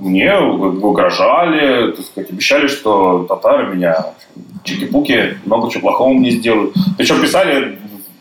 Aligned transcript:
Мне 0.00 0.34
угрожали, 0.34 1.92
так 1.92 2.04
сказать, 2.06 2.30
обещали, 2.30 2.68
что 2.68 3.26
татары 3.28 3.74
меня 3.74 4.14
чики-пуки 4.64 5.38
много 5.44 5.70
чего 5.70 5.82
плохого 5.82 6.14
мне 6.14 6.30
сделают. 6.30 6.74
Причем 6.96 7.20
писали 7.20 7.78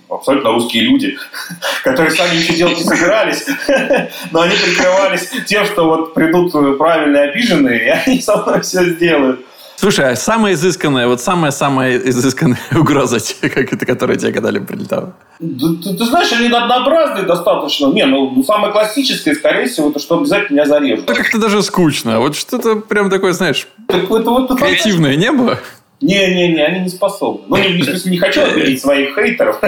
абсолютно 0.09 0.51
русские 0.51 0.83
люди, 0.83 1.17
которые 1.83 2.11
сами 2.11 2.35
ничего 2.35 2.55
делать 2.57 2.77
не 2.79 2.83
собирались, 2.83 3.45
но 4.31 4.41
они 4.41 4.55
прикрывались 4.55 5.29
тем, 5.45 5.65
что 5.65 5.85
вот 5.85 6.13
придут 6.13 6.51
правильные 6.77 7.29
обиженные, 7.29 7.85
и 7.85 7.89
они 7.89 8.21
со 8.21 8.37
мной 8.37 8.61
все 8.61 8.83
сделают. 8.83 9.45
Слушай, 9.79 10.11
а 10.11 10.15
самая 10.17 10.55
изысканная, 10.55 11.07
вот 11.07 11.21
самая-самая 11.21 11.97
изысканная 11.99 12.59
угроза, 12.75 13.19
как 13.41 13.71
это, 13.71 13.85
которая 13.85 14.17
тебе 14.17 14.33
когда-либо 14.33 14.65
прилетала? 14.65 15.13
Да, 15.39 15.67
ты, 15.81 15.93
ты 15.93 16.03
знаешь, 16.03 16.29
они 16.33 16.47
однообразные 16.47 17.23
достаточно. 17.23 17.87
Не, 17.87 18.05
ну, 18.05 18.43
самое 18.43 18.73
классическое, 18.73 19.35
скорее 19.35 19.69
всего, 19.69 19.89
это 19.89 19.99
что 19.99 20.19
обязательно 20.19 20.57
меня 20.57 20.65
зарежут. 20.65 21.09
Это 21.09 21.13
как-то 21.13 21.37
даже 21.37 21.63
скучно. 21.63 22.19
Вот 22.19 22.35
что-то 22.35 22.75
прям 22.75 23.09
такое, 23.09 23.31
знаешь, 23.31 23.69
так 23.87 24.03
это, 24.03 24.29
вот, 24.29 24.53
креативное 24.59 25.15
не 25.15 25.31
было? 25.31 25.57
Не-не-не, 26.01 26.61
они 26.61 26.81
не 26.81 26.89
способны. 26.89 27.45
Ну, 27.47 27.55
не, 27.55 27.75
не, 27.75 28.09
не 28.09 28.17
хочу 28.17 28.41
обидеть 28.41 28.81
своих 28.81 29.15
хейтеров. 29.15 29.59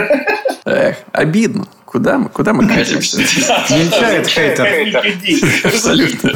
Эх, 0.65 0.97
обидно. 1.13 1.67
Куда 1.85 2.17
мы, 2.17 2.27
куда 2.27 2.51
мы 2.51 2.67
катимся? 2.73 3.17
Венчает 3.17 4.27
хейтер. 4.27 5.67
Абсолютно. 5.67 6.31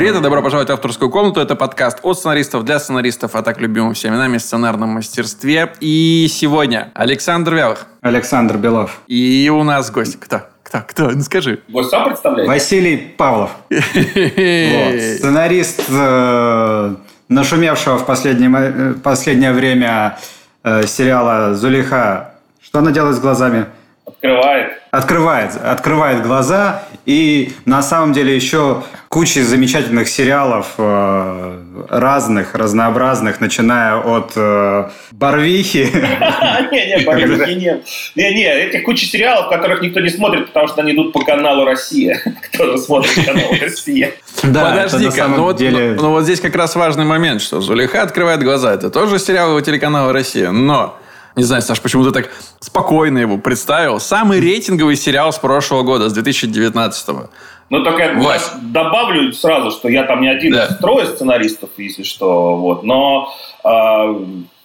Привет 0.00 0.16
и 0.16 0.22
добро 0.22 0.42
пожаловать 0.42 0.70
в 0.70 0.72
авторскую 0.72 1.10
комнату. 1.10 1.42
Это 1.42 1.56
подкаст 1.56 1.98
от 2.02 2.16
сценаристов 2.16 2.64
для 2.64 2.78
сценаристов, 2.78 3.34
а 3.34 3.42
так 3.42 3.60
любимым 3.60 3.92
всеми 3.92 4.16
нами 4.16 4.38
сценарном 4.38 4.88
мастерстве. 4.88 5.74
И 5.80 6.26
сегодня 6.30 6.90
Александр 6.94 7.54
Вялых. 7.54 7.86
Александр 8.00 8.56
Белов. 8.56 9.02
И 9.08 9.50
у 9.52 9.62
нас 9.62 9.90
гость. 9.90 10.18
Кто? 10.18 10.40
Кто? 10.62 10.78
Кто? 10.88 11.10
Ну 11.10 11.20
скажи. 11.20 11.60
Гость 11.68 11.90
сам 11.90 12.06
представляет? 12.06 12.48
Василий 12.48 12.96
Павлов. 12.96 13.50
Сценарист, 13.68 15.82
э, 15.90 16.94
нашумевшего 17.28 17.98
в 17.98 18.06
последнее, 18.06 18.50
э, 18.54 18.94
последнее 19.04 19.52
время 19.52 20.16
э, 20.64 20.86
сериала 20.86 21.54
«Зулиха». 21.54 22.36
Что 22.62 22.78
она 22.78 22.90
делает 22.90 23.16
с 23.16 23.20
глазами? 23.20 23.66
Открывает. 24.06 24.79
Открывает, 24.90 25.52
открывает 25.56 26.22
глаза. 26.22 26.82
И 27.06 27.52
на 27.64 27.80
самом 27.80 28.12
деле 28.12 28.34
еще 28.34 28.82
куча 29.08 29.44
замечательных 29.44 30.08
сериалов 30.08 30.74
э, 30.78 31.60
разных, 31.88 32.54
разнообразных, 32.54 33.40
начиная 33.40 33.96
от 33.96 34.32
э, 34.34 34.90
Барвихи. 35.12 35.84
Не-не, 36.72 37.04
Барвихи 37.04 37.54
нет. 37.54 37.84
Не-не, 38.16 38.44
этих 38.44 38.84
куча 38.84 39.06
сериалов, 39.06 39.48
которых 39.48 39.80
никто 39.80 40.00
не 40.00 40.10
смотрит, 40.10 40.48
потому 40.48 40.66
что 40.66 40.80
они 40.80 40.92
идут 40.92 41.12
по 41.12 41.24
каналу 41.24 41.64
«Россия». 41.64 42.20
Кто 42.52 42.72
же 42.72 42.78
смотрит 42.78 43.24
канал 43.24 43.50
«Россия»? 43.60 44.12
Подожди-ка, 44.42 45.28
ну 45.28 45.44
вот, 45.44 45.56
деле... 45.56 45.94
ну, 45.94 46.02
ну 46.02 46.10
вот 46.10 46.24
здесь 46.24 46.40
как 46.40 46.56
раз 46.56 46.74
важный 46.74 47.04
момент, 47.04 47.42
что 47.42 47.60
Зулиха 47.60 48.02
открывает 48.02 48.42
глаза. 48.42 48.74
Это 48.74 48.90
тоже 48.90 49.20
сериал 49.20 49.50
его 49.50 49.60
телеканала 49.60 50.12
«Россия». 50.12 50.50
Но 50.50 50.98
не 51.36 51.42
знаю, 51.44 51.62
Саш, 51.62 51.80
почему 51.80 52.04
ты 52.04 52.10
так 52.10 52.30
спокойно 52.60 53.18
его 53.18 53.38
представил. 53.38 54.00
Самый 54.00 54.40
рейтинговый 54.40 54.96
сериал 54.96 55.32
с 55.32 55.38
прошлого 55.38 55.82
года, 55.82 56.08
с 56.08 56.18
2019-го. 56.18 57.30
Ну, 57.70 57.84
только 57.84 58.02
я 58.02 58.14
Вась. 58.14 58.50
добавлю 58.62 59.32
сразу, 59.32 59.70
что 59.70 59.88
я 59.88 60.02
там 60.02 60.20
не 60.22 60.28
один 60.28 60.52
да. 60.52 60.66
из 60.66 60.76
трое 60.78 61.06
сценаристов, 61.06 61.70
если 61.76 62.02
что. 62.02 62.56
Вот. 62.56 62.82
Но 62.82 63.32
э, 63.64 64.24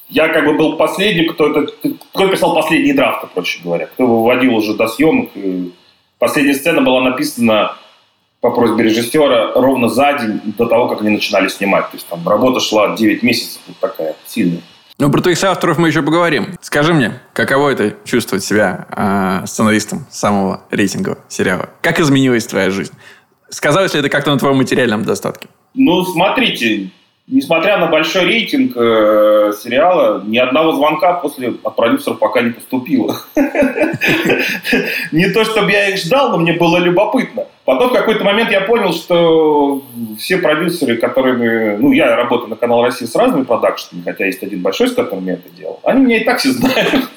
я 0.09 0.27
как 0.30 0.45
бы 0.45 0.53
был 0.53 0.75
последним, 0.75 1.31
кто, 1.31 1.52
это, 1.52 1.72
кто 2.13 2.27
писал 2.27 2.55
последний 2.55 2.94
драфт, 2.94 3.31
проще 3.33 3.59
говоря. 3.63 3.85
Кто 3.85 4.07
выводил 4.07 4.55
уже 4.55 4.73
до 4.73 4.88
съемок. 4.88 5.29
И 5.35 5.72
последняя 6.17 6.55
сцена 6.55 6.81
была 6.81 7.02
написана 7.02 7.75
по 8.41 8.50
просьбе 8.50 8.85
режиссера 8.85 9.52
ровно 9.53 9.88
за 9.88 10.13
день 10.13 10.41
до 10.57 10.66
того, 10.66 10.88
как 10.88 11.02
они 11.02 11.11
начинали 11.11 11.47
снимать. 11.47 11.91
То 11.91 11.97
есть 11.97 12.07
там 12.07 12.28
работа 12.28 12.59
шла 12.59 12.95
9 12.95 13.22
месяцев, 13.22 13.61
вот 13.67 13.78
такая 13.78 14.16
сильная. 14.25 14.61
Ну, 14.97 15.11
про 15.11 15.22
твоих 15.22 15.44
авторов 15.44 15.78
мы 15.78 15.89
еще 15.89 16.01
поговорим. 16.01 16.56
Скажи 16.61 16.94
мне, 16.94 17.19
каково 17.33 17.72
это 17.72 17.95
чувствовать 18.06 18.45
себя 18.45 18.88
э, 18.89 19.45
сценаристом 19.45 20.06
самого 20.09 20.61
рейтингового 20.72 21.19
сериала? 21.28 21.69
Как 21.81 22.00
изменилась 22.00 22.47
твоя 22.47 22.69
жизнь? 22.69 22.94
Сказалось 23.50 23.94
ли 23.94 24.00
это 24.00 24.07
как-то 24.07 24.31
на 24.31 24.39
твоем 24.39 24.55
материальном 24.55 25.03
достатке? 25.03 25.50
Ну, 25.73 26.05
смотрите, 26.05 26.91
несмотря 27.28 27.78
на 27.78 27.88
большой 27.88 28.25
рейтинг 28.25 28.74
э, 28.75 29.53
сериала, 29.62 30.22
ни 30.25 30.38
одного 30.38 30.74
звонка 30.74 31.13
после 31.13 31.56
от 31.63 31.75
продюсеров 31.75 32.19
пока 32.19 32.41
не 32.41 32.52
поступило. 32.52 33.18
Не 35.12 35.30
то, 35.30 35.44
чтобы 35.44 35.72
я 35.72 35.90
их 35.90 35.97
ждал, 35.97 36.31
но 36.31 36.38
мне 36.38 36.53
было 36.53 36.78
любопытно. 36.78 37.46
Потом 37.66 37.90
в 37.90 37.94
какой-то 37.94 38.24
момент 38.24 38.52
я 38.52 38.62
понял, 38.62 38.94
что 38.94 39.81
все 40.19 40.38
продюсеры, 40.38 40.97
которыми... 40.97 41.78
Ну, 41.78 41.91
я 41.94 42.16
работаю 42.16 42.50
на 42.50 42.56
канал 42.56 42.84
России 42.84 43.06
с 43.06 43.16
разными 43.16 43.44
продакшенами, 43.44 44.03
хотя 44.03 44.25
есть 44.25 44.44
один 44.44 44.62
большой, 44.62 44.90
с 44.90 44.94
которым 44.94 45.25
я 45.25 45.34
это 45.34 45.50
делал. 45.50 45.80
Они 45.84 46.06
меня 46.06 46.18
и 46.22 46.24
так 46.24 46.38
все 46.38 46.52
знают. 46.52 46.94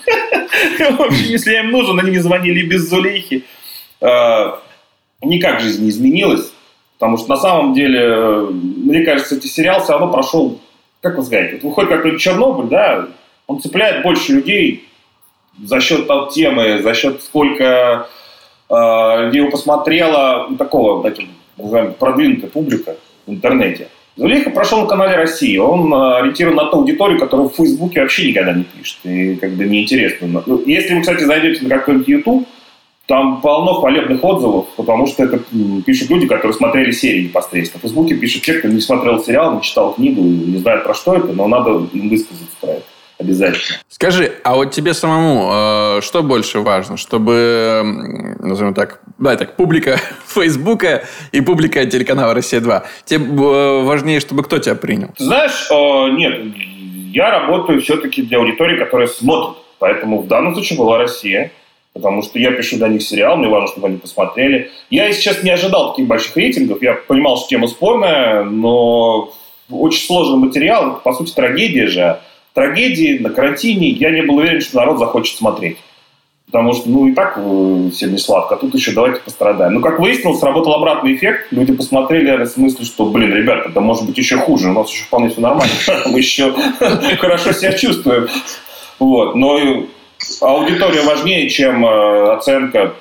В 0.78 1.00
общем, 1.00 1.26
если 1.26 1.52
я 1.52 1.60
им 1.60 1.70
нужен, 1.70 1.98
они 1.98 2.10
мне 2.10 2.22
звонили 2.22 2.66
без 2.66 2.88
Зулейхи. 2.88 3.44
А, 4.00 4.58
никак 5.22 5.60
жизнь 5.60 5.84
не 5.84 5.90
изменилась. 5.90 6.50
Потому 6.98 7.16
что 7.16 7.28
на 7.28 7.36
самом 7.36 7.74
деле, 7.74 8.48
мне 8.50 9.04
кажется, 9.04 9.36
этот 9.36 9.50
сериал 9.50 9.82
все 9.82 9.92
равно 9.92 10.10
прошел, 10.10 10.58
как 11.00 11.16
вы 11.16 11.22
сказать, 11.22 11.52
вот 11.52 11.62
выходит 11.62 11.90
какой-то 11.90 12.18
Чернобыль, 12.18 12.68
да, 12.68 13.08
он 13.46 13.60
цепляет 13.60 14.02
больше 14.02 14.32
людей 14.32 14.88
за 15.62 15.80
счет 15.80 16.08
темы, 16.32 16.82
за 16.82 16.94
счет 16.94 17.22
сколько 17.22 18.08
э, 18.68 18.74
его 18.74 19.50
посмотрела 19.50 20.48
ну, 20.50 20.56
такого, 20.56 21.02
таким, 21.02 21.28
называем, 21.56 21.94
продвинутая 21.94 22.50
публика 22.50 22.96
в 23.26 23.30
интернете. 23.30 23.88
Зулейха 24.16 24.50
прошел 24.50 24.80
на 24.80 24.86
канале 24.86 25.14
России. 25.14 25.56
Он 25.56 25.92
э, 25.94 26.18
ориентирован 26.18 26.56
на 26.56 26.64
ту 26.66 26.78
аудиторию, 26.78 27.20
которую 27.20 27.48
в 27.48 27.54
Фейсбуке 27.54 28.00
вообще 28.00 28.28
никогда 28.28 28.52
не 28.52 28.64
пишет. 28.64 28.98
И 29.04 29.36
как 29.36 29.52
бы 29.52 29.64
неинтересно. 29.64 30.42
Ну, 30.44 30.62
если 30.66 30.94
вы, 30.94 31.00
кстати, 31.02 31.22
зайдете 31.22 31.62
на 31.62 31.70
какой-нибудь 31.70 32.08
YouTube, 32.08 32.48
там 33.08 33.40
полно 33.40 33.72
хвалебных 33.80 34.22
отзывов, 34.22 34.66
потому 34.76 35.06
что 35.06 35.24
это 35.24 35.40
пишут 35.86 36.10
люди, 36.10 36.26
которые 36.26 36.52
смотрели 36.52 36.90
серии 36.92 37.24
непосредственно. 37.24 37.80
В 37.80 37.82
Фейсбуке 37.82 38.14
пишут 38.14 38.42
те, 38.42 38.52
кто 38.52 38.68
не 38.68 38.80
смотрел 38.80 39.24
сериал, 39.24 39.54
не 39.54 39.62
читал 39.62 39.94
книгу, 39.94 40.20
не 40.20 40.58
знает 40.58 40.84
про 40.84 40.92
что 40.92 41.14
это, 41.14 41.28
но 41.28 41.48
надо 41.48 41.88
им 41.94 42.10
высказаться 42.10 42.54
про 42.60 42.72
это 42.72 42.84
обязательно. 43.18 43.78
Скажи, 43.88 44.32
а 44.44 44.54
вот 44.54 44.72
тебе 44.72 44.92
самому 44.92 45.50
э, 45.50 46.00
что 46.02 46.22
больше 46.22 46.60
важно, 46.60 46.98
чтобы, 46.98 47.82
назовем 48.40 48.74
так, 48.74 49.00
да, 49.16 49.36
так, 49.36 49.56
публика 49.56 49.98
Фейсбука 50.26 51.04
и 51.32 51.40
публика 51.40 51.86
телеканала 51.86 52.34
«Россия-2». 52.34 52.82
Тебе 53.06 53.24
э, 53.24 53.82
важнее, 53.84 54.20
чтобы 54.20 54.42
кто 54.44 54.58
тебя 54.58 54.74
принял? 54.74 55.08
Ты 55.16 55.24
знаешь, 55.24 55.66
э, 55.70 56.10
нет, 56.10 56.54
я 57.12 57.30
работаю 57.30 57.80
все-таки 57.80 58.20
для 58.20 58.38
аудитории, 58.38 58.78
которая 58.78 59.08
смотрит. 59.08 59.56
Поэтому 59.78 60.20
в 60.20 60.26
данном 60.26 60.52
случае 60.54 60.78
была 60.78 60.98
«Россия». 60.98 61.52
Потому 61.94 62.22
что 62.22 62.38
я 62.38 62.52
пишу 62.52 62.76
для 62.76 62.88
них 62.88 63.02
сериал, 63.02 63.36
мне 63.36 63.48
важно, 63.48 63.68
чтобы 63.68 63.88
они 63.88 63.96
посмотрели. 63.96 64.70
Я, 64.90 65.06
если 65.06 65.22
честно, 65.22 65.44
не 65.44 65.50
ожидал 65.50 65.90
таких 65.90 66.06
больших 66.06 66.36
рейтингов. 66.36 66.82
Я 66.82 66.94
понимал, 66.94 67.38
что 67.38 67.48
тема 67.48 67.66
спорная, 67.66 68.44
но 68.44 69.32
очень 69.70 70.06
сложный 70.06 70.38
материал. 70.38 71.00
По 71.02 71.12
сути, 71.12 71.32
трагедия 71.32 71.86
же 71.86 72.20
трагедии, 72.58 73.18
на 73.18 73.30
карантине, 73.30 73.90
я 73.90 74.10
не 74.10 74.22
был 74.22 74.36
уверен, 74.36 74.60
что 74.60 74.78
народ 74.78 74.98
захочет 74.98 75.36
смотреть. 75.36 75.78
Потому 76.46 76.72
что, 76.72 76.88
ну, 76.88 77.06
и 77.06 77.12
так 77.12 77.34
э, 77.36 77.90
всем 77.92 78.12
не 78.12 78.18
сладко, 78.18 78.54
а 78.54 78.58
тут 78.58 78.74
еще 78.74 78.92
давайте 78.92 79.20
пострадаем. 79.20 79.74
Ну, 79.74 79.80
как 79.80 80.00
выяснилось, 80.00 80.40
сработал 80.40 80.72
обратный 80.72 81.14
эффект. 81.14 81.48
Люди 81.50 81.74
посмотрели 81.74 82.42
в 82.42 82.46
смысле, 82.46 82.86
что, 82.86 83.04
блин, 83.04 83.34
ребята, 83.34 83.68
это 83.68 83.80
может 83.80 84.06
быть 84.06 84.16
еще 84.16 84.38
хуже. 84.38 84.70
У 84.70 84.72
нас 84.72 84.90
еще 84.90 85.04
вполне 85.04 85.28
все 85.28 85.42
нормально. 85.42 85.74
Мы 86.06 86.18
еще 86.18 86.54
хорошо 87.18 87.52
себя 87.52 87.72
чувствуем. 87.72 88.28
Вот. 88.98 89.34
Но 89.34 89.84
аудитория 90.40 91.02
важнее, 91.02 91.48
чем 91.48 91.84
э, 91.84 92.32
оценка 92.34 92.94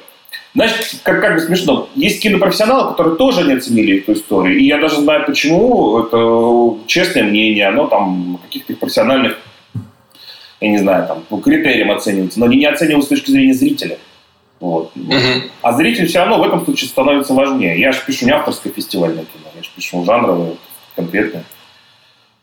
знаешь, 0.58 0.74
как, 1.04 1.22
как 1.22 1.36
бы 1.36 1.40
смешно. 1.40 1.88
Есть 1.94 2.20
кинопрофессионалы, 2.20 2.90
которые 2.90 3.16
тоже 3.16 3.44
не 3.44 3.54
оценили 3.54 4.00
эту 4.00 4.14
историю. 4.14 4.58
И 4.58 4.64
я 4.64 4.80
даже 4.80 4.96
знаю, 5.02 5.24
почему. 5.24 6.00
Это 6.00 6.88
честное 6.88 7.22
мнение. 7.22 7.68
Оно 7.68 7.86
там 7.86 8.40
каких-то 8.42 8.74
профессиональных, 8.74 9.38
я 10.60 10.70
не 10.70 10.80
знаю, 10.80 11.06
там, 11.06 11.22
по 11.30 11.38
критериям 11.38 11.92
оценивается. 11.92 12.40
Но 12.40 12.48
не, 12.48 12.58
не 12.58 12.66
оценивается 12.66 13.06
с 13.06 13.10
точки 13.10 13.30
зрения 13.30 13.54
зрителя. 13.54 14.00
Вот. 14.60 14.92
Uh-huh. 14.96 15.44
А 15.62 15.74
зритель 15.74 16.08
все 16.08 16.20
равно 16.20 16.40
в 16.40 16.48
этом 16.48 16.66
случае 16.66 16.90
становится 16.90 17.36
важнее. 17.36 17.80
Я 17.80 17.92
же 17.92 18.02
пишу 18.04 18.26
не 18.26 18.32
авторское 18.32 18.74
фестивальное 18.74 19.26
кино, 19.26 19.52
я 19.56 19.62
же 19.62 19.70
пишу 19.76 20.04
жанровое, 20.04 20.56
конкретное. 20.96 21.44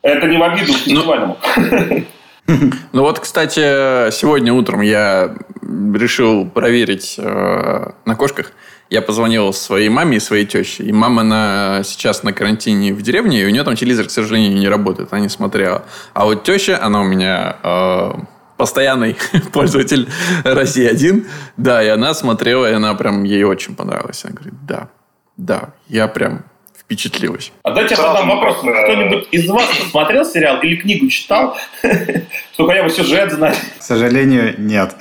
Это 0.03 0.29
не 0.29 0.37
в 0.37 0.43
обиду 0.45 0.73
ну, 0.73 0.79
фестивальному. 0.79 1.37
Ну 2.93 3.03
вот, 3.03 3.21
кстати, 3.21 4.11
сегодня 4.11 4.53
утром 4.53 4.81
я 4.81 5.35
решил 5.63 6.49
проверить 6.49 7.17
э, 7.19 7.91
на 8.05 8.17
кошках. 8.17 8.53
Я 8.91 9.03
позвонил 9.03 9.53
своей 9.53 9.89
маме 9.89 10.19
и 10.19 10.21
своей 10.21 10.47
теще. 10.47 10.85
И 10.85 10.93
мама 10.93 11.23
на, 11.23 11.83
сейчас 11.85 12.23
на 12.23 12.33
карантине 12.33 12.93
в 12.93 13.03
деревне, 13.03 13.43
и 13.43 13.47
у 13.47 13.51
нее 13.51 13.65
там 13.65 13.77
телевизор, 13.77 14.07
к 14.07 14.11
сожалению, 14.11 14.59
не 14.59 14.69
работает. 14.69 15.13
Она 15.13 15.23
не 15.23 15.29
смотрела. 15.29 15.85
А 16.13 16.25
вот 16.25 16.45
теща, 16.45 16.79
она 16.83 17.01
у 17.01 17.05
меня 17.05 17.57
э, 17.63 18.13
постоянный 18.57 19.17
пользователь 19.53 20.09
России 20.45 20.87
1. 20.87 21.27
Да, 21.57 21.83
и 21.83 21.89
она 21.89 22.15
смотрела, 22.15 22.71
и 22.71 22.75
она 22.75 22.95
прям 22.95 23.25
ей 23.25 23.45
очень 23.45 23.75
понравилась. 23.75 24.25
Она 24.25 24.35
говорит, 24.35 24.55
да, 24.67 24.89
да, 25.37 25.71
я 25.89 26.09
прям 26.09 26.45
впечатлилась. 26.85 27.53
А 27.63 27.71
дайте 27.71 27.95
я 27.95 28.01
задам 28.01 28.29
вопрос. 28.29 28.59
Кто-нибудь 28.59 29.29
из 29.31 29.49
вас 29.49 29.67
посмотрел 29.67 30.25
сериал 30.25 30.61
или 30.61 30.77
книгу 30.77 31.09
читал? 31.09 31.57
Что 32.53 32.67
хотя 32.67 32.83
бы 32.83 32.91
сюжет 32.91 33.33
знать? 33.33 33.59
К 33.79 33.83
сожалению, 33.83 34.55
нет. 34.59 34.95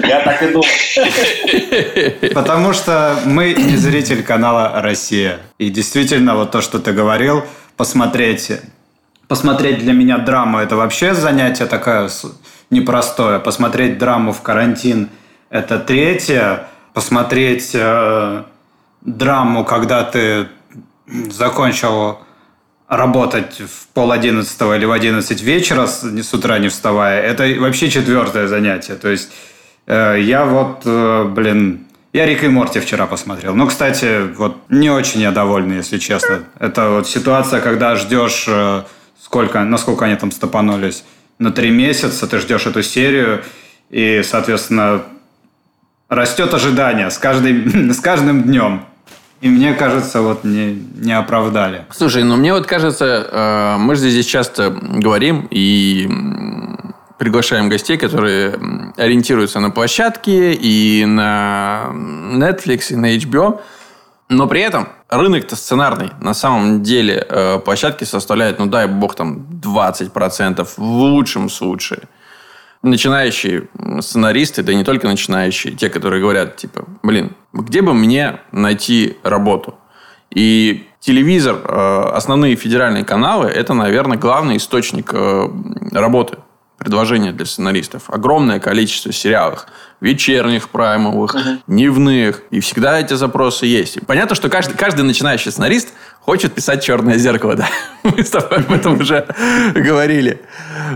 Я 0.00 0.20
так 0.20 0.42
и 0.42 0.48
думал. 0.48 0.66
Потому 2.34 2.72
что 2.72 3.18
мы 3.24 3.54
не 3.54 3.76
зритель 3.76 4.22
канала 4.22 4.82
«Россия». 4.82 5.40
И 5.58 5.70
действительно, 5.70 6.36
вот 6.36 6.50
то, 6.50 6.60
что 6.60 6.78
ты 6.78 6.92
говорил, 6.92 7.44
посмотреть 7.76 8.52
посмотреть 9.28 9.78
для 9.78 9.92
меня 9.92 10.18
драму– 10.18 10.58
это 10.60 10.76
вообще 10.76 11.14
занятие 11.14 11.66
такое 11.66 12.08
непростое. 12.70 13.38
Посмотреть 13.38 13.98
драму 13.98 14.32
в 14.32 14.42
карантин– 14.42 15.08
это 15.50 15.78
третье. 15.78 16.68
Посмотреть 16.92 17.72
э, 17.74 18.44
драму, 19.02 19.64
когда 19.64 20.02
ты 20.02 20.48
закончил 21.06 22.18
работать 22.88 23.60
в 23.60 23.88
пол 23.88 24.12
одиннадцатого 24.12 24.76
или 24.76 24.84
в 24.84 24.92
одиннадцать 24.92 25.42
вечера 25.42 25.86
с, 25.86 26.34
утра 26.34 26.58
не 26.58 26.68
вставая, 26.68 27.22
это 27.22 27.44
вообще 27.58 27.90
четвертое 27.90 28.46
занятие. 28.46 28.94
То 28.94 29.08
есть 29.08 29.32
э, 29.86 30.18
я 30.20 30.44
вот, 30.44 30.82
э, 30.84 31.24
блин, 31.24 31.86
я 32.12 32.26
Рик 32.26 32.44
и 32.44 32.48
Морти 32.48 32.80
вчера 32.80 33.06
посмотрел. 33.06 33.54
Ну, 33.54 33.66
кстати, 33.66 34.32
вот 34.36 34.56
не 34.68 34.90
очень 34.90 35.20
я 35.20 35.32
довольный, 35.32 35.76
если 35.76 35.98
честно. 35.98 36.44
Это 36.58 36.90
вот 36.90 37.08
ситуация, 37.08 37.60
когда 37.60 37.96
ждешь, 37.96 38.46
э, 38.48 38.84
сколько, 39.20 39.64
насколько 39.64 40.04
они 40.04 40.16
там 40.16 40.30
стопанулись, 40.30 41.04
на 41.38 41.50
три 41.50 41.70
месяца 41.70 42.26
ты 42.26 42.38
ждешь 42.38 42.66
эту 42.66 42.82
серию, 42.82 43.42
и, 43.90 44.22
соответственно, 44.24 45.02
растет 46.08 46.54
ожидание 46.54 47.10
с, 47.10 47.18
каждым 47.18 47.90
с 47.92 48.00
каждым 48.00 48.44
днем. 48.44 48.84
И 49.40 49.48
мне 49.48 49.74
кажется, 49.74 50.22
вот 50.22 50.44
не, 50.44 50.82
не 50.96 51.12
оправдали. 51.12 51.84
Слушай, 51.90 52.24
ну 52.24 52.36
мне 52.36 52.52
вот 52.52 52.66
кажется, 52.66 53.28
э, 53.30 53.76
мы 53.78 53.94
же 53.94 54.08
здесь 54.08 54.26
часто 54.26 54.70
говорим 54.70 55.46
и 55.50 56.08
приглашаем 57.18 57.68
гостей, 57.68 57.96
которые 57.98 58.58
ориентируются 58.96 59.60
на 59.60 59.70
площадки 59.70 60.52
и 60.54 61.04
на 61.04 61.90
Netflix, 61.92 62.90
и 62.90 62.96
на 62.96 63.14
HBO. 63.16 63.60
Но 64.28 64.48
при 64.48 64.60
этом 64.60 64.88
рынок-то 65.08 65.54
сценарный. 65.54 66.10
На 66.20 66.34
самом 66.34 66.82
деле 66.82 67.24
э, 67.28 67.58
площадки 67.58 68.04
составляют, 68.04 68.58
ну 68.58 68.66
дай 68.66 68.88
бог, 68.88 69.14
там 69.14 69.46
20% 69.62 70.66
в 70.76 70.78
лучшем 70.78 71.48
случае 71.48 72.00
начинающие 72.82 73.68
сценаристы, 74.00 74.62
да 74.62 74.72
и 74.72 74.76
не 74.76 74.84
только 74.84 75.06
начинающие, 75.06 75.74
те, 75.74 75.88
которые 75.88 76.20
говорят, 76.20 76.56
типа, 76.56 76.84
блин, 77.02 77.32
где 77.52 77.82
бы 77.82 77.94
мне 77.94 78.40
найти 78.52 79.16
работу? 79.22 79.74
И 80.30 80.86
телевизор, 81.00 81.60
э, 81.64 82.10
основные 82.14 82.56
федеральные 82.56 83.04
каналы, 83.04 83.46
это, 83.46 83.74
наверное, 83.74 84.18
главный 84.18 84.56
источник 84.56 85.10
э, 85.12 85.48
работы 85.92 86.38
предложения 86.78 87.32
для 87.32 87.46
сценаристов. 87.46 88.04
Огромное 88.08 88.60
количество 88.60 89.12
сериалов. 89.12 89.66
Вечерних, 90.00 90.68
праймовых, 90.68 91.34
uh-huh. 91.34 91.58
дневных. 91.66 92.42
И 92.50 92.60
всегда 92.60 93.00
эти 93.00 93.14
запросы 93.14 93.66
есть. 93.66 93.96
И 93.96 94.00
понятно, 94.00 94.36
что 94.36 94.48
каждый, 94.50 94.76
каждый 94.76 95.02
начинающий 95.02 95.50
сценарист 95.50 95.92
хочет 96.20 96.54
писать 96.54 96.84
«Черное 96.84 97.16
зеркало», 97.16 97.54
да. 97.54 97.68
Мы 98.02 98.22
с 98.22 98.30
тобой 98.30 98.58
об 98.58 98.72
этом 98.72 99.00
уже 99.00 99.26
говорили. 99.74 100.42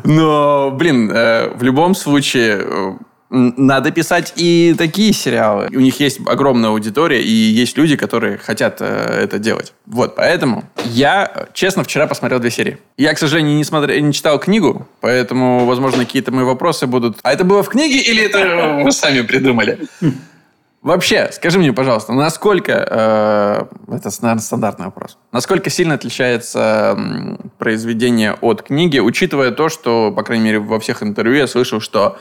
Но, 0.04 0.70
блин, 0.70 1.10
э, 1.10 1.54
в 1.54 1.62
любом 1.62 1.94
случае 1.94 2.60
э, 2.60 2.92
надо 3.30 3.92
писать 3.92 4.32
и 4.36 4.74
такие 4.76 5.12
сериалы. 5.12 5.68
У 5.72 5.80
них 5.80 6.00
есть 6.00 6.20
огромная 6.26 6.70
аудитория, 6.70 7.22
и 7.22 7.30
есть 7.30 7.78
люди, 7.78 7.96
которые 7.96 8.38
хотят 8.38 8.78
э, 8.80 9.20
это 9.22 9.38
делать. 9.38 9.72
Вот, 9.86 10.16
поэтому 10.16 10.64
я, 10.84 11.46
честно, 11.52 11.84
вчера 11.84 12.08
посмотрел 12.08 12.40
две 12.40 12.50
серии. 12.50 12.78
Я, 12.96 13.14
к 13.14 13.18
сожалению, 13.18 13.56
не, 13.56 13.64
смотрел, 13.64 14.04
не 14.04 14.12
читал 14.12 14.38
книгу, 14.40 14.88
поэтому, 15.00 15.64
возможно, 15.64 16.04
какие-то 16.04 16.32
мои 16.32 16.44
вопросы 16.44 16.88
будут... 16.88 17.18
А 17.22 17.32
это 17.32 17.44
было 17.44 17.62
в 17.62 17.68
книге 17.68 18.00
или 18.00 18.24
это 18.24 18.80
вы 18.84 18.90
сами 18.90 19.20
придумали? 19.20 19.78
Вообще, 20.82 21.28
скажи 21.30 21.58
мне, 21.58 21.72
пожалуйста, 21.72 22.12
насколько, 22.12 22.72
э, 22.72 23.94
это, 23.94 24.10
наверное, 24.22 24.42
стандартный 24.42 24.86
вопрос, 24.86 25.18
насколько 25.30 25.68
сильно 25.70 25.94
отличается 25.94 26.96
э, 26.98 27.36
произведение 27.58 28.32
от 28.40 28.62
книги, 28.62 28.98
учитывая 28.98 29.50
то, 29.50 29.68
что, 29.68 30.10
по 30.10 30.22
крайней 30.22 30.44
мере, 30.46 30.58
во 30.58 30.80
всех 30.80 31.02
интервью 31.02 31.36
я 31.36 31.46
слышал, 31.46 31.80
что 31.80 32.16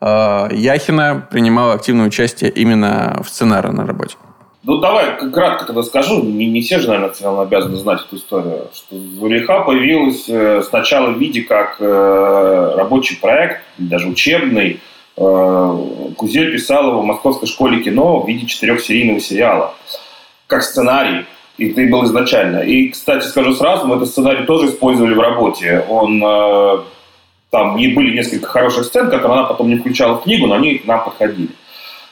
Яхина 0.00 1.26
принимала 1.30 1.74
активное 1.74 2.06
участие 2.06 2.50
именно 2.50 3.20
в 3.22 3.28
сценарной 3.28 3.84
работе? 3.84 4.16
Ну, 4.62 4.78
давай 4.78 5.16
кратко 5.30 5.66
тогда 5.66 5.82
скажу. 5.82 6.22
Не, 6.22 6.46
не 6.46 6.60
все 6.60 6.78
же, 6.78 6.88
наверное, 6.88 7.42
обязаны 7.42 7.76
знать 7.76 8.00
эту 8.06 8.16
историю. 8.16 8.68
Что 8.74 8.96
Зулейха 8.96 9.60
появилась 9.60 10.28
э, 10.28 10.62
сначала 10.62 11.10
в 11.10 11.18
виде 11.18 11.42
как 11.42 11.76
э, 11.80 12.74
рабочий 12.76 13.16
проект, 13.16 13.62
даже 13.78 14.08
учебный, 14.08 14.80
Э, 15.20 15.76
Кузель 16.16 16.52
писал 16.52 16.88
его 16.88 17.02
в 17.02 17.04
Московской 17.04 17.46
школе 17.46 17.82
кино 17.82 18.20
в 18.20 18.28
виде 18.28 18.46
четырехсерийного 18.46 19.20
сериала, 19.20 19.74
как 20.46 20.62
сценарий. 20.62 21.26
И 21.58 21.72
ты 21.72 21.90
был 21.90 22.06
изначально. 22.06 22.60
И, 22.60 22.88
кстати, 22.88 23.26
скажу 23.26 23.52
сразу, 23.52 23.86
мы 23.86 23.96
этот 23.96 24.08
сценарий 24.08 24.46
тоже 24.46 24.68
использовали 24.68 25.12
в 25.12 25.20
работе. 25.20 25.84
Он 25.90 26.22
э, 26.24 26.78
там 27.50 27.74
были 27.74 28.14
несколько 28.14 28.46
хороших 28.46 28.84
сцен, 28.84 29.10
которые 29.10 29.40
она 29.40 29.44
потом 29.44 29.68
не 29.68 29.76
включала 29.76 30.14
в 30.14 30.22
книгу, 30.22 30.46
но 30.46 30.54
они 30.54 30.78
к 30.78 30.86
нам 30.86 31.04
подходили. 31.04 31.50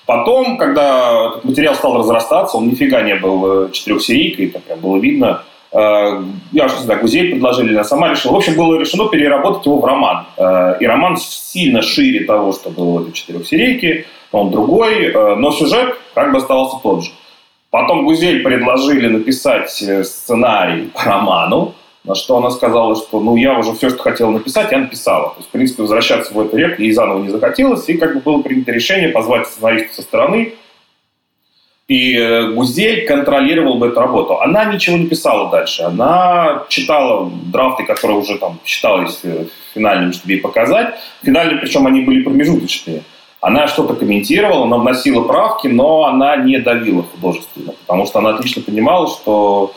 Потом, 0.07 0.57
когда 0.57 1.29
этот 1.29 1.45
материал 1.45 1.75
стал 1.75 1.99
разрастаться, 1.99 2.57
он 2.57 2.69
нифига 2.69 3.03
не 3.03 3.15
был 3.15 3.67
э, 3.67 3.71
четырехсерийкой, 3.73 4.47
это 4.47 4.61
прям 4.61 4.81
было 4.81 4.97
видно– 4.99 5.43
Э, 5.71 6.23
я 6.53 6.67
уж 6.67 6.73
не 6.73 6.85
знаю, 6.85 7.01
Гузель 7.01 7.31
предложили, 7.31 7.75
она 7.75 7.85
сама 7.85 8.09
решила. 8.09 8.33
В 8.33 8.37
общем, 8.37 8.57
было 8.57 8.79
решено 8.79 9.09
переработать 9.09 9.67
его 9.67 9.79
в 9.79 9.85
роман. 9.85 10.27
Э, 10.37 10.77
и 10.81 10.87
роман 10.87 11.17
сильно 11.17 11.83
шире 11.83 12.25
того, 12.25 12.53
что 12.53 12.71
было 12.71 12.99
в 12.99 13.03
этой 13.03 13.13
четырехсерийке. 13.13 14.07
Он 14.33 14.51
другой, 14.51 15.11
но 15.37 15.51
сюжет 15.53 15.97
как 16.13 16.33
бы 16.33 16.39
оставался 16.39 16.77
тот 16.83 17.03
же. 17.03 17.11
Потом 17.71 18.05
Гузель 18.05 18.43
предложили 18.43 19.09
написать 19.09 19.71
сценарий 19.71 20.91
по 20.93 21.03
роману, 21.03 21.75
на 22.09 22.15
что 22.15 22.39
она 22.39 22.51
сказала, 22.51 22.97
что 22.97 23.21
ну 23.21 23.37
я 23.37 23.59
уже 23.59 23.75
все, 23.75 23.91
что 23.91 23.99
хотела 23.99 24.31
написать, 24.31 24.73
я 24.73 24.79
написала. 24.79 25.29
То 25.31 25.35
есть, 25.37 25.49
в 25.49 25.53
принципе, 25.53 25.83
возвращаться 25.83 26.33
в 26.33 26.41
эту 26.41 26.57
реку 26.57 26.83
ей 26.83 26.93
заново 26.93 27.23
не 27.23 27.29
захотелось, 27.29 27.89
и 27.89 27.99
как 27.99 28.15
бы 28.15 28.21
было 28.21 28.43
принято 28.43 28.73
решение 28.73 29.11
позвать 29.11 29.47
сценариста 29.47 29.97
со 29.97 30.03
стороны, 30.03 30.55
и 31.87 32.17
э, 32.17 32.53
Гузель 32.53 33.07
контролировал 33.07 33.77
бы 33.77 33.89
эту 33.89 34.01
работу. 34.01 34.41
Она 34.41 34.65
ничего 34.67 34.97
не 34.97 35.07
писала 35.07 35.51
дальше. 35.51 35.83
Она 35.83 36.65
читала 36.69 37.31
драфты, 37.47 37.85
которые 37.85 38.19
уже 38.19 38.39
там 38.39 38.59
считались 38.65 39.21
э, 39.23 39.47
финальными, 39.75 40.13
чтобы 40.13 40.33
ей 40.33 40.41
показать. 40.41 40.97
Финальные, 41.23 41.59
причем 41.59 41.87
они 41.87 42.03
были 42.03 42.23
промежуточные. 42.23 43.03
Она 43.41 43.69
что-то 43.69 43.95
комментировала, 43.95 44.65
она 44.65 44.79
вносила 44.79 45.23
правки, 45.23 45.69
но 45.69 46.05
она 46.05 46.37
не 46.37 46.59
давила 46.59 47.05
художественно, 47.05 47.73
потому 47.73 48.05
что 48.05 48.19
она 48.19 48.31
отлично 48.31 48.63
понимала, 48.63 49.07
что 49.07 49.73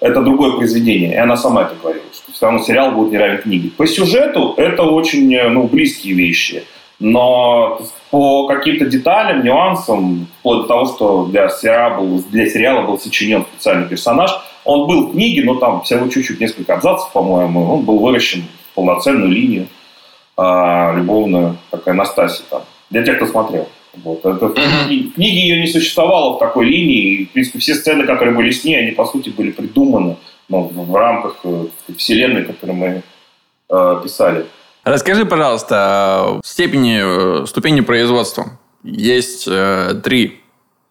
это 0.00 0.22
другое 0.22 0.56
произведение. 0.56 1.12
И 1.12 1.16
она 1.16 1.36
сама 1.36 1.62
это 1.62 1.74
говорила, 1.80 2.04
что 2.12 2.32
все 2.32 2.46
равно 2.46 2.60
сериал 2.60 2.92
будет 2.92 3.12
не 3.12 3.18
равен 3.18 3.38
книге. 3.42 3.70
По 3.70 3.86
сюжету 3.86 4.54
это 4.56 4.82
очень 4.82 5.32
э, 5.34 5.48
ну, 5.48 5.64
близкие 5.64 6.14
вещи. 6.14 6.64
Но 6.98 7.80
по 8.10 8.46
каким-то 8.46 8.84
деталям, 8.84 9.42
нюансам, 9.42 10.26
вплоть 10.40 10.62
до 10.62 10.68
того, 10.68 10.86
что 10.86 11.24
для 11.26 11.48
сериала 11.48 12.00
был, 12.00 12.22
для 12.30 12.48
сериала 12.48 12.82
был 12.82 12.98
сочинен 12.98 13.46
специальный 13.54 13.88
персонаж, 13.88 14.30
он 14.64 14.86
был 14.86 15.06
в 15.06 15.12
книге, 15.12 15.44
но 15.44 15.54
там 15.54 15.82
всего 15.82 16.08
чуть-чуть, 16.08 16.40
несколько 16.40 16.74
абзацев, 16.74 17.10
по-моему, 17.12 17.72
он 17.72 17.82
был 17.82 17.98
выращен 17.98 18.44
в 18.70 18.74
полноценную 18.74 19.30
линию 19.30 19.68
а, 20.36 20.92
любовную, 20.94 21.56
такая 21.70 21.94
Настасья 21.94 22.44
там, 22.50 22.62
для 22.90 23.02
тех, 23.02 23.16
кто 23.16 23.26
смотрел. 23.26 23.68
Вот. 23.94 24.24
Это, 24.24 24.48
в, 24.48 24.54
книге, 24.54 25.08
в 25.08 25.14
книге 25.14 25.40
ее 25.40 25.60
не 25.60 25.66
существовало 25.66 26.36
в 26.36 26.38
такой 26.38 26.66
линии, 26.66 27.02
и, 27.02 27.26
в 27.26 27.32
принципе, 27.32 27.58
все 27.58 27.74
сцены, 27.74 28.06
которые 28.06 28.34
были 28.34 28.50
с 28.50 28.64
ней, 28.64 28.76
они, 28.76 28.92
по 28.92 29.04
сути, 29.04 29.30
были 29.30 29.50
придуманы 29.50 30.16
ну, 30.48 30.62
в, 30.62 30.90
в 30.90 30.94
рамках 30.94 31.36
э, 31.44 31.66
вселенной, 31.96 32.44
которую 32.44 32.76
мы 32.76 33.02
э, 33.68 34.00
писали. 34.02 34.46
Расскажи, 34.84 35.26
пожалуйста, 35.26 36.40
степени, 36.44 37.42
э, 37.42 37.46
ступени 37.46 37.80
производства. 37.80 38.58
Есть 38.82 39.46
э, 39.46 40.00
три 40.02 40.40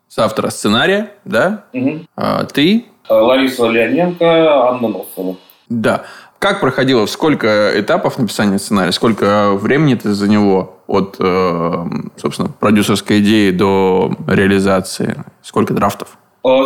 соавтора 0.07 0.49
сценария, 0.49 1.11
да? 1.25 1.65
Угу. 1.73 2.01
А, 2.15 2.43
ты? 2.45 2.85
Лариса 3.09 3.67
Леоненко, 3.67 4.69
Анна 4.69 4.89
Носова. 4.89 5.37
Да. 5.69 6.03
Как 6.37 6.61
проходило, 6.61 7.05
сколько 7.05 7.71
этапов 7.75 8.17
написания 8.17 8.59
сценария, 8.59 8.91
сколько 8.91 9.51
времени 9.53 9.95
ты 9.95 10.13
за 10.13 10.29
него 10.29 10.78
от, 10.89 11.15
э, 11.19 11.85
собственно, 12.17 12.49
продюсерской 12.49 13.19
идеи 13.19 13.51
до 13.51 14.11
реализации, 14.27 15.23
сколько 15.41 15.73
драфтов? 15.73 16.17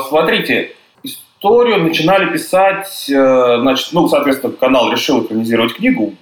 Смотрите, 0.08 0.72
историю 1.04 1.84
начинали 1.84 2.32
писать, 2.32 3.06
значит, 3.08 3.90
ну, 3.92 4.08
соответственно, 4.08 4.54
канал 4.54 4.92
решил 4.92 5.24
экранизировать 5.24 5.76
книгу, 5.76 6.14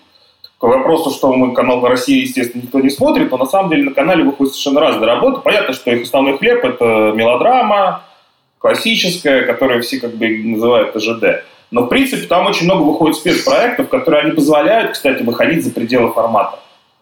К 0.62 0.65
вопросу, 0.65 1.10
что 1.10 1.34
мы 1.34 1.55
канал 1.55 1.81
России, 1.81 2.22
естественно, 2.22 2.62
никто 2.62 2.79
не 2.79 2.91
смотрит, 2.91 3.31
но 3.31 3.38
на 3.38 3.48
самом 3.48 3.72
деле 3.72 3.84
на 3.84 3.96
канале 3.96 4.24
выходит 4.24 4.53
совершенно 4.53 4.81
разные 4.81 5.08
работы. 5.08 5.41
Понятно, 5.41 5.74
что 5.74 5.89
их 5.89 6.03
основной 6.03 6.38
хлеб– 6.38 6.63
это 6.63 7.13
мелодрама, 7.15 8.03
классическая, 8.60 9.41
которую 9.48 9.81
все 9.81 10.00
как 10.00 10.15
бы 10.15 10.27
называют 10.38 10.96
ЖД. 10.96 11.43
Но, 11.72 11.81
в 11.81 11.88
принципе, 11.88 12.27
там 12.27 12.46
очень 12.46 12.65
много 12.65 12.84
выходит 12.84 13.15
спецпроектов, 13.15 13.89
которые 13.89 14.22
они 14.22 14.34
позволяют, 14.34 14.91
кстати, 14.91 15.24
выходить 15.24 15.63
за 15.65 15.72
пределы 15.72 16.13
формата. 16.13 16.60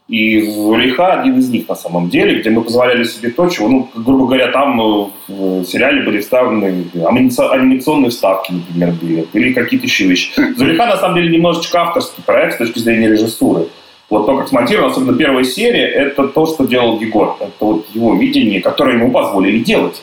И 0.09 0.41
Зулейха 0.41 1.21
один 1.21 1.37
из 1.37 1.49
них 1.49 1.69
на 1.69 1.75
самом 1.75 2.09
деле, 2.09 2.39
где 2.39 2.49
мы 2.49 2.63
позволяли 2.63 3.03
себе 3.03 3.29
то, 3.29 3.47
чего, 3.47 3.69
ну, 3.69 3.89
грубо 3.93 4.25
говоря, 4.25 4.51
там 4.51 4.81
э, 4.81 5.05
в 5.27 5.65
сериале 5.65 6.01
были 6.01 6.19
вставлены 6.19 6.85
анимационные 6.95 8.09
вставки, 8.09 8.51
например, 8.53 8.95
были, 8.99 9.27
или 9.33 9.53
какие-то 9.53 9.85
еще 9.85 10.07
вещи. 10.07 10.31
Зулейха 10.57 10.87
на 10.87 10.97
самом 10.97 11.15
деле 11.15 11.29
немножечко 11.29 11.81
авторский 11.81 12.23
проект 12.23 12.55
с 12.55 12.57
точки 12.57 12.79
зрения 12.79 13.07
режиссуры. 13.07 13.67
Вот 14.09 14.25
то, 14.25 14.35
как 14.35 14.47
смонтировано, 14.47 14.91
особенно 14.91 15.15
первая 15.15 15.43
серия, 15.43 15.85
это 15.85 16.27
то, 16.27 16.47
что 16.47 16.65
делал 16.65 16.99
Егор. 16.99 17.37
Это 17.39 17.51
вот 17.63 17.85
его 17.93 18.15
видение, 18.15 18.61
которое 18.61 18.97
ему 18.97 19.11
позволили 19.11 19.59
делать. 19.59 20.01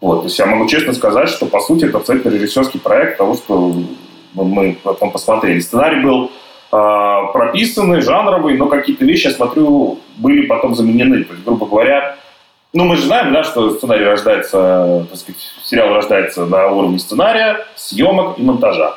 Вот. 0.00 0.20
То 0.20 0.26
есть 0.26 0.38
я 0.38 0.46
могу 0.46 0.68
честно 0.68 0.92
сказать, 0.92 1.28
что, 1.28 1.46
по 1.46 1.60
сути, 1.60 1.86
это 1.86 1.98
абсолютно 1.98 2.28
режиссерский 2.28 2.78
проект 2.78 3.18
того, 3.18 3.34
что 3.34 3.74
мы 4.34 4.76
потом 4.84 5.10
посмотрели. 5.10 5.58
Сценарий 5.58 6.00
был 6.00 6.30
прописаны, 6.72 8.00
жанровые, 8.00 8.56
но 8.56 8.66
какие-то 8.66 9.04
вещи, 9.04 9.26
я 9.26 9.32
смотрю, 9.32 9.98
были 10.16 10.46
потом 10.46 10.74
заменены. 10.74 11.22
То 11.24 11.34
есть, 11.34 11.44
грубо 11.44 11.66
говоря, 11.66 12.16
ну, 12.72 12.84
мы 12.84 12.96
же 12.96 13.02
знаем, 13.04 13.34
да, 13.34 13.44
что 13.44 13.72
сценарий 13.72 14.06
рождается, 14.06 15.06
так 15.10 15.18
сказать, 15.18 15.40
сериал 15.62 15.94
рождается 15.94 16.46
на 16.46 16.68
уровне 16.68 16.98
сценария, 16.98 17.66
съемок 17.76 18.38
и 18.38 18.42
монтажа. 18.42 18.94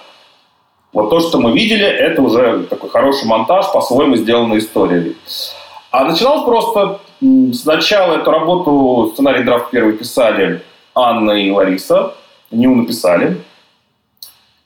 Вот 0.94 1.10
то, 1.10 1.20
что 1.20 1.39
мы 1.39 1.51
видели, 1.51 1.86
это 1.86 2.22
уже 2.22 2.63
такой 2.70 2.89
хороший 2.89 3.27
монтаж, 3.27 3.65
по-своему 3.74 4.15
сделанная 4.15 4.60
история. 4.60 5.12
А 5.91 6.05
начиналось 6.05 6.46
просто 6.46 7.01
сначала 7.53 8.15
эту 8.15 8.32
работу, 8.32 9.12
сценарий 9.12 9.44
драфт 9.44 9.72
первый 9.72 9.94
писали 9.94 10.62
Анна 10.94 11.32
и 11.32 11.51
Лариса, 11.51 12.13
его 12.51 12.75
написали. 12.75 13.41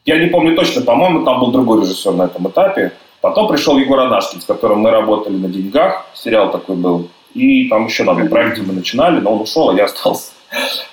Я 0.06 0.18
не 0.18 0.28
помню 0.28 0.56
точно, 0.56 0.82
по-моему, 0.82 1.24
там 1.26 1.40
был 1.40 1.52
другой 1.52 1.82
режиссер 1.82 2.14
на 2.14 2.24
этом 2.24 2.48
этапе. 2.48 2.94
Потом 3.22 3.48
пришел 3.48 3.78
Егор 3.78 4.00
Анашкин, 4.00 4.42
с 4.42 4.46
которым 4.46 4.80
мы 4.80 4.92
работали 4.92 5.36
на 5.36 5.50
деньгах. 5.50 6.06
Сериал 6.14 6.52
такой 6.52 6.76
был. 6.76 7.10
И 7.34 7.68
там 7.70 7.86
еще 7.86 8.04
на 8.04 8.14
одном 8.14 8.30
проекте 8.30 8.62
мы 8.62 8.74
начинали, 8.74 9.20
но 9.20 9.34
он 9.34 9.42
ушел, 9.42 9.70
а 9.70 9.74
я 9.74 9.86
остался. 9.86 10.32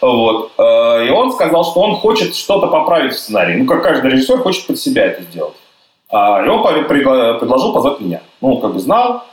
Вот. 0.00 0.52
Э, 0.58 1.06
и 1.06 1.10
он 1.10 1.32
сказал, 1.32 1.64
что 1.64 1.80
он 1.80 1.96
хочет 1.96 2.34
что-то 2.34 2.66
поправить 2.66 3.14
в 3.14 3.18
сценарии. 3.18 3.56
Ну, 3.56 3.66
как 3.66 3.82
каждый 3.82 4.10
режиссер 4.10 4.38
хочет 4.38 4.66
под 4.66 4.78
себя 4.78 5.06
это 5.06 5.22
сделать. 5.22 5.54
А, 6.10 6.44
и 6.44 6.48
он 6.48 6.62
предложил 6.62 7.72
позвать 7.72 8.00
меня. 8.00 8.20
Ну, 8.40 8.54
он 8.54 8.60
как 8.60 8.74
бы 8.74 8.80
знал, 8.80 9.24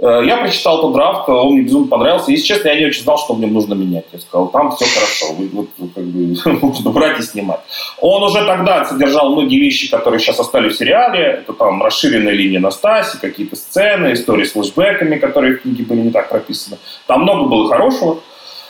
я 0.00 0.36
прочитал 0.36 0.78
этот 0.78 0.92
драфт, 0.92 1.28
он 1.28 1.54
мне 1.54 1.62
безумно 1.62 1.88
понравился. 1.88 2.30
Если 2.30 2.46
честно, 2.46 2.68
я 2.68 2.78
не 2.78 2.86
очень 2.86 3.02
знал, 3.02 3.18
что 3.18 3.34
в 3.34 3.40
нем 3.40 3.52
нужно 3.52 3.74
менять. 3.74 4.04
Я 4.12 4.20
сказал, 4.20 4.46
там 4.48 4.70
все 4.70 4.84
хорошо, 4.84 5.34
вот, 5.52 5.68
как 5.92 6.04
бы, 6.04 6.36
нужно 6.62 6.90
брать 6.90 7.18
и 7.18 7.22
снимать. 7.22 7.60
Он 8.00 8.22
уже 8.22 8.44
тогда 8.44 8.84
содержал 8.84 9.30
многие 9.30 9.58
вещи, 9.58 9.90
которые 9.90 10.20
сейчас 10.20 10.38
остались 10.38 10.74
в 10.74 10.78
сериале. 10.78 11.40
Это 11.42 11.52
там 11.52 11.82
расширенная 11.82 12.32
линия 12.32 12.60
Настаси, 12.60 13.18
какие-то 13.20 13.56
сцены, 13.56 14.12
истории 14.12 14.44
с 14.44 14.52
флешбэками, 14.52 15.16
которые 15.16 15.54
в 15.54 15.62
книге 15.62 15.82
были 15.82 16.02
не 16.02 16.10
так 16.10 16.28
прописаны. 16.28 16.78
Там 17.08 17.22
много 17.22 17.48
было 17.48 17.68
хорошего. 17.68 18.20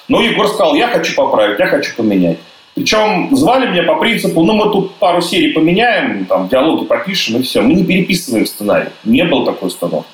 Но 0.09 0.23
Егор 0.23 0.49
сказал, 0.49 0.75
я 0.75 0.89
хочу 0.89 1.15
поправить, 1.15 1.59
я 1.59 1.67
хочу 1.67 1.95
поменять. 1.95 2.39
Причем 2.75 3.37
звали 3.37 3.71
меня 3.71 3.83
по 3.83 3.97
принципу, 3.97 4.45
ну, 4.45 4.55
мы 4.55 4.71
тут 4.71 4.95
пару 4.95 5.21
серий 5.21 5.53
поменяем, 5.53 6.25
там, 6.25 6.49
диалоги 6.49 6.87
попишем, 6.87 7.39
и 7.39 7.43
все. 7.43 7.61
Мы 7.61 7.75
не 7.75 7.85
переписываем 7.85 8.47
сценарий. 8.47 8.91
Не 9.05 9.25
было 9.25 9.45
такой 9.45 9.69
установки. 9.69 10.09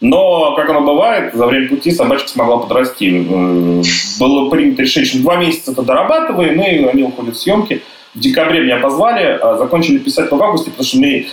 Но, 0.00 0.54
как 0.56 0.68
оно 0.68 0.82
бывает, 0.82 1.34
за 1.34 1.46
время 1.46 1.68
пути 1.68 1.90
собачка 1.90 2.28
смогла 2.28 2.58
подрасти. 2.58 3.26
Э, 3.28 3.82
было 4.20 4.50
принято 4.50 4.82
решение, 4.82 5.08
что 5.08 5.22
два 5.22 5.36
месяца 5.36 5.72
это 5.72 5.82
дорабатываем, 5.82 6.60
и 6.60 6.84
они 6.84 7.02
уходят 7.04 7.36
в 7.36 7.40
съемки. 7.40 7.82
В 8.14 8.20
декабре 8.20 8.60
меня 8.60 8.78
позвали, 8.78 9.38
а 9.40 9.56
закончили 9.56 9.98
писать 9.98 10.30
в 10.30 10.42
августе, 10.42 10.70
потому 10.70 10.86
что 10.86 10.98
мы 10.98 11.26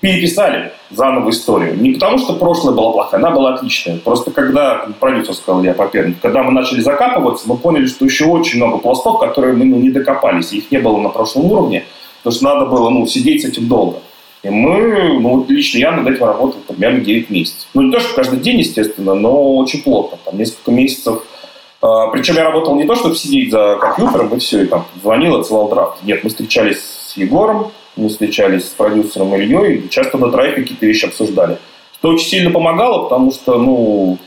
переписали 0.00 0.72
заново 0.90 1.30
историю. 1.30 1.80
Не 1.80 1.92
потому, 1.92 2.18
что 2.18 2.34
прошлое 2.34 2.74
было 2.74 2.92
плохое, 2.92 3.22
она 3.22 3.30
была 3.30 3.54
отличная. 3.54 3.98
Просто 3.98 4.30
когда, 4.30 4.86
продюсер 5.00 5.34
сказал 5.34 5.62
я 5.62 5.74
Поперник, 5.74 6.20
когда 6.20 6.42
мы 6.42 6.52
начали 6.52 6.80
закапываться, 6.80 7.48
мы 7.48 7.56
поняли, 7.56 7.86
что 7.86 8.04
еще 8.04 8.26
очень 8.26 8.58
много 8.58 8.78
пластов, 8.78 9.18
которые 9.18 9.54
мы 9.54 9.64
ну, 9.64 9.76
не 9.76 9.90
докопались. 9.90 10.52
Их 10.52 10.70
не 10.70 10.78
было 10.78 10.98
на 10.98 11.08
прошлом 11.08 11.50
уровне, 11.50 11.84
потому 12.22 12.34
что 12.34 12.44
надо 12.44 12.66
было 12.66 12.90
ну, 12.90 13.06
сидеть 13.06 13.42
с 13.42 13.44
этим 13.46 13.68
долго. 13.68 14.00
И 14.42 14.50
мы, 14.50 15.18
ну 15.20 15.38
вот 15.38 15.50
лично 15.50 15.78
я 15.78 15.92
над 15.92 16.06
этим 16.06 16.24
работал 16.24 16.60
примерно 16.66 17.00
9 17.00 17.30
месяцев. 17.30 17.66
Ну 17.74 17.82
не 17.82 17.92
то, 17.92 18.00
что 18.00 18.14
каждый 18.14 18.38
день, 18.38 18.60
естественно, 18.60 19.14
но 19.14 19.56
очень 19.56 19.82
плотно. 19.82 20.18
Там 20.24 20.38
несколько 20.38 20.70
месяцев. 20.70 21.22
А, 21.80 22.08
причем 22.08 22.34
я 22.34 22.44
работал 22.44 22.76
не 22.76 22.86
то, 22.86 22.94
чтобы 22.94 23.14
сидеть 23.16 23.50
за 23.50 23.76
компьютером 23.80 24.34
и 24.34 24.38
все, 24.38 24.62
и 24.62 24.66
там 24.66 24.86
звонил, 25.02 25.36
отсылал 25.36 25.68
драфт. 25.68 26.02
Нет, 26.04 26.22
мы 26.22 26.30
встречались 26.30 26.78
с 26.78 27.16
Егором, 27.16 27.72
мы 27.96 28.08
встречались 28.08 28.66
с 28.66 28.70
продюсером 28.70 29.34
Ильей, 29.34 29.78
и 29.78 29.90
часто 29.90 30.18
на 30.18 30.30
троих 30.30 30.54
какие-то 30.54 30.86
вещи 30.86 31.06
обсуждали. 31.06 31.58
Что 31.94 32.10
очень 32.10 32.28
сильно 32.28 32.50
помогало, 32.50 33.04
потому 33.04 33.32
что, 33.32 33.58
ну, 33.58 34.18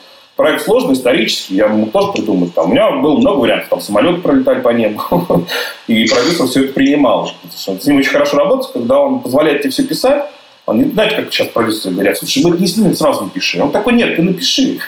проект 0.41 0.63
сложный, 0.63 0.93
исторический, 0.93 1.55
я 1.55 1.67
мог 1.67 1.91
тоже 1.91 2.13
придумать. 2.13 2.53
Там, 2.55 2.69
у 2.69 2.73
меня 2.73 2.89
было 2.99 3.17
много 3.17 3.37
вариантов, 3.41 3.69
там 3.69 3.81
самолеты 3.81 4.21
пролетали 4.21 4.59
по 4.59 4.69
небу, 4.69 5.01
и 5.87 6.07
продюсер 6.07 6.47
все 6.47 6.63
это 6.63 6.73
принимал. 6.73 7.31
С 7.53 7.85
ним 7.85 7.97
очень 7.97 8.09
хорошо 8.09 8.37
работать, 8.37 8.73
когда 8.73 8.99
он 8.99 9.19
позволяет 9.19 9.61
тебе 9.61 9.69
все 9.69 9.83
писать, 9.83 10.25
он 10.65 10.79
не 10.79 10.91
знаете, 10.91 11.17
как 11.17 11.31
сейчас 11.31 11.47
продюсеры 11.49 11.93
говорят, 11.93 12.17
слушай, 12.17 12.43
мы 12.43 12.51
это 12.51 12.59
не 12.59 12.67
снимем, 12.67 12.95
сразу 12.95 13.25
напиши. 13.25 13.61
Он 13.61 13.71
такой, 13.71 13.93
нет, 13.93 14.15
ты 14.15 14.23
напиши. 14.23 14.79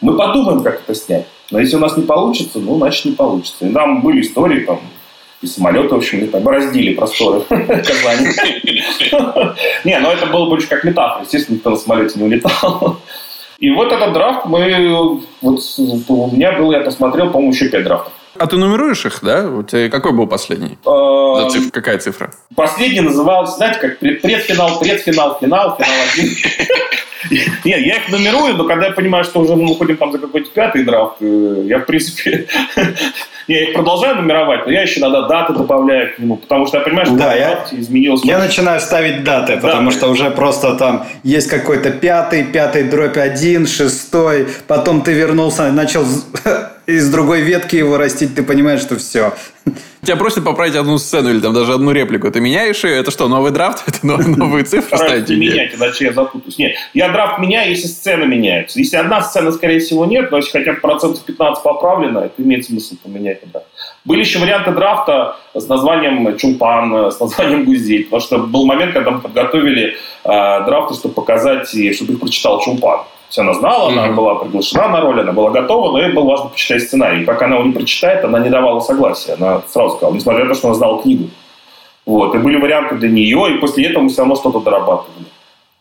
Мы 0.00 0.16
подумаем, 0.16 0.62
как 0.62 0.80
это 0.80 0.94
снять. 0.94 1.26
Но 1.50 1.60
если 1.60 1.76
у 1.76 1.80
нас 1.80 1.94
не 1.96 2.04
получится, 2.04 2.58
ну, 2.58 2.76
значит, 2.78 3.04
не 3.04 3.12
получится. 3.12 3.66
И 3.66 3.72
там 3.72 4.00
были 4.00 4.22
истории, 4.22 4.60
там, 4.60 4.80
и 5.42 5.46
самолеты, 5.46 5.94
в 5.94 5.98
общем, 5.98 6.26
так 6.28 6.42
бороздили 6.42 6.94
просторы 6.94 7.40
Казани. 7.48 8.28
Не, 9.84 9.98
ну 9.98 10.10
это 10.10 10.26
было 10.26 10.48
больше 10.48 10.68
как 10.68 10.84
метафора. 10.84 11.24
Естественно, 11.24 11.56
никто 11.56 11.70
на 11.70 11.76
самолете 11.76 12.18
не 12.18 12.24
улетал. 12.24 13.00
И 13.62 13.70
вот 13.70 13.92
этот 13.92 14.12
драфт 14.12 14.44
мы... 14.46 15.20
Вот 15.40 15.60
у 16.08 16.30
меня 16.32 16.58
был, 16.58 16.72
я 16.72 16.80
посмотрел, 16.80 17.30
по-моему, 17.30 17.52
еще 17.52 17.68
пять 17.68 17.84
драфтов. 17.84 18.12
А 18.38 18.46
ты 18.46 18.56
нумеруешь 18.56 19.04
их, 19.04 19.20
да? 19.22 19.48
У 19.48 19.62
тебя 19.62 19.88
какой 19.90 20.12
был 20.12 20.26
последний? 20.26 20.78
За 20.84 21.48
циф... 21.50 21.70
Какая 21.70 21.98
цифра? 21.98 22.30
Последний 22.54 23.00
назывался, 23.00 23.56
знаете, 23.56 23.80
как 23.80 23.98
предфинал, 23.98 24.78
предфинал, 24.78 25.38
финал, 25.40 25.76
финал 25.76 25.90
один. 26.12 26.34
Нет, 27.64 27.80
я 27.80 27.96
их 27.96 28.08
нумерую, 28.08 28.56
но 28.56 28.64
когда 28.64 28.86
я 28.86 28.92
понимаю, 28.92 29.24
что 29.24 29.40
уже 29.40 29.54
мы 29.54 29.70
уходим 29.70 29.96
там 29.96 30.12
за 30.12 30.18
какой-то 30.18 30.50
пятый 30.50 30.84
драфт, 30.84 31.16
э, 31.20 31.62
я, 31.66 31.78
в 31.78 31.86
принципе, 31.86 32.46
я 33.46 33.62
их 33.62 33.74
продолжаю 33.74 34.16
нумеровать, 34.16 34.66
но 34.66 34.72
я 34.72 34.82
еще 34.82 35.00
иногда 35.00 35.28
даты 35.28 35.52
добавляю 35.52 36.14
к 36.14 36.18
нему, 36.18 36.36
потому 36.36 36.66
что 36.66 36.78
я 36.78 36.84
понимаю, 36.84 37.06
что 37.06 37.16
да, 37.16 37.34
я, 37.34 37.64
изменилось. 37.70 38.24
Я 38.24 38.38
начинаю 38.38 38.80
ставить 38.80 39.24
даты, 39.24 39.58
потому 39.58 39.90
что 39.90 40.08
уже 40.08 40.30
просто 40.30 40.74
там 40.74 41.06
есть 41.22 41.48
какой-то 41.48 41.90
пятый, 41.90 42.44
пятый 42.44 42.84
дробь 42.84 43.16
один, 43.16 43.66
шестой, 43.66 44.48
потом 44.66 45.02
ты 45.02 45.12
вернулся, 45.12 45.70
начал 45.70 46.04
из 46.86 47.10
другой 47.10 47.42
ветки 47.42 47.76
его 47.76 47.96
растить, 48.22 48.34
ты 48.36 48.42
понимаешь, 48.42 48.80
что 48.80 48.96
все. 48.96 49.32
Тебя 50.02 50.16
просят 50.16 50.44
поправить 50.44 50.74
одну 50.74 50.98
сцену 50.98 51.30
или 51.30 51.38
там 51.38 51.54
даже 51.54 51.74
одну 51.74 51.92
реплику. 51.92 52.28
Ты 52.30 52.40
меняешь 52.40 52.82
ее? 52.82 52.96
Это 52.96 53.12
что, 53.12 53.28
новый 53.28 53.52
драфт? 53.52 53.84
Это 53.86 54.04
новые 54.06 54.64
цифры 54.64 54.96
ставите? 54.96 55.36
менять, 55.36 55.74
иначе 55.74 56.06
я 56.06 56.12
запутаюсь. 56.12 56.58
Нет, 56.58 56.74
я 56.92 57.08
драфт 57.08 57.38
меняю, 57.38 57.70
если 57.70 57.86
сцена 57.86 58.24
меняется. 58.24 58.80
Если 58.80 58.96
одна 58.96 59.22
сцена, 59.22 59.52
скорее 59.52 59.78
всего, 59.78 60.04
нет, 60.04 60.30
но 60.30 60.38
если 60.38 60.50
хотя 60.50 60.72
бы 60.72 60.80
процентов 60.80 61.24
15 61.24 61.62
поправлено, 61.62 62.18
это 62.18 62.42
имеет 62.42 62.64
смысл 62.64 62.96
поменять. 63.02 63.40
Да. 63.52 63.62
Были 64.04 64.20
еще 64.20 64.40
варианты 64.40 64.72
драфта 64.72 65.36
с 65.54 65.68
названием 65.68 66.36
Чумпан, 66.36 67.12
с 67.12 67.20
названием 67.20 67.64
Гузель, 67.64 68.04
потому 68.04 68.22
что 68.22 68.38
был 68.38 68.66
момент, 68.66 68.94
когда 68.94 69.12
мы 69.12 69.20
подготовили 69.20 69.94
э, 70.24 70.28
драфты, 70.28 70.94
чтобы 70.94 71.14
показать, 71.14 71.68
чтобы 71.68 72.14
их 72.14 72.20
прочитал 72.20 72.60
Чумпан. 72.60 73.02
Все 73.32 73.40
она 73.40 73.54
знала, 73.54 73.88
mm-hmm. 73.88 73.98
она 73.98 74.12
была 74.12 74.34
приглашена 74.34 74.88
на 74.88 75.00
роль, 75.00 75.22
она 75.22 75.32
была 75.32 75.48
готова, 75.48 75.92
но 75.92 76.02
ей 76.02 76.12
было 76.12 76.24
важно 76.24 76.50
почитать 76.50 76.82
сценарий. 76.82 77.24
Пока 77.24 77.46
она 77.46 77.56
его 77.56 77.64
не 77.64 77.72
прочитает, 77.72 78.22
она 78.26 78.38
не 78.40 78.50
давала 78.50 78.80
согласия. 78.80 79.36
Она 79.40 79.62
сразу 79.68 79.96
сказала, 79.96 80.14
несмотря 80.14 80.44
на 80.44 80.52
то, 80.52 80.58
что 80.58 80.68
она 80.68 80.76
знала 80.76 81.00
книгу. 81.00 81.30
Вот. 82.04 82.34
И 82.34 82.38
были 82.38 82.60
варианты 82.60 82.96
для 82.96 83.08
нее, 83.08 83.54
и 83.54 83.58
после 83.58 83.86
этого 83.86 84.02
мы 84.02 84.10
все 84.10 84.18
равно 84.18 84.36
что-то 84.36 84.60
дорабатывали. 84.60 85.24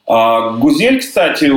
А 0.08 0.52
Гузель, 0.52 1.02
кстати, 1.02 1.52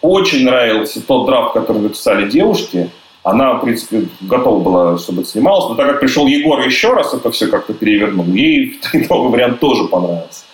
очень 0.00 0.44
нравился 0.44 1.04
тот 1.04 1.26
драфт, 1.26 1.52
который 1.52 1.82
написали 1.82 2.30
девушки. 2.30 2.88
Она, 3.24 3.54
в 3.54 3.62
принципе, 3.62 4.04
готова 4.20 4.62
была, 4.62 4.98
чтобы 4.98 5.22
это 5.22 5.30
снималось. 5.30 5.68
Но 5.68 5.74
так 5.74 5.88
как 5.88 5.98
пришел 5.98 6.28
Егор 6.28 6.60
еще 6.60 6.92
раз 6.92 7.12
это 7.12 7.28
все 7.32 7.48
как-то 7.48 7.74
перевернул, 7.74 8.26
ей 8.26 8.78
новый 9.10 9.32
вариант 9.32 9.58
тоже 9.58 9.88
понравился. 9.88 10.44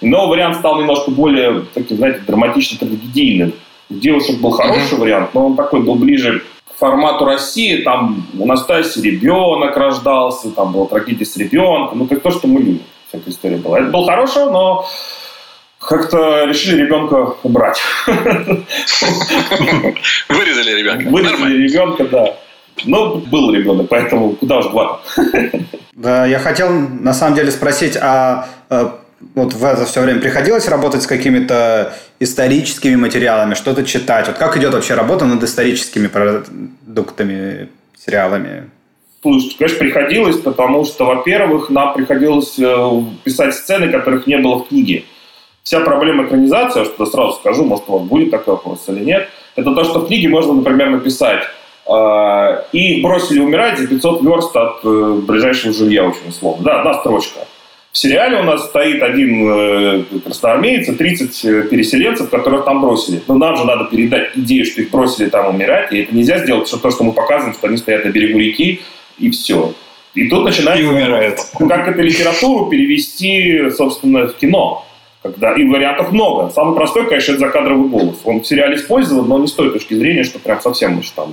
Новый 0.00 0.30
вариант 0.30 0.56
стал 0.56 0.80
немножко 0.80 1.10
более, 1.10 1.66
таким, 1.74 1.98
знаете, 1.98 2.22
драматично-трагедийным. 2.26 3.52
У 3.88 3.94
девушек 3.94 4.40
был 4.40 4.50
хороший 4.50 4.94
mm-hmm. 4.94 5.00
вариант, 5.00 5.34
но 5.34 5.46
он 5.46 5.56
такой 5.56 5.80
был 5.80 5.94
ближе 5.94 6.42
к 6.68 6.78
формату 6.78 7.24
России. 7.24 7.82
Там 7.82 8.26
у 8.38 8.46
Настасьи 8.46 9.02
ребенок 9.02 9.76
рождался, 9.76 10.50
там 10.50 10.72
была 10.72 10.86
трагедия 10.86 11.24
с 11.24 11.36
ребенком. 11.36 11.98
Ну, 11.98 12.04
это 12.06 12.16
то, 12.20 12.30
что 12.30 12.48
мы 12.48 12.60
любим. 12.60 12.82
Вся 13.08 13.18
эта 13.18 13.30
история 13.30 13.56
была. 13.56 13.78
Это 13.80 13.90
был 13.90 14.04
хороший, 14.04 14.50
но 14.50 14.86
Как-то 15.78 16.44
решили 16.46 16.82
ребенка 16.82 17.34
убрать. 17.42 17.80
Вырезали 20.28 20.80
ребенка. 20.80 21.08
Вырезали 21.10 21.62
ребенка, 21.62 22.04
да. 22.04 22.34
Ну, 22.84 23.18
был 23.18 23.54
ребенок, 23.54 23.88
поэтому 23.88 24.30
куда 24.32 24.58
уж 24.58 24.66
два. 24.66 25.00
Да, 25.92 26.26
я 26.26 26.38
хотел 26.38 26.70
на 26.70 27.14
самом 27.14 27.36
деле 27.36 27.50
спросить, 27.50 27.96
а 27.96 28.48
э, 28.68 28.90
вот 29.34 29.54
это 29.54 29.86
все 29.86 30.00
время 30.02 30.20
приходилось 30.20 30.68
работать 30.68 31.02
с 31.02 31.06
какими-то 31.06 31.94
историческими 32.20 32.96
материалами, 32.96 33.54
что-то 33.54 33.84
читать? 33.84 34.26
Вот 34.28 34.36
как 34.36 34.56
идет 34.56 34.74
вообще 34.74 34.94
работа 34.94 35.24
над 35.24 35.42
историческими 35.42 36.08
продуктами, 36.08 37.68
сериалами? 37.98 38.70
Слушай, 39.22 39.56
конечно, 39.58 39.78
приходилось, 39.78 40.36
потому 40.36 40.84
что, 40.84 41.06
во-первых, 41.06 41.70
нам 41.70 41.94
приходилось 41.94 42.58
э, 42.58 43.02
писать 43.24 43.54
сцены, 43.54 43.90
которых 43.90 44.26
не 44.26 44.38
было 44.38 44.58
в 44.58 44.68
книге. 44.68 45.04
Вся 45.62 45.80
проблема 45.80 46.26
экранизации, 46.26 46.84
что 46.84 47.06
сразу 47.06 47.32
скажу, 47.32 47.64
может, 47.64 47.88
вас 47.88 48.02
будет 48.02 48.30
такой 48.30 48.54
вопрос 48.54 48.84
или 48.88 49.02
нет, 49.02 49.28
это 49.56 49.74
то, 49.74 49.82
что 49.82 50.00
в 50.00 50.06
книге 50.06 50.28
можно, 50.28 50.52
например, 50.52 50.90
написать 50.90 51.42
э, 51.90 52.62
и 52.72 53.00
бросили 53.02 53.40
умирать 53.40 53.78
за 53.78 53.88
500 53.88 54.22
верст 54.22 54.54
от 54.54 54.84
э, 54.84 55.20
ближайшего 55.26 55.72
жилья, 55.72 56.04
очень 56.04 56.28
условно. 56.28 56.62
Да, 56.62 56.78
одна 56.80 56.94
строчка. 57.00 57.40
В 57.96 57.98
сериале 57.98 58.36
у 58.40 58.42
нас 58.42 58.66
стоит 58.66 59.02
один 59.02 59.48
э, 59.48 60.04
красноармеец 60.22 60.86
и 60.86 60.92
30 60.92 61.44
э, 61.46 61.62
переселенцев, 61.62 62.28
которых 62.28 62.66
там 62.66 62.82
бросили. 62.82 63.22
Но 63.26 63.38
нам 63.38 63.56
же 63.56 63.64
надо 63.64 63.86
передать 63.86 64.36
идею, 64.36 64.66
что 64.66 64.82
их 64.82 64.90
бросили 64.90 65.30
там 65.30 65.54
умирать, 65.54 65.90
и 65.94 66.02
это 66.02 66.14
нельзя 66.14 66.36
сделать, 66.40 66.68
что 66.68 66.76
то, 66.76 66.90
что 66.90 67.04
мы 67.04 67.14
показываем, 67.14 67.54
что 67.54 67.68
они 67.68 67.78
стоят 67.78 68.04
на 68.04 68.10
берегу 68.10 68.38
реки, 68.38 68.82
и 69.18 69.30
все. 69.30 69.72
И 70.12 70.28
тут 70.28 70.44
начинается... 70.44 70.84
И 70.84 70.86
умирает. 70.86 71.40
Как 71.58 71.88
эту 71.88 72.02
литературу 72.02 72.68
перевести, 72.68 73.70
собственно, 73.70 74.26
в 74.26 74.34
кино. 74.34 74.84
Когда, 75.22 75.54
и 75.54 75.64
вариантов 75.64 76.12
много. 76.12 76.50
Самый 76.50 76.74
простой, 76.76 77.08
конечно, 77.08 77.32
это 77.32 77.40
закадровый 77.40 77.88
голос. 77.88 78.16
Он 78.24 78.42
в 78.42 78.46
сериале 78.46 78.76
использован, 78.76 79.26
но 79.26 79.38
не 79.38 79.46
с 79.46 79.52
той 79.52 79.70
точки 79.72 79.94
зрения, 79.94 80.24
что 80.24 80.38
прям 80.38 80.60
совсем 80.60 80.98
уж 80.98 81.08
там 81.12 81.32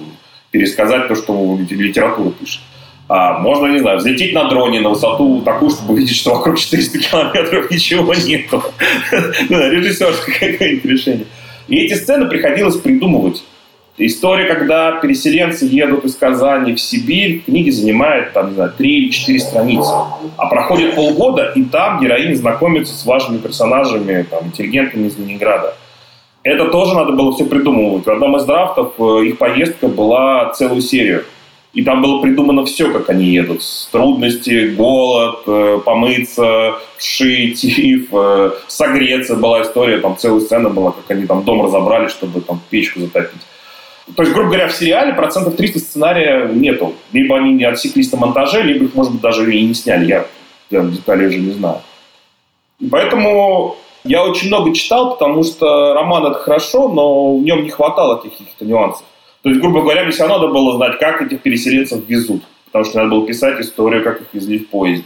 пересказать 0.52 1.10
то, 1.10 1.16
что 1.16 1.60
литература 1.70 2.32
пишет. 2.32 2.62
А, 3.10 3.40
можно, 3.40 3.68
не 3.68 3.80
знаю, 3.80 3.98
взлететь 3.98 4.34
на 4.34 4.46
дроне 4.50 4.80
на 4.80 4.90
высоту 4.90 5.42
такую, 5.42 5.72
чтобы 5.72 5.94
увидеть, 5.94 6.16
что 6.16 6.36
вокруг 6.36 6.58
400 6.58 7.00
километров 7.00 7.70
ничего 7.70 8.14
нету. 8.14 8.64
Режиссерское 9.50 10.54
какое-нибудь 10.54 10.86
решение. 10.86 11.26
И 11.68 11.78
эти 11.78 11.94
сцены 11.96 12.28
приходилось 12.28 12.78
придумывать. 12.78 13.44
История, 13.98 14.46
когда 14.46 14.94
переселенцы 14.94 15.66
едут 15.66 16.04
из 16.04 16.16
Казани 16.16 16.74
в 16.74 16.80
Сибирь, 16.80 17.44
книги 17.46 17.70
занимает, 17.70 18.34
там, 18.34 18.50
не 18.50 18.56
знаю, 18.56 18.74
3 18.76 18.90
или 18.90 19.10
4 19.12 19.40
страницы. 19.40 19.92
А 20.36 20.48
проходит 20.48 20.96
полгода, 20.96 21.52
и 21.56 21.64
там 21.64 22.02
героини 22.02 22.34
знакомятся 22.34 22.96
с 22.96 23.06
важными 23.06 23.38
персонажами, 23.38 24.24
там, 24.24 24.48
интеллигентами 24.48 25.08
из 25.08 25.18
Ленинграда. 25.20 25.76
Это 26.42 26.70
тоже 26.70 26.96
надо 26.96 27.12
было 27.12 27.34
все 27.34 27.46
придумывать. 27.46 28.06
В 28.06 28.10
одном 28.10 28.36
из 28.38 28.46
драфтов 28.46 28.94
э, 28.98 29.26
их 29.26 29.38
поездка 29.38 29.88
была 29.88 30.50
целую 30.50 30.82
серию. 30.82 31.26
И 31.74 31.84
там 31.84 32.04
было 32.04 32.22
придумано 32.22 32.66
все, 32.66 32.92
как 32.92 33.10
они 33.10 33.26
едут. 33.26 33.64
Трудности, 33.92 34.76
голод, 34.76 35.40
э, 35.48 35.80
помыться, 35.84 36.76
вшить, 36.98 37.62
тиф, 37.62 38.10
э, 38.12 38.52
согреться. 38.68 39.36
Была 39.36 39.64
история, 39.64 39.98
там 39.98 40.16
целая 40.16 40.42
сцена 40.42 40.70
была, 40.70 40.92
как 40.92 41.10
они 41.10 41.26
там 41.26 41.44
дом 41.44 41.66
разобрали, 41.66 42.10
чтобы 42.10 42.42
там 42.42 42.62
печку 42.70 43.00
затопить. 43.00 43.42
То 44.16 44.22
есть, 44.22 44.36
грубо 44.36 44.50
говоря, 44.50 44.68
в 44.68 44.74
сериале 44.74 45.14
процентов 45.14 45.56
300 45.56 45.80
сценария 45.80 46.48
нету. 46.48 46.94
Либо 47.12 47.38
они 47.38 47.54
не 47.54 47.64
отсеклись 47.64 48.12
на 48.12 48.20
монтаже, 48.20 48.62
либо 48.62 48.86
их, 48.86 48.94
может 48.94 49.14
быть, 49.14 49.22
даже 49.22 49.52
и 49.52 49.66
не 49.66 49.74
сняли. 49.74 50.06
Я, 50.06 50.26
я 50.70 50.82
деталей 50.82 51.28
уже 51.28 51.40
не 51.40 51.52
знаю. 51.52 51.82
И 52.80 52.88
поэтому 52.88 53.78
я 54.04 54.24
очень 54.24 54.50
много 54.50 54.76
читал, 54.76 55.12
потому 55.12 55.44
что 55.44 55.94
роман 55.94 56.26
это 56.26 56.38
хорошо, 56.38 56.90
но 56.90 57.38
в 57.38 57.42
нем 57.42 57.64
не 57.64 57.70
хватало 57.70 58.18
каких-то 58.18 58.66
нюансов. 58.66 59.06
То 59.44 59.50
есть, 59.50 59.62
грубо 59.62 59.82
говоря, 59.82 60.04
мне 60.04 60.12
все 60.12 60.24
равно 60.24 60.40
надо 60.40 60.54
было 60.54 60.78
знать, 60.78 61.00
как 61.00 61.22
этих 61.22 61.42
переселенцев 61.42 62.08
везут. 62.08 62.44
Потому 62.66 62.86
что 62.86 62.98
надо 62.98 63.10
было 63.10 63.28
писать 63.28 63.60
историю, 63.60 64.04
как 64.04 64.22
их 64.22 64.28
везли 64.32 64.60
в 64.60 64.70
поезде. 64.70 65.06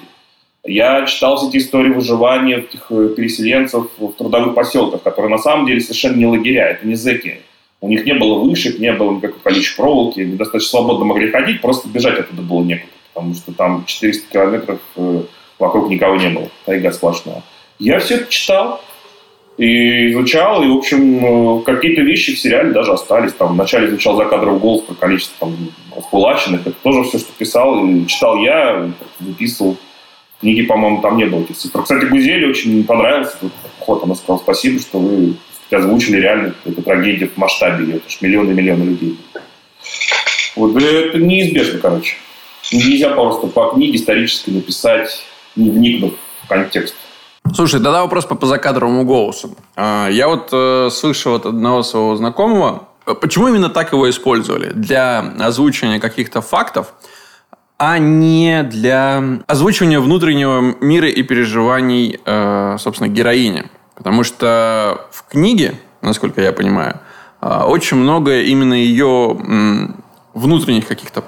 Я 0.64 1.05
читал 1.05 1.38
все 1.38 1.50
эти 1.50 1.57
истории 1.57 1.92
выживания 1.92 2.57
этих 2.57 2.85
э, 2.92 3.09
переселенцев 3.16 3.88
в 3.98 4.12
трудовых 4.12 4.53
поселках, 4.53 5.01
которые 5.01 5.31
на 5.31 5.38
самом 5.40 5.66
деле 5.66 5.81
совершенно 5.81 6.18
не 6.18 6.27
лагеря, 6.27 6.70
это 6.70 6.85
не 6.85 6.96
зэки. 6.96 7.42
У 7.81 7.88
них 7.88 8.05
не 8.05 8.14
было 8.14 8.40
вышек, 8.40 8.77
не 8.79 8.92
было 8.92 9.16
никакой 9.16 9.40
количества 9.40 9.83
проволоки, 9.83 10.22
они 10.22 10.35
достаточно 10.35 10.70
свободно 10.70 11.05
могли 11.05 11.29
ходить, 11.29 11.62
просто 11.62 11.88
бежать 11.88 12.20
оттуда 12.20 12.42
было 12.42 12.64
некуда, 12.64 12.92
потому 13.14 13.33
что 13.33 13.53
там 13.53 13.85
400 13.85 14.31
километров 14.31 14.79
э, 14.98 15.22
вокруг 15.57 15.90
никого 15.90 16.16
не 16.16 16.29
было, 16.29 16.50
тайга 16.66 16.92
сплошная. 16.92 17.44
Я 17.79 18.00
все 18.00 18.16
это 18.16 18.31
читал 18.31 18.81
и 19.57 20.11
изучал, 20.11 20.63
и, 20.63 20.67
в 20.67 20.77
общем, 20.77 21.59
э, 21.59 21.63
какие-то 21.63 22.01
вещи 22.01 22.35
в 22.35 22.39
сериале 22.39 22.72
даже 22.72 22.93
остались. 22.93 23.33
Там 23.33 23.53
вначале 23.53 23.87
изучал 23.87 24.15
закадровый 24.15 24.59
голос 24.59 24.81
про 24.81 24.93
количество 24.93 25.48
там, 25.48 25.57
раскулаченных, 25.96 26.61
это 26.61 26.75
тоже 26.83 27.03
все, 27.03 27.20
что 27.20 27.31
писал, 27.37 27.85
и 27.85 28.05
читал 28.07 28.37
я, 28.37 28.89
выписывал. 29.20 29.77
Книги, 30.39 30.61
по-моему, 30.61 31.01
там 31.01 31.17
не 31.17 31.25
было 31.25 31.41
этих 31.41 31.57
цифр. 31.57 31.81
Кстати, 31.81 32.05
Гузели 32.05 32.46
очень 32.46 32.83
понравился 32.83 33.37
ход. 33.79 34.03
Она 34.03 34.13
сказала, 34.13 34.37
спасибо, 34.37 34.79
что 34.79 35.00
вы 35.00 35.33
озвучили 35.72 36.17
реально 36.17 36.53
эту 36.63 36.83
трагедию 36.83 37.31
в 37.33 37.37
масштабе. 37.37 37.96
Это 37.96 38.07
же 38.07 38.17
миллионы 38.22 38.51
и 38.51 38.53
миллионы 38.53 38.83
людей. 38.83 39.17
Вот 40.55 40.75
это 40.79 41.17
неизбежно, 41.17 41.79
короче. 41.79 42.17
Нельзя 42.72 43.09
просто 43.09 43.48
по 43.48 43.72
книге 43.72 43.96
исторически 43.96 44.51
написать, 44.51 45.24
не 45.55 45.72
вникнув 45.72 46.13
в 46.43 46.48
контекст. 46.48 46.96
Слушай, 47.53 47.81
тогда 47.81 48.01
вопрос 48.01 48.25
по, 48.25 48.36
по 48.36 48.46
закадровому 48.46 49.03
голосу. 49.03 49.55
А, 49.75 50.07
я 50.10 50.27
вот 50.27 50.50
э, 50.51 50.90
слышал 50.92 51.36
от 51.36 51.46
одного 51.46 51.83
своего 51.83 52.16
знакомого, 52.16 52.88
почему 53.22 53.48
именно 53.48 53.70
так 53.70 53.94
его 53.94 54.10
использовали? 54.10 54.72
Для 54.74 55.20
озвучивания 55.40 56.00
каких-то 56.00 56.42
фактов, 56.42 56.94
а 57.77 58.00
не 58.00 58.64
для 58.64 59.42
озвучивания 59.48 60.00
внутреннего 60.00 60.62
мира 60.81 61.07
и 61.07 61.24
переживаний, 61.24 62.20
э, 62.25 62.77
собственно, 62.79 63.07
героини. 63.07 63.66
Потому 63.96 64.24
что 64.24 65.07
в 65.12 65.27
книге, 65.27 65.79
насколько 66.01 66.42
я 66.42 66.51
понимаю, 66.51 67.00
а, 67.40 67.68
очень 67.68 67.98
много 67.98 68.42
именно 68.42 68.74
ее 68.74 69.38
внутренних 70.33 70.88
каких-то 70.88 71.24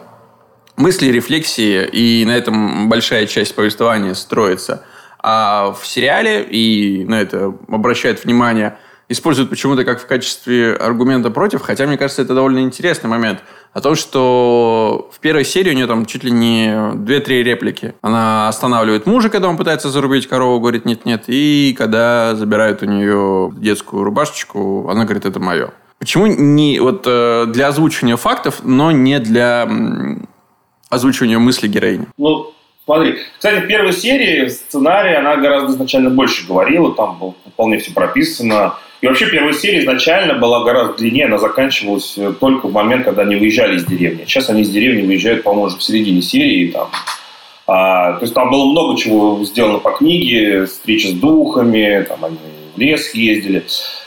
мыслей, 0.75 1.12
рефлексий, 1.12 1.86
и 1.86 2.25
на 2.25 2.32
этом 2.32 2.89
большая 2.89 3.25
часть 3.27 3.55
повествования 3.55 4.13
строится. 4.13 4.86
А 5.21 5.71
в 5.73 5.86
сериале, 5.86 6.43
и 6.43 7.03
на 7.05 7.21
это 7.21 7.53
обращают 7.67 8.23
внимание, 8.23 8.77
используют 9.10 9.49
почему-то 9.49 9.84
как 9.84 10.01
в 10.01 10.08
качестве 10.08 10.73
аргумента 10.73 11.29
против, 11.29 11.62
хотя, 11.62 11.88
мне 11.88 11.97
кажется, 11.97 12.21
это 12.21 12.34
довольно 12.34 12.60
интересный 12.60 13.10
момент– 13.10 13.43
о 13.73 13.82
том, 13.82 13.95
что 13.95 15.10
в 15.13 15.19
первой 15.19 15.45
серии 15.45 15.71
у 15.71 15.75
нее 15.75 15.88
там 15.88 16.05
чуть 16.05 16.23
ли 16.23 16.32
не 16.32 16.69
2-3 16.69 17.43
реплики. 17.43 17.93
Она 18.01 18.47
останавливает 18.47 19.05
мужа, 19.05 19.29
когда 19.29 19.47
он 19.47 19.58
пытается 19.58 19.89
зарубить 19.89 20.27
корову, 20.27 20.60
говорит 20.60 20.86
нет-нет, 20.86 21.25
и 21.27 21.75
когда 21.77 22.36
забирают 22.36 22.82
у 22.82 22.88
нее 22.88 23.51
детскую 23.55 24.03
рубашечку, 24.03 24.89
она 24.89 25.03
говорит, 25.03 25.25
это 25.25 25.39
мое. 25.39 25.71
Почему 25.99 26.27
не 26.27 26.79
вот 26.79 27.03
э, 27.05 27.45
для 27.47 27.67
озвучивания 27.67 28.15
фактов, 28.15 28.62
но 28.63 28.91
не 28.91 29.19
для 29.19 29.69
озвучивания 30.89 31.38
мысли 31.38 31.67
героини? 31.67 32.08
Ну, 32.17 32.53
смотри. 32.89 33.17
Кстати, 33.38 33.63
в 33.63 33.67
первой 33.67 33.93
серии 33.93 34.47
сценарий 34.47 35.13
она 35.13 35.36
гораздо 35.36 35.73
изначально 35.73 36.10
больше 36.10 36.47
говорила, 36.47 36.91
там 36.95 37.19
было 37.19 37.36
вполне 37.54 37.78
все 37.78 37.93
прописано. 37.93 38.73
И 39.02 39.08
вообще 39.08 39.28
первая 39.28 39.54
серия 39.54 39.82
изначально 39.82 40.34
была 40.34 40.63
гораздо 40.63 40.95
длиннее, 40.95 41.28
она 41.28 41.38
заканчивалась 41.38 42.17
э, 42.17 42.34
только 42.38 42.67
в 42.67 42.73
момент, 42.73 43.06
когда 43.06 43.21
они 43.21 43.36
выезжали 43.36 43.78
из 43.78 43.86
деревни. 43.86 44.25
Сейчас 44.25 44.49
они 44.49 44.63
из 44.63 44.71
деревни 44.71 45.04
выезжают, 45.04 45.43
по-моему, 45.43 45.67
уже 45.67 45.78
в 45.78 45.84
середине 45.84 46.21
серии. 46.21 46.67
Там. 46.67 46.89
А, 47.67 48.13
то 48.13 48.23
есть 48.23 48.34
там 48.34 48.49
было 48.49 48.65
много 48.65 48.97
чего 48.97 49.45
сделано 49.45 49.78
по 49.78 49.91
книге, 49.91 50.65
встречи 50.65 51.08
с 51.08 51.13
духами, 51.13 52.04
там 52.10 52.25
они 52.25 52.38
в 52.75 52.80
лес 52.80 53.13
ездили. 53.13 53.63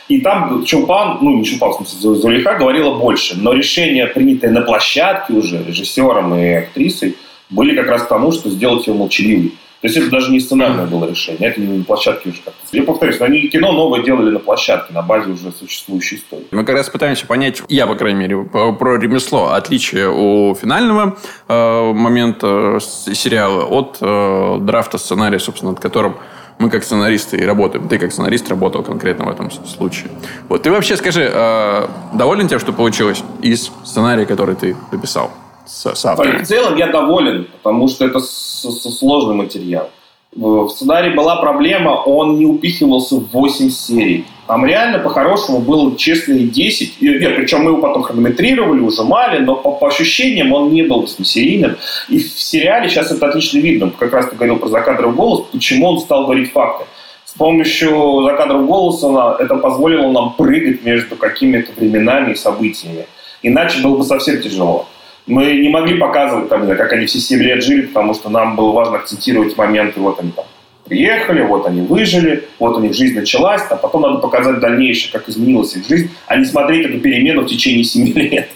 И 0.09 0.21
там 0.21 0.64
Чулпан, 0.64 1.18
ну 1.23 1.38
не 1.38 1.45
Чулпан, 1.45 1.71
в 1.71 1.77
смысле, 1.77 2.14
Зулейха 2.16 2.57
говорила 2.57 2.92
больше. 2.95 3.37
Но 3.38 3.53
решения, 3.53 4.07
принятые 4.07 4.53
на 4.53 4.62
площадке 4.62 5.35
уже 5.35 5.62
режиссером 5.64 6.35
и 6.35 6.51
актрисой, 6.55 7.14
были 7.53 7.77
как 7.77 7.88
раз 7.88 8.03
к 8.03 8.09
тому, 8.09 8.33
что 8.33 8.51
сделать 8.51 8.87
ее 8.87 8.95
молчаливой. 8.95 9.53
То 9.83 9.88
есть 9.88 9.99
это 9.99 10.11
даже 10.11 10.31
не 10.31 10.38
сценарное 10.38 10.87
было 10.87 11.07
решение, 11.07 11.51
это 11.51 11.61
не 11.61 11.79
на 11.79 11.85
площадке 11.85 12.31
уже 12.31 12.41
как-то. 12.41 12.61
Я 12.71 12.85
повторюсь, 12.85 13.21
они 13.21 13.49
кино 13.49 13.73
новое 13.73 14.05
делали 14.05 14.31
на 14.31 14.38
площадке, 14.38 14.95
на 14.95 15.03
базе 15.03 15.33
уже 15.33 15.51
существующей 15.51 16.17
истории. 16.17 16.47
Мы 16.53 16.65
как 16.65 16.77
раз 16.77 16.88
пытаемся 16.88 17.27
понять, 17.27 17.62
я, 17.69 17.88
по 17.88 17.97
крайней 17.97 18.21
мере, 18.21 18.45
про 18.45 18.97
ремесло, 18.97 19.55
отличие 19.55 20.09
у 20.09 20.55
финального 20.55 21.19
э, 21.49 21.93
момента 21.93 22.79
сериала 22.81 23.65
от 23.65 23.99
э, 24.01 24.59
драфта 24.61 24.99
сценария, 24.99 25.41
собственно, 25.41 25.73
над 25.73 25.81
которым 25.81 26.15
мы 26.59 26.71
как 26.71 26.85
сценаристы 26.85 27.38
и 27.38 27.45
работаем. 27.45 27.88
Ты 27.88 27.99
как 27.99 28.12
сценарист 28.12 28.49
работал 28.51 28.85
конкретно 28.85 29.25
в 29.25 29.31
этом 29.31 29.51
случае. 29.51 30.12
Вот 30.49 30.62
ты 30.62 30.71
вообще 30.71 30.97
скажи, 30.97 31.29
э, 31.29 31.88
доволен 32.12 32.47
тем, 32.47 32.61
что 32.61 32.73
получилось 32.73 33.25
из 33.43 33.73
сценария, 33.83 34.27
который 34.27 34.55
ты 34.55 34.77
написал? 34.93 35.33
С, 35.66 36.05
автором? 36.05 36.42
В 36.42 36.46
целом 36.46 36.77
я 36.77 36.88
доволен, 36.88 37.46
потому 37.62 37.88
что 37.88 38.05
это 38.05 38.20
сложный 38.20 39.35
материал. 39.35 39.90
В 40.35 40.70
сценарии 40.70 41.14
была 41.14 41.37
проблема, 41.37 41.90
он 41.90 42.38
не 42.38 42.46
упихивался 42.46 43.16
в 43.16 43.31
8 43.33 43.68
серий. 43.68 44.25
Там 44.46 44.64
реально 44.64 44.98
по-хорошему 44.98 45.59
было 45.59 45.94
честные 45.96 46.46
10. 46.46 47.03
Нет, 47.03 47.37
причем 47.37 47.64
мы 47.64 47.72
его 47.72 47.83
потом 47.83 48.03
хронометрировали, 48.03 48.81
ужимали, 48.81 49.40
но 49.40 49.57
по, 49.57 49.72
по 49.72 49.88
ощущениям 49.88 50.53
он 50.53 50.72
не 50.72 50.85
был 50.85 51.03
восьмисерийным. 51.03 51.77
И 52.09 52.18
в 52.18 52.29
сериале 52.40 52.88
сейчас 52.88 53.12
это 53.12 53.29
отлично 53.29 53.59
видно. 53.59 53.92
Как 53.98 54.12
раз 54.12 54.31
ты 54.31 54.37
говорил 54.37 54.57
про 54.57 54.68
закадровый 54.68 55.14
голос, 55.14 55.46
почему 55.53 55.88
он 55.88 56.01
стал 56.01 56.25
говорить 56.25 56.51
факты. 56.51 56.87
С 57.27 57.33
помощью 57.33 58.22
закадрового 58.25 58.66
голоса 58.66 59.37
это 59.38 59.57
позволило 59.57 60.11
нам 60.11 60.33
прыгать 60.33 60.83
между 60.83 61.16
какими-то 61.16 61.72
временами 61.77 62.33
и 62.33 62.37
событиями. 62.37 63.07
Иначе 63.42 63.83
было 63.83 63.98
бы 63.98 64.05
совсем 64.05 64.40
тяжело. 64.40 64.87
Мы 65.26 65.56
не 65.56 65.68
могли 65.68 65.98
показывать, 65.98 66.48
там, 66.48 66.66
как 66.66 66.92
они 66.92 67.06
все 67.06 67.18
7 67.18 67.40
лет 67.40 67.62
жили, 67.62 67.82
потому 67.82 68.14
что 68.14 68.28
нам 68.28 68.56
было 68.56 68.72
важно 68.72 68.96
акцентировать 68.96 69.56
моменты, 69.56 70.00
вот 70.00 70.18
они 70.20 70.32
там 70.32 70.44
приехали, 70.85 71.42
вот 71.42 71.66
они 71.66 71.82
выжили, 71.82 72.48
вот 72.58 72.76
у 72.76 72.80
них 72.80 72.92
жизнь 72.94 73.14
началась, 73.14 73.62
а 73.70 73.76
потом 73.76 74.02
надо 74.02 74.18
показать 74.18 74.61
дальнейшее, 74.61 75.12
как 75.12 75.28
изменилась 75.28 75.76
их 75.76 75.87
жизнь, 75.87 76.11
а 76.26 76.37
не 76.37 76.44
смотреть 76.44 76.87
эту 76.87 77.00
перемену 77.00 77.42
в 77.42 77.46
течение 77.46 77.85
7 77.85 78.12
лет. 78.14 78.48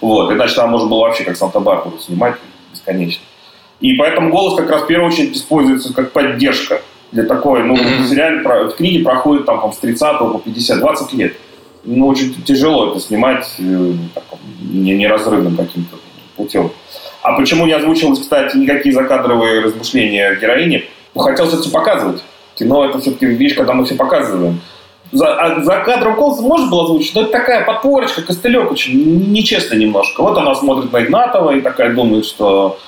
Вот, 0.00 0.32
иначе 0.32 0.54
там 0.54 0.70
можно 0.70 0.88
было 0.88 1.00
вообще 1.00 1.24
как 1.24 1.36
Санта-Барбару 1.36 1.98
снимать 1.98 2.36
бесконечно. 2.72 3.22
И 3.80 3.94
поэтому 3.94 4.30
голос 4.30 4.56
как 4.56 4.70
раз 4.70 4.82
в 4.82 4.86
первую 4.86 5.08
очередь 5.08 5.36
используется 5.36 5.92
как 5.92 6.12
поддержка 6.12 6.82
для 7.10 7.24
такой, 7.24 7.64
ну, 7.64 7.74
в 7.74 8.08
сериале, 8.08 8.38
в 8.42 8.76
книге 8.76 9.04
проходит 9.04 9.44
там, 9.44 9.72
с 9.72 9.78
30 9.78 10.18
по 10.18 10.40
50, 10.42 10.78
20 10.78 11.12
лет. 11.14 11.36
Ну, 11.84 12.06
очень 12.06 12.32
тяжело 12.44 12.90
это 12.90 13.00
снимать 13.00 13.46
э, 13.58 13.92
так, 14.14 14.24
неразрывным 14.60 15.56
каким-то 15.56 15.96
путем. 16.42 16.70
А 17.22 17.32
почему 17.36 17.66
не 17.66 17.72
озвучивалось, 17.72 18.20
кстати, 18.20 18.56
никакие 18.56 18.94
закадровые 18.94 19.60
размышления 19.60 20.34
героини? 20.40 20.84
Хотелось 21.16 21.52
это 21.52 21.62
все 21.62 21.70
показывать. 21.70 22.22
Кино 22.54 22.84
это 22.84 22.98
все-таки 23.00 23.26
вещь, 23.26 23.54
когда 23.54 23.72
мы 23.72 23.84
все 23.84 23.94
показываем. 23.94 24.60
За, 25.12 25.34
а 25.34 25.62
за 25.62 25.76
кадром 25.80 26.16
голосом 26.16 26.46
можно 26.46 26.70
было 26.70 26.84
озвучить, 26.84 27.14
но 27.14 27.22
это 27.22 27.32
такая 27.32 27.64
подпорочка, 27.64 28.22
костылек 28.22 28.70
очень 28.72 29.30
нечестно 29.30 29.74
немножко. 29.74 30.22
Вот 30.22 30.38
она 30.38 30.54
смотрит 30.54 30.90
на 30.90 31.02
Игнатова 31.02 31.54
и 31.54 31.60
такая 31.60 31.92
думает, 31.94 32.24
что 32.24 32.78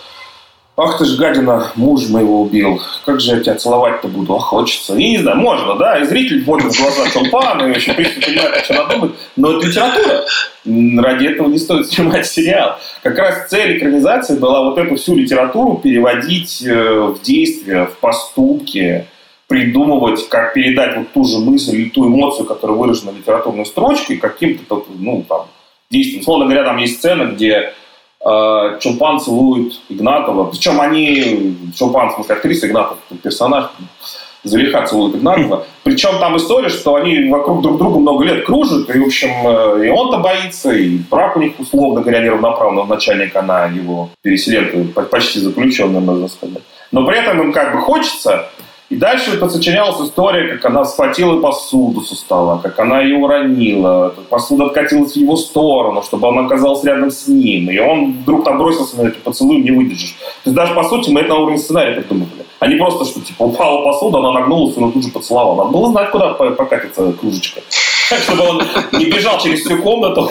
Ах 0.76 0.98
ты 0.98 1.04
ж, 1.04 1.16
гадина, 1.16 1.70
муж 1.76 2.08
моего 2.08 2.42
убил. 2.42 2.82
Как 3.04 3.20
же 3.20 3.36
я 3.36 3.40
тебя 3.40 3.54
целовать-то 3.54 4.08
буду? 4.08 4.34
А 4.34 4.40
хочется. 4.40 4.96
И 4.96 5.10
не 5.12 5.18
знаю, 5.18 5.36
можно, 5.36 5.76
да. 5.76 6.00
И 6.00 6.04
зритель 6.04 6.42
смотрит 6.42 6.74
в 6.74 6.80
глаза 6.80 7.08
Чулпана, 7.10 7.68
и 7.68 7.76
очень 7.76 7.94
принципе 7.94 8.26
понимает, 8.26 8.56
о 8.56 8.60
чем 8.60 8.80
она 8.80 8.88
думает. 8.88 9.14
Но 9.36 9.56
это 9.56 9.66
литература. 9.68 10.24
Ради 10.64 11.26
этого 11.26 11.48
не 11.48 11.58
стоит 11.58 11.86
снимать 11.86 12.26
сериал. 12.26 12.76
Как 13.04 13.16
раз 13.16 13.48
цель 13.48 13.78
экранизации 13.78 14.36
была 14.36 14.64
вот 14.64 14.76
эту 14.76 14.96
всю 14.96 15.14
литературу 15.14 15.76
переводить 15.76 16.60
э, 16.66 17.00
в 17.00 17.22
действие, 17.22 17.86
в 17.86 17.98
поступки, 17.98 19.06
придумывать, 19.46 20.28
как 20.28 20.54
передать 20.54 20.96
вот 20.96 21.12
ту 21.12 21.22
же 21.24 21.38
мысль 21.38 21.76
или 21.76 21.88
ту 21.90 22.08
эмоцию, 22.08 22.46
которая 22.46 22.76
выражена 22.76 23.12
литературной 23.12 23.64
строчкой, 23.64 24.16
каким-то, 24.16 24.84
ну, 24.98 25.24
там, 25.28 25.46
действием. 25.88 26.24
Словно 26.24 26.46
говоря, 26.46 26.64
там 26.64 26.78
есть 26.78 26.96
сцена, 26.98 27.26
где 27.26 27.74
Чулпан 28.80 29.20
целует 29.20 29.74
Игнатова. 29.90 30.44
Причем 30.44 30.80
они, 30.80 31.56
Чулпан, 31.76 32.10
в 32.10 32.14
смысле, 32.14 32.36
актриса, 32.36 32.66
Игнатов, 32.66 32.98
персонаж, 33.22 33.66
Залиха 34.44 34.86
целует 34.86 35.16
Игнатова. 35.16 35.66
Причем 35.82 36.18
там 36.18 36.36
история, 36.36 36.68
что 36.68 36.94
они 36.94 37.28
вокруг 37.30 37.62
друг 37.62 37.78
друга 37.78 37.98
много 37.98 38.24
лет 38.24 38.44
кружат, 38.44 38.94
и, 38.94 38.98
в 38.98 39.04
общем, 39.04 39.30
э, 39.46 39.86
и 39.86 39.90
он-то 39.90 40.18
боится, 40.18 40.70
и 40.72 40.98
брак 41.10 41.36
у 41.36 41.40
них, 41.40 41.52
условно 41.58 42.02
говоря, 42.02 42.20
неравноправный 42.20 42.84
начальник, 42.86 43.34
она 43.36 43.66
его 43.66 44.10
переселенка, 44.22 45.02
почти 45.02 45.40
заключенная, 45.40 46.00
можно 46.00 46.28
сказать. 46.28 46.62
Но 46.92 47.06
при 47.06 47.18
этом 47.18 47.40
им 47.42 47.52
как 47.52 47.74
бы 47.74 47.80
хочется, 47.80 48.48
и 48.90 48.96
дальше 48.96 49.32
это 49.32 49.48
сочинялась 49.48 49.98
история, 50.06 50.54
как 50.54 50.66
она 50.66 50.84
схватила 50.84 51.40
посуду 51.40 52.02
со 52.02 52.14
стола, 52.14 52.60
как 52.62 52.78
она 52.78 53.00
ее 53.00 53.16
уронила, 53.16 54.14
посуда 54.28 54.66
откатилась 54.66 55.14
в 55.14 55.16
его 55.16 55.36
сторону, 55.36 56.02
чтобы 56.02 56.28
он 56.28 56.44
оказался 56.44 56.88
рядом 56.88 57.10
с 57.10 57.26
ним. 57.26 57.70
И 57.70 57.78
он 57.78 58.12
вдруг 58.12 58.44
там 58.44 58.58
бросился 58.58 59.02
на 59.02 59.08
этот 59.08 59.22
поцелуй, 59.22 59.62
не 59.62 59.70
выдержишь. 59.70 60.14
То 60.44 60.50
есть 60.50 60.54
даже, 60.54 60.74
по 60.74 60.84
сути, 60.84 61.10
мы 61.10 61.20
это 61.20 61.30
на 61.30 61.36
уровне 61.36 61.58
сценария 61.58 61.94
придумывали. 61.94 62.44
А 62.60 62.66
не 62.66 62.76
просто, 62.76 63.06
что 63.06 63.20
типа 63.20 63.44
упала 63.44 63.84
посуда, 63.84 64.18
она 64.18 64.32
нагнулась, 64.32 64.76
и 64.76 64.80
он 64.80 64.92
тут 64.92 65.02
же 65.02 65.10
поцеловал. 65.10 65.56
Надо 65.56 65.70
было 65.70 65.88
знать, 65.90 66.10
куда 66.10 66.34
покатится 66.34 67.12
кружечка. 67.14 67.62
Чтобы 68.22 68.46
он 68.46 68.62
не 68.92 69.06
бежал 69.06 69.40
через 69.40 69.60
всю 69.60 69.78
комнату 69.78 70.30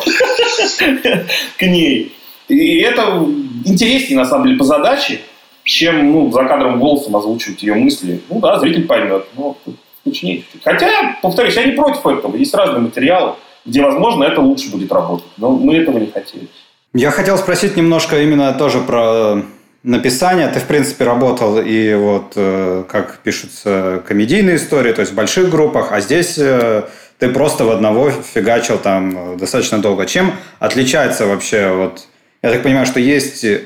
к 1.57 1.61
ней. 1.63 2.13
И 2.49 2.77
это 2.81 3.25
интереснее, 3.65 4.19
на 4.19 4.25
самом 4.25 4.45
деле, 4.45 4.59
по 4.59 4.63
задаче, 4.63 5.21
чем 5.63 6.11
ну, 6.11 6.31
за 6.31 6.43
кадровым 6.43 6.79
голосом 6.79 7.15
озвучивать 7.15 7.63
ее 7.63 7.75
мысли. 7.75 8.21
Ну 8.29 8.39
да, 8.39 8.59
зритель 8.59 8.85
поймет, 8.85 9.25
но 9.35 9.57
скучнее. 10.01 10.43
Хотя, 10.63 11.17
повторюсь, 11.21 11.55
я 11.55 11.65
не 11.65 11.71
против 11.71 12.05
этого. 12.05 12.35
Есть 12.35 12.53
разные 12.53 12.81
материалы, 12.81 13.35
где, 13.65 13.81
возможно, 13.81 14.25
это 14.25 14.41
лучше 14.41 14.69
будет 14.71 14.91
работать. 14.91 15.27
Но 15.37 15.51
мы 15.51 15.77
этого 15.77 15.97
не 15.97 16.07
хотели. 16.07 16.47
Я 16.93 17.11
хотел 17.11 17.37
спросить 17.37 17.75
немножко 17.77 18.21
именно 18.21 18.53
тоже 18.53 18.79
про 18.79 19.41
написание. 19.83 20.47
Ты, 20.49 20.59
в 20.59 20.65
принципе, 20.65 21.05
работал 21.05 21.59
и 21.59 21.93
вот 21.95 22.33
э, 22.35 22.83
как 22.87 23.19
пишутся 23.19 24.03
комедийные 24.07 24.57
истории, 24.57 24.93
то 24.93 25.01
есть 25.01 25.11
в 25.11 25.15
больших 25.15 25.49
группах, 25.49 25.91
а 25.91 25.99
здесь 25.99 26.37
э, 26.37 26.83
ты 27.17 27.29
просто 27.29 27.65
в 27.65 27.71
одного 27.71 28.11
фигачил 28.11 28.77
там 28.77 29.37
достаточно 29.37 29.79
долго. 29.79 30.05
Чем 30.05 30.33
отличается 30.59 31.25
вообще 31.25 31.69
вот 31.69 32.07
я 32.43 32.51
так 32.51 32.63
понимаю, 32.63 32.85
что 32.85 32.99
есть 32.99 33.43
Э, 33.43 33.61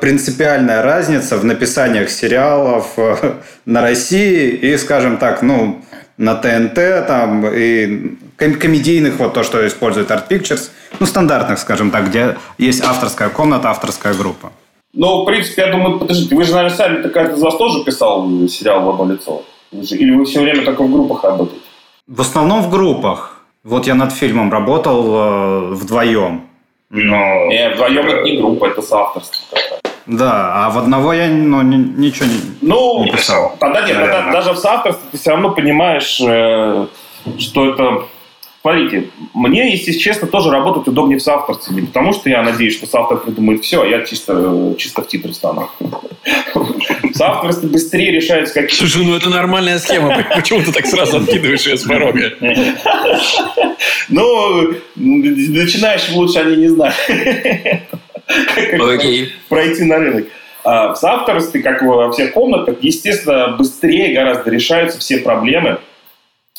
принципиальная 0.00 0.82
разница 0.82 1.36
в 1.36 1.44
написаниях 1.44 2.10
сериалов 2.10 2.94
э, 2.96 3.34
на 3.66 3.82
России 3.82 4.48
и, 4.50 4.76
скажем 4.76 5.18
так, 5.18 5.42
ну, 5.42 5.82
на 6.16 6.34
ТНТ 6.34 7.06
там 7.06 7.46
и 7.46 8.16
комедийных, 8.36 9.18
вот 9.18 9.34
то, 9.34 9.42
что 9.42 9.66
использует 9.66 10.10
Art 10.10 10.28
Pictures, 10.28 10.70
ну, 11.00 11.06
стандартных, 11.06 11.58
скажем 11.58 11.90
так, 11.90 12.08
где 12.08 12.36
есть 12.56 12.82
авторская 12.82 13.28
комната, 13.28 13.70
авторская 13.70 14.14
группа. 14.14 14.52
Ну, 14.94 15.22
в 15.22 15.26
принципе, 15.26 15.62
я 15.62 15.72
думаю, 15.72 15.98
подождите, 15.98 16.34
вы 16.34 16.44
же, 16.44 16.52
наверное, 16.52 16.76
сами, 16.76 17.08
каждый 17.08 17.36
из 17.36 17.42
вас 17.42 17.56
тоже 17.56 17.84
писал 17.84 18.28
сериал 18.48 18.82
в 18.82 18.88
одно 18.90 19.12
лицо? 19.12 19.44
Или 19.70 20.16
вы 20.16 20.24
все 20.24 20.40
время 20.40 20.64
только 20.64 20.82
в 20.82 20.90
группах 20.90 21.24
работаете? 21.24 21.60
В 22.06 22.20
основном 22.20 22.62
в 22.62 22.70
группах. 22.70 23.42
Вот 23.64 23.86
я 23.86 23.94
над 23.94 24.12
фильмом 24.12 24.50
работал 24.50 25.14
э, 25.14 25.74
вдвоем. 25.74 26.47
Но... 26.90 27.46
Не, 27.46 27.70
вдвоем 27.70 28.08
это 28.08 28.22
не 28.22 28.38
группа, 28.38 28.66
это 28.66 28.82
соавторство. 28.82 29.58
Да, 30.06 30.66
а 30.66 30.70
в 30.70 30.78
одного 30.78 31.12
я 31.12 31.28
ну, 31.28 31.60
ничего 31.60 32.26
не, 32.26 32.40
ну, 32.62 33.04
не 33.04 33.10
писал. 33.10 33.56
Тогда 33.60 33.86
нет, 33.86 33.96
тогда 33.96 34.32
даже 34.32 34.52
в 34.52 34.56
соавторстве 34.56 35.06
ты 35.12 35.18
все 35.18 35.30
равно 35.32 35.50
понимаешь, 35.50 36.18
э, 36.20 36.86
что 37.38 37.70
это... 37.70 38.04
Смотрите, 38.60 39.10
мне, 39.34 39.70
если 39.70 39.92
честно, 39.92 40.26
тоже 40.26 40.50
работать 40.50 40.88
удобнее 40.88 41.18
в 41.18 41.22
соавторстве. 41.22 41.76
Не 41.76 41.86
потому, 41.86 42.12
что 42.12 42.28
я 42.28 42.42
надеюсь, 42.42 42.74
что 42.74 42.86
соавтор 42.86 43.20
придумает 43.20 43.62
все, 43.62 43.82
а 43.82 43.86
я 43.86 44.04
чисто, 44.04 44.74
чисто 44.76 45.02
в 45.02 45.08
титры 45.08 45.32
стану. 45.32 45.70
В 46.54 47.14
соавторстве 47.14 47.68
быстрее 47.68 48.10
решаются 48.10 48.54
какие-то... 48.54 48.74
Слушай, 48.74 49.06
ну 49.06 49.16
это 49.16 49.30
нормальная 49.30 49.78
схема. 49.78 50.24
Почему 50.34 50.60
ты 50.62 50.72
так 50.72 50.86
сразу 50.86 51.18
откидываешь 51.18 51.66
ее 51.66 51.76
с 51.76 51.84
порога? 51.84 52.32
Ну, 54.08 54.74
начинающим 54.96 56.16
лучше 56.16 56.40
они 56.40 56.56
не 56.56 56.68
знают. 56.68 56.96
Окей. 58.26 59.32
Пройти 59.48 59.84
на 59.84 59.98
рынок. 59.98 60.26
А 60.64 60.92
в 60.92 60.96
соавторстве, 60.96 61.62
как 61.62 61.82
во 61.82 62.10
всех 62.12 62.32
комнатах, 62.32 62.78
естественно, 62.82 63.54
быстрее 63.56 64.12
гораздо 64.14 64.50
решаются 64.50 64.98
все 64.98 65.18
проблемы, 65.18 65.78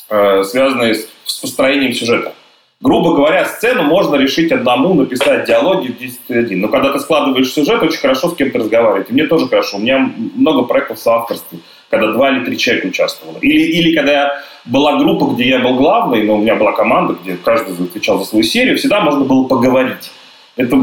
э, 0.08 0.42
связанные 0.42 0.94
с 0.94 1.08
построением 1.40 1.92
сюжета. 1.92 2.34
Грубо 2.82 3.14
говоря, 3.14 3.44
сцену 3.44 3.82
можно 3.82 4.14
решить 4.16 4.50
одному, 4.52 4.94
написать 4.94 5.44
диалоги 5.44 5.88
в 5.88 5.98
10 5.98 6.50
Но 6.52 6.68
когда 6.68 6.92
ты 6.92 6.98
складываешь 6.98 7.52
сюжет, 7.52 7.82
очень 7.82 7.98
хорошо 7.98 8.30
с 8.30 8.34
кем-то 8.34 8.58
разговаривать. 8.58 9.10
И 9.10 9.12
мне 9.12 9.26
тоже 9.26 9.48
хорошо. 9.48 9.76
У 9.76 9.80
меня 9.80 10.10
много 10.34 10.62
проектов 10.62 10.98
в 10.98 11.02
соавторстве, 11.02 11.58
когда 11.90 12.12
два 12.12 12.30
или 12.30 12.42
три 12.42 12.56
человека 12.56 12.86
участвовало. 12.86 13.36
Или, 13.42 13.60
или 13.60 13.94
когда 13.94 14.40
была 14.64 14.96
группа, 14.96 15.34
где 15.34 15.50
я 15.50 15.58
был 15.58 15.74
главный, 15.74 16.24
но 16.24 16.36
у 16.36 16.38
меня 16.38 16.56
была 16.56 16.72
команда, 16.72 17.16
где 17.22 17.36
каждый 17.36 17.74
отвечал 17.84 18.18
за 18.18 18.24
свою 18.24 18.44
серию, 18.44 18.78
всегда 18.78 19.00
можно 19.00 19.26
было 19.26 19.44
поговорить. 19.44 20.10
Это, 20.56 20.76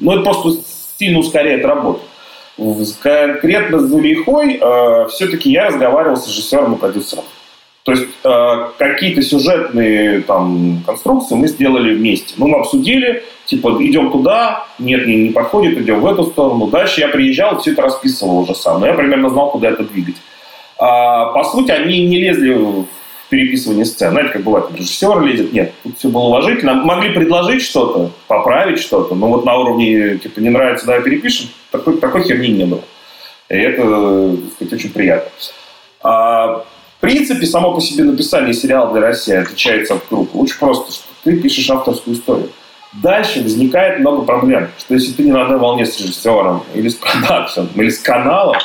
ну, 0.00 0.12
это 0.12 0.22
просто 0.22 0.62
сильно 0.98 1.18
ускоряет 1.18 1.62
работу. 1.66 2.00
Конкретно 3.02 3.80
с 3.80 3.90
Зулейхой 3.90 4.58
э, 4.60 5.08
все-таки 5.08 5.50
я 5.50 5.66
разговаривал 5.66 6.16
с 6.16 6.26
режиссером 6.26 6.74
и 6.74 6.78
продюсером. 6.78 7.24
То 7.84 7.92
есть 7.92 8.06
э, 8.24 8.68
какие-то 8.78 9.20
сюжетные 9.20 10.22
там 10.22 10.82
конструкции 10.86 11.34
мы 11.34 11.48
сделали 11.48 11.94
вместе. 11.94 12.32
Ну, 12.38 12.46
мы 12.46 12.60
обсудили, 12.60 13.24
типа, 13.44 13.76
идем 13.80 14.10
туда, 14.10 14.66
нет, 14.78 15.06
не, 15.06 15.16
не 15.16 15.30
подходит, 15.30 15.78
идем 15.78 16.00
в 16.00 16.06
эту 16.06 16.24
сторону. 16.24 16.68
Дальше 16.68 17.02
я 17.02 17.08
приезжал, 17.08 17.60
все 17.60 17.72
это 17.72 17.82
расписывал 17.82 18.38
уже 18.38 18.54
сам. 18.54 18.80
Но 18.80 18.86
я 18.86 18.94
примерно 18.94 19.28
знал, 19.28 19.50
куда 19.50 19.68
это 19.68 19.84
двигать. 19.84 20.16
А, 20.78 21.26
по 21.32 21.44
сути, 21.44 21.72
они 21.72 22.06
не 22.06 22.18
лезли 22.20 22.54
в 22.54 22.86
переписывание 23.28 23.84
сцен. 23.84 24.12
Знаете, 24.12 24.32
как 24.32 24.44
бывает, 24.44 24.66
режиссер 24.74 25.20
лезет. 25.20 25.52
Нет, 25.52 25.74
тут 25.82 25.98
все 25.98 26.08
было 26.08 26.22
уважительно. 26.22 26.72
Могли 26.72 27.10
предложить 27.10 27.60
что-то, 27.60 28.12
поправить 28.28 28.78
что-то, 28.78 29.14
но 29.14 29.28
вот 29.28 29.44
на 29.44 29.58
уровне, 29.58 30.16
типа, 30.16 30.40
не 30.40 30.48
нравится, 30.48 30.86
давай 30.86 31.02
перепишем, 31.02 31.48
такой, 31.70 31.98
такой 31.98 32.22
херни 32.22 32.48
не 32.48 32.64
было. 32.64 32.80
И 33.50 33.56
это, 33.56 34.36
так 34.36 34.52
сказать, 34.54 34.72
очень 34.72 34.90
приятно. 34.90 35.30
А, 36.02 36.64
принципе, 37.04 37.44
само 37.44 37.74
по 37.74 37.82
себе 37.82 38.04
написание 38.04 38.54
сериала 38.54 38.90
для 38.92 39.02
России 39.02 39.34
отличается 39.34 39.94
от 39.94 40.08
группы. 40.08 40.38
Очень 40.38 40.58
просто, 40.58 40.90
что 40.90 41.04
ты 41.22 41.36
пишешь 41.36 41.68
авторскую 41.68 42.16
историю. 42.16 42.48
Дальше 42.94 43.42
возникает 43.42 44.00
много 44.00 44.22
проблем, 44.22 44.68
что 44.78 44.94
если 44.94 45.12
ты 45.12 45.24
не 45.24 45.32
на 45.32 45.42
одной 45.42 45.58
волне 45.58 45.84
с 45.84 46.00
режиссером, 46.00 46.62
или 46.74 46.88
с 46.88 46.94
продакшеном, 46.94 47.68
или 47.76 47.90
с 47.90 47.98
каналом, 47.98 48.56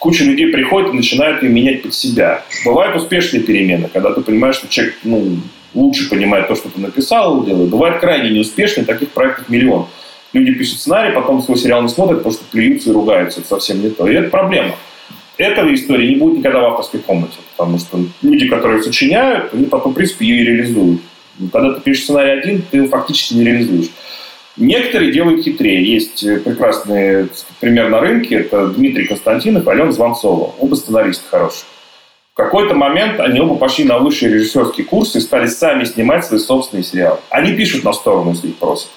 куча 0.00 0.24
людей 0.24 0.48
приходит 0.48 0.92
и 0.92 0.96
начинают 0.96 1.40
ее 1.44 1.50
менять 1.50 1.82
под 1.82 1.94
себя. 1.94 2.42
Бывают 2.64 2.96
успешные 2.96 3.44
перемены, 3.44 3.88
когда 3.92 4.12
ты 4.12 4.22
понимаешь, 4.22 4.56
что 4.56 4.66
человек 4.66 4.96
ну, 5.04 5.36
лучше 5.72 6.10
понимает 6.10 6.48
то, 6.48 6.56
что 6.56 6.70
ты 6.70 6.80
написал, 6.80 7.44
делает. 7.44 7.70
Бывает 7.70 8.00
крайне 8.00 8.30
неуспешные, 8.30 8.86
таких 8.86 9.10
проектов 9.10 9.48
миллион. 9.48 9.86
Люди 10.32 10.52
пишут 10.52 10.80
сценарий, 10.80 11.14
потом 11.14 11.42
свой 11.42 11.56
сериал 11.56 11.82
не 11.82 11.88
смотрят, 11.88 12.18
потому 12.18 12.34
что 12.34 12.44
плюются 12.50 12.90
и 12.90 12.92
ругаются. 12.92 13.38
Это 13.38 13.48
совсем 13.48 13.80
не 13.80 13.90
то. 13.90 14.08
И 14.08 14.14
это 14.14 14.30
проблема. 14.30 14.74
Этого 15.38 15.72
истории 15.72 16.10
не 16.10 16.16
будет 16.16 16.38
никогда 16.38 16.60
в 16.60 16.64
авторской 16.66 17.00
комнате, 17.00 17.38
потому 17.56 17.78
что 17.78 18.00
люди, 18.22 18.48
которые 18.48 18.82
сочиняют, 18.82 19.54
они 19.54 19.66
потом, 19.66 19.92
в 19.92 19.94
принципе, 19.94 20.26
ее 20.26 20.42
и 20.42 20.44
реализуют. 20.44 21.00
Когда 21.52 21.74
ты 21.74 21.80
пишешь 21.80 22.04
сценарий 22.04 22.40
один, 22.40 22.62
ты 22.68 22.78
его 22.78 22.88
фактически 22.88 23.34
не 23.34 23.44
реализуешь. 23.44 23.90
Некоторые 24.56 25.12
делают 25.12 25.44
хитрее. 25.44 25.84
Есть 25.84 26.24
э, 26.24 26.40
прекрасный 26.40 27.28
пример 27.60 27.88
на 27.90 28.00
рынке. 28.00 28.36
Это 28.40 28.66
Дмитрий 28.66 29.06
Константинов 29.06 29.64
и 29.64 29.70
Алена 29.70 29.92
Звонцова. 29.92 30.54
Оба 30.58 30.74
сценаристы 30.74 31.24
хорошие. 31.30 31.66
В 32.32 32.36
какой-то 32.36 32.74
момент 32.74 33.20
они 33.20 33.40
оба 33.40 33.54
пошли 33.54 33.84
на 33.84 33.98
высшие 34.00 34.32
режиссерские 34.32 34.84
курсы 34.84 35.18
и 35.18 35.20
стали 35.20 35.46
сами 35.46 35.84
снимать 35.84 36.24
свои 36.24 36.40
собственные 36.40 36.82
сериалы. 36.82 37.18
Они 37.30 37.52
пишут 37.52 37.84
на 37.84 37.92
сторону, 37.92 38.32
если 38.32 38.48
их 38.48 38.56
просят. 38.56 38.88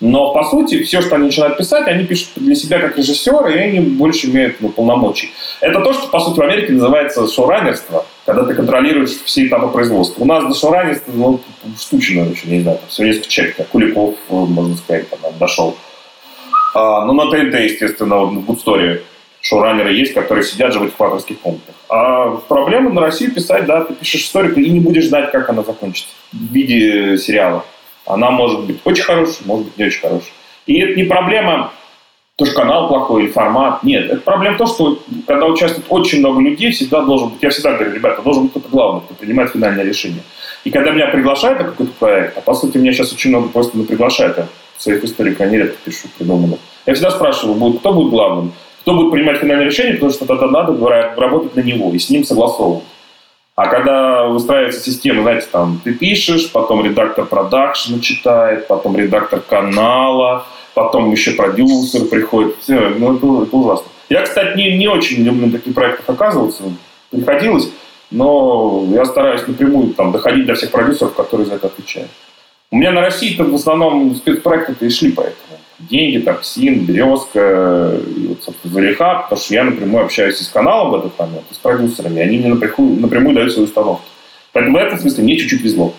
Но, 0.00 0.34
по 0.34 0.44
сути, 0.44 0.82
все, 0.82 1.00
что 1.00 1.14
они 1.14 1.26
начинают 1.26 1.56
писать, 1.56 1.88
они 1.88 2.04
пишут 2.04 2.28
для 2.36 2.54
себя 2.54 2.80
как 2.80 2.98
режиссеры, 2.98 3.54
и 3.54 3.58
они 3.58 3.80
больше 3.80 4.26
имеют 4.26 4.60
ну, 4.60 4.68
полномочий. 4.68 5.30
Это 5.60 5.80
то, 5.80 5.94
что, 5.94 6.08
по 6.08 6.20
сути, 6.20 6.38
в 6.38 6.42
Америке 6.42 6.72
называется 6.74 7.26
шоураннерство, 7.26 8.04
когда 8.26 8.44
ты 8.44 8.54
контролируешь 8.54 9.16
все 9.24 9.46
этапы 9.46 9.68
производства. 9.68 10.22
У 10.22 10.26
нас 10.26 10.44
до 10.44 10.54
шоураннерства 10.54 11.12
ну, 11.14 11.40
штучно 11.80 12.28
очень, 12.30 12.50
не 12.50 12.60
знаю, 12.60 12.78
там, 12.78 12.88
всего 12.90 13.06
несколько 13.06 13.28
человек, 13.28 13.56
как 13.56 13.68
Куликов, 13.68 14.14
можно 14.28 14.76
сказать, 14.76 15.08
там, 15.08 15.20
дошел. 15.38 15.76
А, 16.74 17.06
ну, 17.06 17.14
на 17.14 17.30
ТНТ, 17.30 17.54
естественно, 17.54 18.24
в 18.24 18.44
Гудсторе 18.44 19.02
шоураннеры 19.40 19.94
есть, 19.94 20.12
которые 20.12 20.44
сидят 20.44 20.74
же 20.74 20.78
в 20.78 20.84
этих 20.84 21.00
авторских 21.00 21.40
комнатах. 21.40 21.74
А 21.88 22.36
проблема 22.48 22.90
на 22.90 23.00
России 23.00 23.28
писать, 23.28 23.64
да, 23.64 23.84
ты 23.84 23.94
пишешь 23.94 24.24
историю, 24.24 24.54
и 24.56 24.68
не 24.68 24.80
будешь 24.80 25.08
знать, 25.08 25.30
как 25.30 25.48
она 25.48 25.62
закончится 25.62 26.10
в 26.32 26.52
виде 26.52 27.16
сериала. 27.16 27.64
Она 28.06 28.30
может 28.30 28.64
быть 28.64 28.78
очень 28.84 29.04
хорошей, 29.04 29.44
может 29.44 29.66
быть 29.66 29.78
не 29.78 29.84
очень 29.84 30.00
хорошей. 30.00 30.32
И 30.66 30.78
это 30.78 30.98
не 30.98 31.04
проблема, 31.04 31.72
то, 32.36 32.44
что 32.44 32.54
канал 32.54 32.88
плохой 32.88 33.24
или 33.24 33.30
формат. 33.30 33.82
Нет, 33.82 34.10
это 34.10 34.20
проблема 34.20 34.58
то, 34.58 34.66
что 34.66 34.98
когда 35.26 35.46
участвует 35.46 35.86
очень 35.88 36.18
много 36.18 36.40
людей, 36.42 36.70
всегда 36.70 37.02
должен 37.02 37.30
быть, 37.30 37.42
я 37.42 37.48
всегда 37.48 37.72
говорю, 37.72 37.94
ребята, 37.94 38.20
должен 38.22 38.44
быть 38.44 38.52
кто-то 38.52 38.68
главный, 38.68 39.00
кто 39.00 39.14
принимает 39.14 39.52
финальное 39.52 39.84
решение. 39.84 40.22
И 40.64 40.70
когда 40.70 40.90
меня 40.90 41.06
приглашают 41.06 41.58
на 41.60 41.64
какой-то 41.64 41.92
проект, 41.98 42.36
а 42.36 42.40
по 42.42 42.54
сути 42.54 42.76
меня 42.76 42.92
сейчас 42.92 43.12
очень 43.12 43.30
много 43.30 43.48
просто 43.48 43.78
не 43.78 43.84
приглашают, 43.84 44.36
я 44.36 44.48
своих 44.76 45.02
историй 45.04 45.34
крайне 45.34 45.58
редко 45.58 45.76
пишу 45.82 46.08
придуманных, 46.18 46.58
я 46.84 46.92
всегда 46.92 47.10
спрашиваю, 47.10 47.56
будет, 47.56 47.80
кто 47.80 47.94
будет 47.94 48.10
главным, 48.10 48.52
кто 48.82 48.94
будет 48.94 49.12
принимать 49.12 49.38
финальное 49.38 49.66
решение, 49.66 49.94
потому 49.94 50.12
что 50.12 50.26
тогда 50.26 50.46
надо 50.48 50.76
работать 51.16 51.56
на 51.56 51.60
него 51.60 51.90
и 51.92 51.98
с 51.98 52.10
ним 52.10 52.24
согласовывать. 52.24 52.84
А 53.56 53.68
когда 53.68 54.26
выстраивается 54.26 54.80
система, 54.80 55.22
знаете, 55.22 55.46
там 55.50 55.80
ты 55.82 55.94
пишешь, 55.94 56.52
потом 56.52 56.84
редактор 56.84 57.24
продакшена 57.24 58.00
читает, 58.00 58.68
потом 58.68 58.94
редактор 58.98 59.40
канала, 59.40 60.46
потом 60.74 61.10
еще 61.10 61.30
продюсер 61.30 62.04
приходит. 62.04 62.56
Все, 62.60 62.90
ну, 62.98 63.16
это, 63.16 63.44
это 63.44 63.56
ужасно. 63.56 63.86
Я, 64.10 64.22
кстати, 64.22 64.58
не, 64.58 64.76
не 64.76 64.88
очень 64.88 65.22
люблю 65.22 65.46
на 65.46 65.52
таких 65.52 65.72
проектах 65.72 66.04
оказываться. 66.06 66.64
Приходилось, 67.10 67.70
но 68.10 68.84
я 68.90 69.06
стараюсь 69.06 69.46
напрямую 69.46 69.94
там, 69.94 70.12
доходить 70.12 70.44
до 70.44 70.54
всех 70.54 70.70
продюсеров, 70.70 71.14
которые 71.14 71.46
за 71.46 71.54
это 71.54 71.68
отвечают. 71.68 72.10
У 72.70 72.76
меня 72.76 72.92
на 72.92 73.00
России 73.00 73.34
в 73.40 73.54
основном 73.54 74.14
спецпроекты 74.16 74.84
и 74.84 74.90
шли 74.90 75.12
поэтому 75.12 75.45
деньги, 75.78 76.22
там, 76.22 76.42
СИН, 76.42 76.84
Березка, 76.86 77.98
вот, 78.28 78.42
собственно, 78.42 78.74
Залиха, 78.74 79.20
потому 79.22 79.40
что 79.40 79.54
я 79.54 79.64
напрямую 79.64 80.04
общаюсь 80.04 80.38
с 80.38 80.48
каналом 80.48 80.92
в 80.92 80.94
этот 80.96 81.18
момент, 81.18 81.44
с 81.50 81.58
продюсерами, 81.58 82.22
они 82.22 82.38
мне 82.38 82.48
напрямую, 82.48 83.00
напрямую 83.00 83.34
дают 83.34 83.52
свои 83.52 83.64
установки. 83.64 84.04
Поэтому 84.52 84.78
в 84.78 84.80
этом 84.80 84.98
смысле 84.98 85.24
мне 85.24 85.36
чуть-чуть 85.36 85.62
везло. 85.62 85.94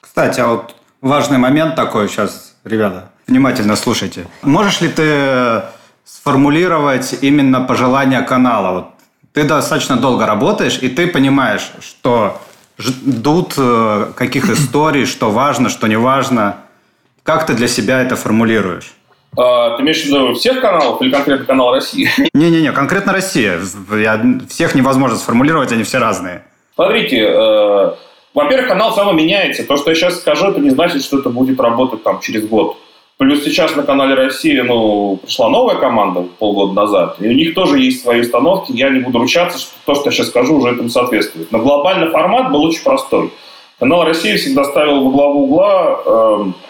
Кстати, 0.00 0.40
а 0.40 0.48
вот 0.48 0.74
важный 1.02 1.38
момент 1.38 1.76
такой 1.76 2.08
сейчас, 2.08 2.56
ребята, 2.64 3.10
внимательно 3.26 3.76
слушайте. 3.76 4.26
Можешь 4.42 4.80
ли 4.80 4.88
ты 4.88 5.62
сформулировать 6.04 7.18
именно 7.20 7.60
пожелания 7.60 8.22
канала? 8.22 8.74
Вот 8.74 8.86
ты 9.32 9.44
достаточно 9.44 9.96
долго 9.96 10.26
работаешь, 10.26 10.78
и 10.80 10.88
ты 10.88 11.06
понимаешь, 11.06 11.70
что 11.80 12.40
ждут 12.78 13.54
э, 13.58 14.12
каких 14.16 14.48
историй, 14.48 15.04
что 15.04 15.30
важно, 15.30 15.68
что 15.68 15.88
не 15.88 15.96
важно– 15.96 16.56
как 17.28 17.44
ты 17.44 17.52
для 17.52 17.68
себя 17.68 18.00
это 18.00 18.16
формулируешь? 18.16 18.94
А, 19.36 19.76
ты 19.76 19.82
имеешь 19.82 20.00
в 20.00 20.06
виду 20.06 20.32
всех 20.32 20.62
каналов 20.62 21.02
или 21.02 21.10
конкретно 21.10 21.44
канал 21.44 21.74
России? 21.74 22.08
Не-не-не, 22.32 22.72
конкретно 22.72 23.12
Россия. 23.12 23.60
Я, 23.92 24.18
всех 24.48 24.74
невозможно 24.74 25.18
сформулировать, 25.18 25.70
они 25.70 25.82
все 25.82 25.98
разные. 25.98 26.44
Смотрите, 26.74 27.18
э, 27.18 27.92
во-первых, 28.32 28.68
канал 28.68 28.94
само 28.94 29.12
меняется. 29.12 29.64
То, 29.64 29.76
что 29.76 29.90
я 29.90 29.94
сейчас 29.94 30.20
скажу, 30.20 30.46
это 30.46 30.58
не 30.60 30.70
значит, 30.70 31.04
что 31.04 31.18
это 31.18 31.28
будет 31.28 31.60
работать 31.60 32.02
там 32.02 32.20
через 32.20 32.48
год. 32.48 32.78
Плюс 33.18 33.44
сейчас 33.44 33.76
на 33.76 33.82
канале 33.82 34.14
России 34.14 34.58
ну, 34.60 35.18
пришла 35.18 35.50
новая 35.50 35.76
команда 35.76 36.22
полгода 36.38 36.72
назад, 36.72 37.16
и 37.20 37.28
у 37.28 37.32
них 37.32 37.52
тоже 37.52 37.78
есть 37.78 38.00
свои 38.00 38.22
установки. 38.22 38.72
Я 38.72 38.88
не 38.88 39.00
буду 39.00 39.18
ручаться, 39.18 39.58
что 39.58 39.72
то, 39.84 39.94
что 39.96 40.06
я 40.06 40.12
сейчас 40.12 40.28
скажу, 40.28 40.56
уже 40.56 40.70
этому 40.70 40.88
соответствует. 40.88 41.52
Но 41.52 41.58
глобальный 41.58 42.08
формат 42.08 42.50
был 42.50 42.62
очень 42.62 42.82
простой. 42.82 43.30
Канал 43.78 44.04
России 44.04 44.34
всегда 44.36 44.64
ставил 44.64 45.04
во 45.04 45.10
главу 45.10 45.44
угла 45.44 46.00
э, 46.06 46.67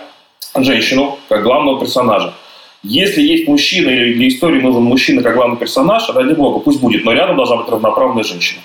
женщину 0.57 1.19
как 1.29 1.43
главного 1.43 1.81
персонажа. 1.81 2.35
Если 2.83 3.23
есть 3.23 3.49
мужчина 3.49 3.91
или 3.91 4.15
для 4.15 4.29
истории 4.29 4.61
нужен 4.61 4.83
мужчина 4.83 5.23
как 5.23 5.35
главный 5.35 5.57
персонаж, 5.57 6.09
ради 6.11 6.35
бога, 6.35 6.61
пусть 6.61 6.81
будет, 6.81 7.05
но 7.05 7.13
рядом 7.13 7.37
должна 7.37 7.57
быть 7.57 7.69
равноправная 7.69 8.23
женщина. 8.23 8.61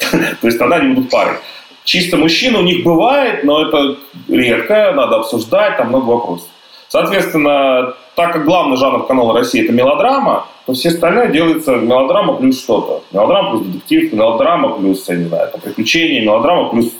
То 0.10 0.46
есть 0.46 0.58
тогда 0.58 0.76
они 0.76 0.94
будут 0.94 1.10
парой. 1.10 1.36
Чисто 1.84 2.16
мужчина 2.16 2.58
у 2.58 2.62
них 2.62 2.84
бывает, 2.84 3.44
но 3.44 3.66
это 3.66 3.96
редко, 4.28 4.92
надо 4.92 5.16
обсуждать, 5.16 5.76
там 5.76 5.88
много 5.88 6.10
вопросов. 6.10 6.48
Соответственно, 6.88 7.94
так 8.14 8.32
как 8.32 8.44
главный 8.44 8.76
жанр 8.76 9.06
канала 9.06 9.34
России 9.34 9.62
это 9.62 9.72
мелодрама, 9.72 10.46
то 10.66 10.72
все 10.72 10.88
остальное 10.88 11.28
делается 11.28 11.76
мелодрама 11.76 12.34
плюс 12.34 12.60
что-то. 12.60 13.04
Мелодрама 13.12 13.50
плюс 13.50 13.66
детектив, 13.66 14.12
мелодрама 14.12 14.70
плюс, 14.70 15.08
я 15.08 15.16
не 15.16 15.28
знаю, 15.28 15.48
там, 15.50 15.60
приключения, 15.60 16.22
мелодрама 16.22 16.70
плюс 16.70 16.92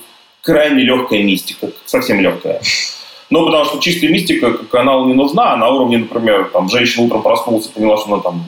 крайне 0.43 0.83
легкая 0.83 1.23
мистика, 1.23 1.69
совсем 1.85 2.21
легкая. 2.21 2.61
Ну, 3.29 3.45
потому 3.45 3.65
что 3.65 3.79
чистая 3.79 4.11
мистика 4.11 4.53
каналу 4.53 5.07
не 5.07 5.15
нужна, 5.15 5.53
а 5.53 5.57
на 5.57 5.69
уровне, 5.69 5.99
например, 5.99 6.51
там, 6.53 6.69
женщина 6.69 7.07
утром 7.07 7.23
проснулась 7.23 7.67
и 7.67 7.71
поняла, 7.71 7.97
что 7.97 8.15
она 8.15 8.23
там 8.23 8.47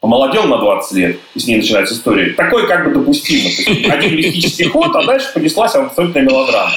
помолодела 0.00 0.46
на 0.46 0.58
20 0.58 0.92
лет, 0.96 1.18
и 1.34 1.40
с 1.40 1.46
ней 1.46 1.56
начинается 1.56 1.94
история. 1.94 2.34
Такое 2.34 2.66
как 2.66 2.84
бы 2.84 2.90
допустимо. 2.90 3.48
один 3.92 4.16
мистический 4.16 4.66
ход, 4.66 4.94
а 4.94 5.04
дальше 5.04 5.32
понеслась 5.32 5.74
абсолютная 5.74 6.22
мелодрама. 6.22 6.72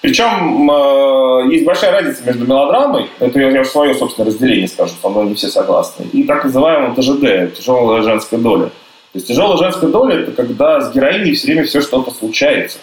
Причем 0.00 0.70
э, 0.70 1.52
есть 1.52 1.64
большая 1.64 1.90
разница 1.90 2.22
между 2.24 2.46
мелодрамой, 2.46 3.08
это 3.18 3.40
я, 3.40 3.50
я 3.50 3.64
свое 3.64 3.94
собственное 3.96 4.28
разделение 4.28 4.68
скажу, 4.68 4.94
со 5.02 5.08
мной 5.08 5.26
не 5.26 5.34
все 5.34 5.48
согласны, 5.48 6.06
и 6.12 6.22
так 6.22 6.44
называемым 6.44 6.94
ТЖД, 6.94 7.58
тяжелая 7.58 8.02
женская 8.02 8.38
доля. 8.38 8.66
То 8.66 9.14
есть 9.14 9.26
тяжелая 9.26 9.56
женская 9.56 9.88
доля– 9.88 10.20
это 10.20 10.32
когда 10.32 10.80
с 10.80 10.94
героиней 10.94 11.34
все 11.34 11.46
время 11.48 11.64
все 11.64 11.80
что-то 11.80 12.12
случается. 12.12 12.78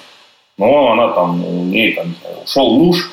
Но 0.57 0.91
она 0.91 1.09
там, 1.09 1.45
у 1.45 1.63
нее 1.63 1.95
там, 1.95 2.15
ушел 2.43 2.77
муж, 2.77 3.09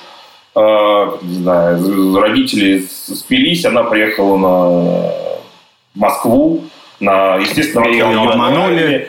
не 0.55 1.35
знаю, 1.35 2.21
родители 2.21 2.87
спились, 2.89 3.65
она 3.65 3.85
приехала 3.85 4.37
на 4.37 5.13
Москву, 5.95 6.65
на, 7.03 7.37
естественно, 7.37 7.87
ее 7.89 8.05
обманули, 8.05 9.09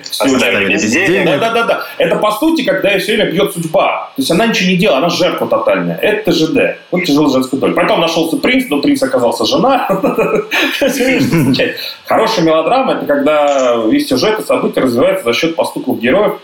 Да, 1.25 1.38
да, 1.38 1.53
да, 1.53 1.63
да. 1.63 1.84
Это 1.99 2.15
по 2.15 2.32
сути, 2.32 2.63
когда 2.63 2.91
ее 2.91 2.99
все 2.99 3.15
время 3.15 3.32
бьет 3.32 3.53
судьба. 3.53 4.10
То 4.15 4.21
есть 4.21 4.32
она 4.32 4.47
ничего 4.47 4.71
не 4.71 4.77
делала, 4.77 4.97
она 4.97 5.10
жертва 5.10 5.47
тотальная. 5.47 5.97
Это 5.97 6.32
ТЖД. 6.32 6.79
Вот 6.89 7.03
тяжелая 7.03 7.29
женская 7.29 7.58
доля. 7.58 7.73
Потом 7.73 8.01
нашелся 8.01 8.38
принц, 8.38 8.65
но 8.69 8.82
принц 8.82 9.03
оказался 9.03 9.45
жена. 9.45 9.88
Хорошая 12.06 12.45
мелодрама 12.45 12.93
это 12.93 13.06
когда 13.06 13.75
весь 13.86 14.08
сюжет 14.08 14.39
и 14.39 14.43
события 14.43 14.82
развиваются 14.82 15.25
за 15.25 15.34
счет 15.34 15.56
поступков 15.56 15.99
героев 15.99 16.39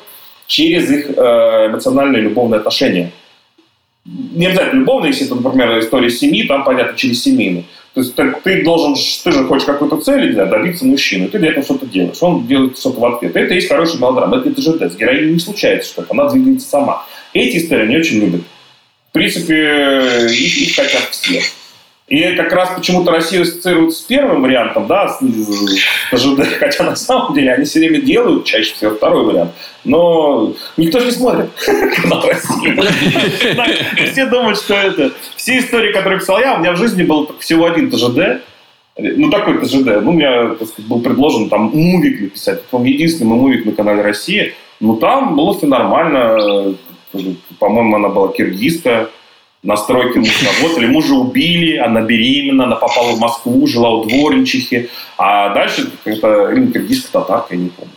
через 0.45 0.89
их 0.91 1.09
э, 1.09 1.67
эмоциональные 1.67 2.21
любовные 2.21 2.59
отношения 2.59 3.11
не 4.05 4.47
обязательно 4.47 4.79
любовно, 4.79 5.07
если 5.07 5.25
это, 5.25 5.35
например, 5.35 5.79
история 5.79 6.09
семьи, 6.09 6.47
там, 6.47 6.63
понятно, 6.63 6.97
через 6.97 7.23
семейную. 7.23 7.65
То 7.93 8.01
есть 8.01 8.15
ты, 8.15 8.33
ты 8.43 8.63
должен, 8.63 8.95
ты 8.95 9.31
же 9.31 9.43
хочешь 9.45 9.65
какую-то 9.65 9.97
цель 9.97 10.33
да, 10.33 10.45
добиться 10.45 10.85
мужчины, 10.85 11.27
ты 11.27 11.39
для 11.39 11.49
этого 11.49 11.65
что-то 11.65 11.85
делаешь, 11.85 12.21
он 12.21 12.47
делает 12.47 12.77
что-то 12.77 12.99
в 12.99 13.05
ответ. 13.05 13.35
Это 13.35 13.53
есть 13.53 13.67
хороший 13.67 13.99
мелодрама, 13.99 14.37
это, 14.37 14.49
это 14.49 14.61
же 14.61 14.73
с 14.73 14.95
героиней 14.95 15.33
не 15.33 15.39
случается 15.39 15.89
что-то, 15.89 16.07
она 16.11 16.29
двигается 16.29 16.67
сама. 16.67 17.05
Эти 17.33 17.57
истории 17.57 17.83
они 17.83 17.97
очень 17.97 18.19
любят. 18.19 18.41
В 19.09 19.11
принципе, 19.11 20.27
их, 20.29 20.57
их 20.61 20.75
хотят 20.75 21.09
все. 21.11 21.41
И 22.09 22.35
как 22.35 22.51
раз 22.53 22.71
почему-то 22.75 23.11
Россию 23.11 23.43
ассоциируют 23.43 23.93
с 23.93 24.01
первым 24.01 24.41
вариантом, 24.41 24.87
да, 24.87 25.09
с, 25.09 25.19
ЖД, 26.11 26.41
хотя 26.59 26.83
на 26.83 26.95
самом 26.95 27.35
деле 27.35 27.53
они 27.53 27.65
все 27.65 27.79
время 27.79 28.01
делают 28.01 28.45
чаще 28.45 28.73
всего 28.73 28.95
второй 28.95 29.25
вариант. 29.25 29.51
Но 29.83 30.53
никто 30.75 30.99
же 30.99 31.05
не 31.05 31.11
смотрит 31.11 31.51
канал 32.01 32.23
России. 32.27 34.11
Все 34.11 34.25
думают, 34.25 34.57
что 34.57 34.73
это... 34.73 35.11
Все 35.35 35.59
истории, 35.59 35.93
которые 35.93 36.19
писал 36.19 36.39
я, 36.39 36.55
у 36.55 36.59
меня 36.59 36.73
в 36.73 36.77
жизни 36.77 37.03
был 37.03 37.31
всего 37.39 37.65
один 37.65 37.91
ТЖД, 37.91 38.43
ну, 38.97 39.29
такой 39.29 39.59
ТЖД. 39.59 40.01
Ну, 40.01 40.19
так 40.19 40.67
сказать, 40.67 40.89
был 40.89 41.01
предложен 41.01 41.47
там 41.49 41.71
мувик 41.73 42.21
написать. 42.21 42.63
Это 42.71 42.83
единственный 42.83 43.35
мувик 43.35 43.65
на 43.65 43.71
канале 43.71 44.01
России. 44.01 44.55
Ну, 44.79 44.95
там 44.97 45.35
было 45.35 45.55
все 45.55 45.67
нормально. 45.67 46.75
По-моему, 47.59 47.95
она 47.95 48.09
была 48.09 48.31
киргизская 48.33 49.09
на 49.61 49.75
стройке 49.75 50.19
муж 50.19 50.43
работали, 50.43 50.87
мужа 50.87 51.13
убили, 51.15 51.77
она 51.77 52.01
беременна, 52.01 52.63
она 52.63 52.75
попала 52.75 53.11
в 53.11 53.19
Москву, 53.19 53.67
жила 53.67 53.89
у 53.91 54.05
дворничихи, 54.05 54.89
а 55.17 55.53
дальше 55.53 55.91
какая-то 56.03 56.55
киргизская 56.71 57.21
татарка, 57.21 57.55
я 57.55 57.61
не 57.61 57.69
помню. 57.69 57.93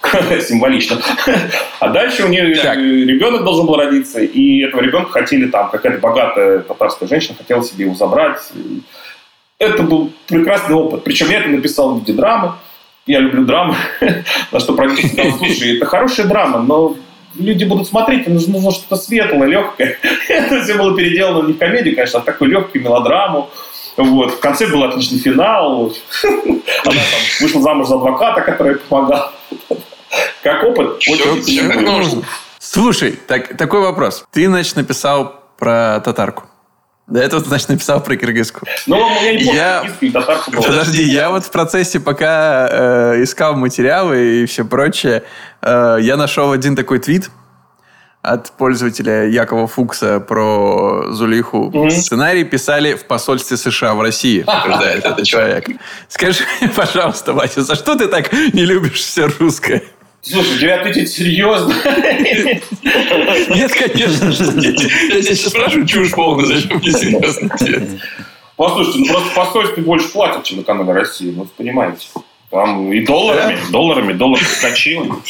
Символично. 0.42 0.98
А 1.80 1.88
дальше 1.88 2.24
у 2.24 2.28
нее 2.28 2.54
так. 2.56 2.78
ребенок 2.78 3.44
должен 3.44 3.66
был 3.66 3.76
родиться, 3.76 4.20
и 4.20 4.60
этого 4.60 4.80
ребенка 4.80 5.10
хотели 5.10 5.46
там, 5.46 5.70
какая-то 5.70 5.98
богатая 5.98 6.60
татарская 6.60 7.08
женщина 7.08 7.36
хотела 7.36 7.62
себе 7.62 7.84
его 7.84 7.94
забрать. 7.94 8.40
Это 9.58 9.82
был 9.82 10.12
прекрасный 10.28 10.76
опыт. 10.76 11.02
Причем 11.02 11.30
я 11.30 11.40
это 11.40 11.48
написал 11.48 11.94
в 11.94 12.00
виде 12.00 12.12
драмы. 12.12 12.52
Я 13.06 13.18
люблю 13.18 13.44
драмы. 13.44 13.74
На 14.52 14.60
что 14.60 14.74
продюсер 14.74 15.08
сказал, 15.08 15.38
слушай, 15.38 15.76
это 15.76 15.86
хорошая 15.86 16.26
драма, 16.26 16.60
но 16.62 16.96
люди 17.34 17.64
будут 17.64 17.88
смотреть, 17.88 18.26
им 18.26 18.34
нужно, 18.34 18.54
нужно 18.54 18.70
что-то 18.72 18.96
светлое, 18.96 19.48
легкое. 19.48 19.98
Это 20.28 20.62
все 20.62 20.74
было 20.74 20.96
переделано 20.96 21.46
не 21.46 21.52
в 21.52 21.58
комедию, 21.58 21.94
конечно, 21.94 22.20
а 22.20 22.22
в 22.22 22.24
такую 22.24 22.50
легкую 22.50 22.82
мелодраму. 22.82 23.50
Вот. 23.96 24.34
В 24.34 24.40
конце 24.40 24.66
был 24.68 24.84
отличный 24.84 25.18
финал. 25.18 25.92
Она 26.22 26.60
там 26.84 26.94
вышла 27.40 27.60
замуж 27.60 27.88
за 27.88 27.96
адвоката, 27.96 28.40
который 28.42 28.76
помогал. 28.76 29.32
Как 30.42 30.62
опыт, 30.64 30.96
очень 31.08 31.82
нужно. 31.82 32.22
Слушай, 32.58 33.12
так, 33.12 33.56
такой 33.56 33.80
вопрос. 33.80 34.24
Ты, 34.30 34.46
значит, 34.46 34.76
написал 34.76 35.42
про 35.58 36.00
татарку. 36.00 36.47
До 37.08 37.20
этого 37.20 37.42
ты, 37.42 37.48
значит, 37.48 37.70
написал 37.70 38.02
про 38.02 38.16
киргизку. 38.16 38.66
Ну, 38.86 38.98
я 39.22 39.32
не 39.32 39.44
помню, 39.44 39.58
я... 39.58 39.84
и 40.00 40.10
татарку 40.10 40.50
было. 40.50 40.60
Подожди, 40.60 41.02
я 41.02 41.30
вот 41.30 41.42
в 41.42 41.50
процессе, 41.50 42.00
пока 42.00 42.68
э, 42.70 43.22
искал 43.22 43.56
материалы 43.56 44.42
и 44.42 44.46
все 44.46 44.64
прочее, 44.64 45.24
э, 45.62 45.96
я 46.00 46.18
нашел 46.18 46.52
один 46.52 46.76
такой 46.76 46.98
твит 46.98 47.30
от 48.20 48.50
пользователя 48.52 49.26
Якова 49.26 49.66
Фукса 49.66 50.20
про 50.20 51.06
Зулиху. 51.12 51.70
Mm-hmm. 51.70 51.90
Сценарий 51.90 52.44
писали 52.44 52.92
в 52.92 53.04
посольстве 53.06 53.56
США 53.56 53.94
в 53.94 54.02
России, 54.02 54.42
утверждает 54.42 55.04
этот 55.06 55.24
человек. 55.24 55.66
Скажи, 56.08 56.44
пожалуйста, 56.76 57.32
Вася, 57.32 57.62
за 57.62 57.74
что 57.74 57.96
ты 57.96 58.08
так 58.08 58.30
не 58.52 58.66
любишь 58.66 59.00
все 59.00 59.30
русское? 59.38 59.82
Слушай, 60.30 60.58
тебя 60.58 60.80
ответить 60.80 61.10
серьезно? 61.10 61.74
Нет, 63.54 63.72
конечно 63.72 64.32
же 64.32 64.44
нет. 64.52 64.80
Я 64.80 65.22
тебя 65.22 65.34
сейчас 65.34 65.52
спрашиваю 65.52 65.86
чушь 65.86 66.10
полную, 66.12 66.46
зачем 66.46 66.78
мне 66.78 66.92
серьезно? 66.92 67.56
Послушайте, 68.56 68.98
ну 68.98 69.06
просто 69.06 69.34
посольстве 69.34 69.82
больше 69.84 70.08
платят, 70.08 70.44
чем 70.44 70.58
на 70.58 70.64
канале 70.64 70.92
России, 70.92 71.30
ну, 71.30 71.44
вы 71.44 71.48
понимаете. 71.56 72.08
Там 72.50 72.90
и 72.90 73.04
долларами, 73.04 73.56
да? 73.56 73.72
долларами, 73.72 74.12
доллар 74.14 74.38
подскочил. 74.38 75.20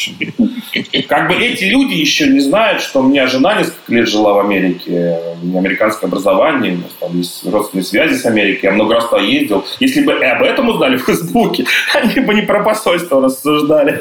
Как 1.09 1.29
бы 1.29 1.35
эти 1.35 1.65
люди 1.65 1.95
еще 1.95 2.29
не 2.29 2.39
знают, 2.39 2.81
что 2.81 3.01
у 3.01 3.09
меня 3.09 3.27
жена 3.27 3.55
несколько 3.55 3.93
лет 3.93 4.09
жила 4.09 4.35
в 4.35 4.39
Америке, 4.39 5.19
у 5.43 5.47
меня 5.47 5.59
американское 5.59 6.09
образование, 6.09 6.75
у 6.75 6.77
нас 6.77 6.93
там 7.01 7.17
есть 7.17 7.45
родственные 7.45 7.85
связи 7.85 8.15
с 8.15 8.25
Америкой, 8.25 8.69
я 8.69 8.73
много 8.73 8.95
раз 8.95 9.09
туда 9.09 9.21
ездил. 9.21 9.67
Если 9.81 10.03
бы 10.03 10.13
и 10.13 10.25
об 10.25 10.45
этом 10.45 10.69
узнали 10.69 10.97
в 10.97 11.07
Фейсбуке, 11.07 11.65
они 11.95 12.21
бы 12.21 12.35
не 12.35 12.43
про 12.43 12.63
посольство 12.63 13.21
рассуждали. 13.21 14.01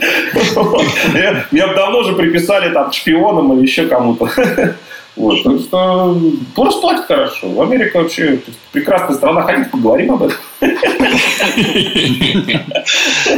Меня 1.50 1.66
бы 1.68 1.74
давно 1.74 1.98
уже 1.98 2.14
приписали 2.14 2.72
там 2.72 2.90
шпионам 2.90 3.52
или 3.52 3.62
еще 3.62 3.86
кому-то. 3.86 4.30
Вот, 5.16 5.42
так 5.42 5.60
что 5.60 6.16
просто 6.54 6.80
платят 6.80 7.06
хорошо. 7.06 7.60
Америка 7.60 7.98
вообще 7.98 8.38
прекрасная 8.72 9.16
страна. 9.16 9.42
Хотите, 9.42 9.68
поговорим 9.70 10.12
об 10.12 10.22
этом? 10.22 10.38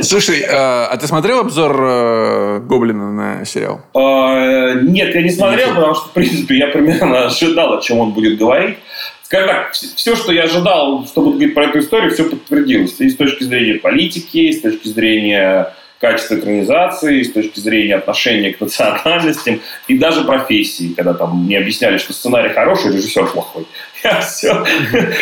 Слушай, 0.02 0.42
а, 0.42 0.86
а 0.86 0.96
ты 0.98 1.06
смотрел 1.06 1.40
обзор 1.40 1.76
э, 1.82 2.60
Гоблина 2.60 3.12
на 3.12 3.44
сериал? 3.44 3.80
А, 3.94 4.74
нет, 4.74 5.14
я 5.14 5.22
не 5.22 5.30
смотрел, 5.30 5.68
потому 5.70 5.94
что, 5.94 6.08
в 6.08 6.12
принципе, 6.12 6.58
я 6.58 6.68
примерно 6.68 7.26
ожидал, 7.26 7.72
о 7.74 7.80
чем 7.80 8.00
он 8.00 8.12
будет 8.12 8.38
говорить. 8.38 8.76
Скажем 9.22 9.48
так, 9.48 9.72
все, 9.72 10.14
что 10.14 10.30
я 10.30 10.42
ожидал, 10.42 11.06
что 11.06 11.22
будет 11.22 11.36
говорить 11.36 11.54
про 11.54 11.64
эту 11.64 11.78
историю, 11.78 12.12
все 12.12 12.24
подтвердилось. 12.24 13.00
И 13.00 13.08
с 13.08 13.16
точки 13.16 13.44
зрения 13.44 13.78
политики, 13.78 14.36
и 14.36 14.52
с 14.52 14.60
точки 14.60 14.88
зрения 14.88 15.72
качество 16.02 16.34
экранизации, 16.34 17.22
с 17.22 17.32
точки 17.32 17.60
зрения 17.60 17.94
отношения 17.94 18.52
к 18.52 18.60
национальностям 18.60 19.60
и 19.86 19.96
даже 19.96 20.24
профессии, 20.24 20.92
когда 20.96 21.14
там 21.14 21.44
мне 21.44 21.58
объясняли, 21.58 21.96
что 21.98 22.12
сценарий 22.12 22.48
хороший, 22.48 22.92
режиссер 22.92 23.26
плохой. 23.26 23.66
Я 24.04 24.20
все, 24.20 24.64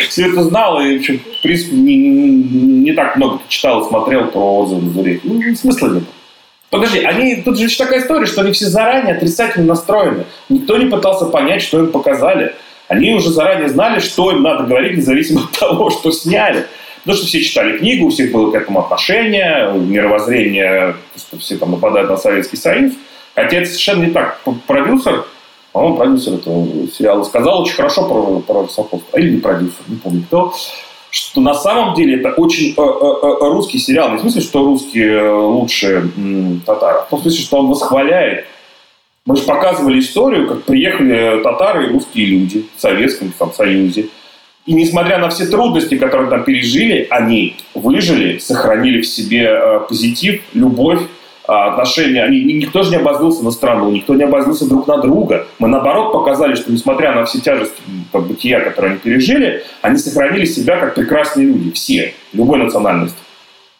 все 0.09 0.27
это 0.27 0.43
знал 0.43 0.81
и, 0.81 0.97
в 0.97 1.41
принципе, 1.43 1.75
не, 1.75 1.95
не, 1.95 2.93
так 2.93 3.15
много 3.15 3.41
читал 3.47 3.85
и 3.85 3.87
смотрел 3.89 4.25
про 4.29 4.61
отзывы 4.61 4.81
на. 4.81 5.19
Ну, 5.23 5.55
смысла 5.55 5.87
нет. 5.89 6.03
Подожди, 6.71 6.99
они, 6.99 7.35
тут 7.43 7.59
же 7.59 7.77
такая 7.77 7.99
история, 7.99 8.25
что 8.25 8.41
они 8.41 8.51
все 8.51 8.65
заранее 8.65 9.15
отрицательно 9.15 9.67
настроены. 9.67 10.25
Никто 10.49 10.77
не 10.77 10.89
пытался 10.89 11.25
понять, 11.25 11.61
что 11.61 11.79
им 11.79 11.91
показали. 11.91 12.55
Они 12.87 13.13
уже 13.13 13.29
заранее 13.29 13.69
знали, 13.69 13.99
что 13.99 14.31
им 14.31 14.41
надо 14.41 14.63
говорить, 14.63 14.97
независимо 14.97 15.43
от 15.43 15.59
того, 15.59 15.91
что 15.91 16.11
сняли. 16.11 16.65
Потому 17.01 17.17
что 17.17 17.27
все 17.27 17.41
читали 17.41 17.77
книгу, 17.77 18.07
у 18.07 18.09
всех 18.09 18.31
было 18.31 18.51
к 18.51 18.55
этому 18.55 18.79
отношение, 18.79 19.71
мировоззрение, 19.73 20.95
что 21.17 21.37
все 21.39 21.57
там 21.57 21.71
нападают 21.71 22.09
на 22.09 22.17
Советский 22.17 22.57
Союз. 22.57 22.93
Хотя 23.35 23.57
это 23.57 23.65
совершенно 23.67 24.05
не 24.05 24.11
так. 24.11 24.39
Продюсер, 24.67 25.25
по-моему, 25.71 25.97
продюсер 25.97 26.33
этого 26.33 26.67
сериала 26.87 27.23
сказал 27.23 27.61
очень 27.61 27.75
хорошо 27.75 28.07
про, 28.07 28.39
про 28.39 28.67
Соколского. 28.67 29.19
Или 29.19 29.35
не 29.35 29.39
продюсер, 29.39 29.81
не 29.87 29.97
помню 29.97 30.23
кто 30.27 30.53
что 31.11 31.41
на 31.41 31.53
самом 31.53 31.93
деле 31.93 32.19
это 32.19 32.29
очень 32.29 32.69
э, 32.69 32.73
э, 32.77 32.77
э, 32.77 33.49
русский 33.49 33.77
сериал. 33.77 34.11
Не 34.11 34.17
в 34.17 34.21
смысле, 34.21 34.41
что 34.41 34.63
русские 34.63 35.29
лучше 35.33 36.09
м, 36.15 36.61
татары, 36.65 36.99
а 36.99 37.15
в 37.15 37.21
смысле, 37.21 37.43
что 37.43 37.57
он 37.57 37.67
восхваляет. 37.67 38.45
Мы 39.25 39.35
же 39.35 39.43
показывали 39.43 39.99
историю, 39.99 40.47
как 40.47 40.63
приехали 40.63 41.43
татары 41.43 41.85
и 41.85 41.89
русские 41.89 42.25
люди 42.27 42.65
в 42.75 42.81
Советском 42.81 43.31
там, 43.37 43.53
Союзе. 43.53 44.07
И 44.65 44.73
несмотря 44.73 45.17
на 45.17 45.29
все 45.29 45.47
трудности, 45.47 45.97
которые 45.97 46.29
там 46.29 46.43
пережили, 46.43 47.07
они 47.09 47.55
выжили, 47.73 48.37
сохранили 48.37 49.01
в 49.01 49.07
себе 49.07 49.49
э, 49.49 49.79
позитив, 49.89 50.41
любовь, 50.53 51.01
э, 51.01 51.51
отношения. 51.51 52.23
Они, 52.23 52.43
никто 52.43 52.83
же 52.83 52.91
не 52.91 52.97
обозлился 52.97 53.43
на 53.43 53.49
страну, 53.49 53.89
никто 53.89 54.13
не 54.13 54.23
обозлился 54.23 54.69
друг 54.69 54.87
на 54.87 54.97
друга. 54.97 55.47
Мы, 55.57 55.67
наоборот, 55.67 56.11
показали, 56.11 56.53
что, 56.53 56.71
несмотря 56.71 57.15
на 57.15 57.25
все 57.25 57.39
тяжести 57.39 57.81
как, 58.11 58.27
бытия, 58.27 58.59
которые 58.59 58.91
они 58.91 58.99
пережили, 58.99 59.63
они 59.81 59.97
сохранили 59.97 60.45
себя 60.45 60.77
как 60.77 60.93
прекрасные 60.93 61.47
люди. 61.47 61.71
Все, 61.71 62.13
любой 62.31 62.59
национальности. 62.59 63.17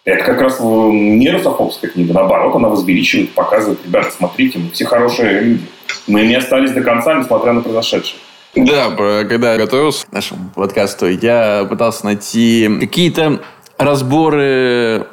Это 0.03 0.23
как 0.23 0.41
раз 0.41 0.59
не 0.59 1.29
русофобская 1.29 1.91
книга. 1.91 2.15
Наоборот, 2.15 2.55
она 2.55 2.69
возвеличивает, 2.69 3.29
показывает, 3.33 3.79
ребята, 3.85 4.09
смотрите, 4.09 4.57
мы 4.57 4.71
все 4.71 4.85
хорошие 4.85 5.41
люди. 5.41 5.65
Мы 6.07 6.25
не 6.25 6.33
остались 6.33 6.71
до 6.71 6.81
конца, 6.81 7.13
несмотря 7.13 7.53
на 7.53 7.61
произошедшее. 7.61 8.17
Да, 8.55 8.89
когда 9.25 9.53
я 9.53 9.57
готовился 9.57 10.05
к 10.05 10.11
нашему 10.11 10.49
подкасту, 10.53 11.07
я 11.07 11.65
пытался 11.69 12.05
найти 12.05 12.69
какие-то 12.79 13.41
разборы 13.77 15.07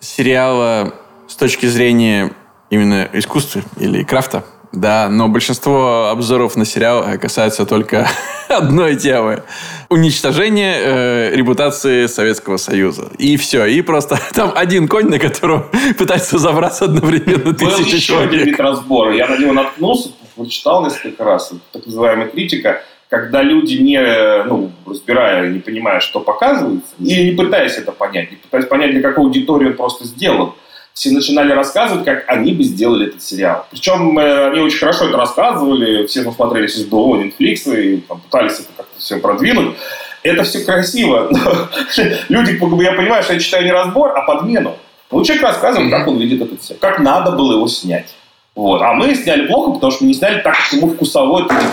сериала 0.00 0.94
с 1.28 1.36
точки 1.36 1.66
зрения 1.66 2.32
именно 2.70 3.08
искусства 3.12 3.62
или 3.78 4.02
крафта. 4.02 4.44
Да, 4.72 5.08
но 5.08 5.26
большинство 5.28 6.10
обзоров 6.10 6.54
на 6.54 6.64
сериал 6.64 7.04
касаются 7.20 7.66
только 7.66 8.08
одной 8.48 8.94
темы. 8.94 9.42
Уничтожение 9.88 10.76
э, 10.78 11.34
репутации 11.34 12.06
Советского 12.06 12.56
Союза. 12.56 13.08
И 13.18 13.36
все. 13.36 13.66
И 13.66 13.82
просто 13.82 14.20
там 14.32 14.52
один 14.54 14.86
конь, 14.86 15.08
на 15.08 15.18
которого 15.18 15.68
пытается 15.98 16.38
забраться 16.38 16.84
одновременно 16.84 17.52
тысячи 17.52 17.98
человек. 17.98 18.00
еще 18.00 18.20
один 18.20 18.44
вид 18.44 18.60
разбора. 18.60 19.12
Я 19.12 19.26
на 19.26 19.38
него 19.38 19.52
наткнулся, 19.52 20.10
прочитал 20.34 20.84
несколько 20.84 21.24
раз, 21.24 21.52
так 21.72 21.86
называемая 21.86 22.28
критика, 22.28 22.82
когда 23.08 23.42
люди, 23.42 23.74
не 23.74 24.00
ну, 24.44 24.70
разбирая, 24.86 25.48
не 25.48 25.58
понимая, 25.58 26.00
что 26.00 26.20
показывается, 26.20 26.94
и 27.00 27.30
не 27.30 27.36
пытаясь 27.36 27.76
это 27.76 27.92
понять, 27.92 28.30
не 28.30 28.36
пытаясь 28.36 28.66
понять, 28.66 28.92
для 28.92 29.02
какой 29.02 29.24
аудитории 29.24 29.66
он 29.66 29.74
просто 29.74 30.04
сделан, 30.04 30.52
все 30.94 31.10
начинали 31.10 31.52
рассказывать, 31.52 32.04
как 32.04 32.24
они 32.28 32.52
бы 32.52 32.62
сделали 32.62 33.08
этот 33.08 33.22
сериал. 33.22 33.66
Причем 33.70 34.18
э, 34.18 34.48
они 34.50 34.60
очень 34.60 34.78
хорошо 34.78 35.06
это 35.06 35.16
рассказывали, 35.16 36.06
все 36.06 36.22
посмотрели 36.22 36.66
СБО, 36.66 37.22
Netflix, 37.22 37.80
и 37.80 38.00
там, 38.02 38.20
пытались 38.20 38.60
это 38.60 38.68
как-то 38.76 39.00
все 39.00 39.18
продвинуть. 39.18 39.76
Это 40.22 40.42
все 40.42 40.62
красиво. 40.64 41.30
Люди, 42.28 42.82
я 42.82 42.92
понимаю, 42.92 43.22
что 43.22 43.32
я 43.32 43.40
читаю 43.40 43.64
не 43.64 43.72
разбор, 43.72 44.12
а 44.16 44.22
подмену. 44.22 44.76
Ну, 45.10 45.24
человек 45.24 45.44
рассказывает, 45.44 45.90
как 45.90 46.06
он 46.06 46.18
видит 46.18 46.42
этот 46.42 46.62
сериал, 46.62 46.78
как 46.80 47.00
надо 47.00 47.32
было 47.32 47.54
его 47.54 47.66
снять. 47.66 48.14
Вот. 48.54 48.82
А 48.82 48.92
мы 48.94 49.14
сняли 49.14 49.46
плохо, 49.46 49.72
потому 49.72 49.92
что 49.92 50.04
мы 50.04 50.08
не 50.08 50.14
сняли 50.14 50.40
так, 50.42 50.56
как 50.56 50.72
ему 50.72 50.88
вкусово 50.88 51.44
это 51.44 51.54
видит. 51.54 51.72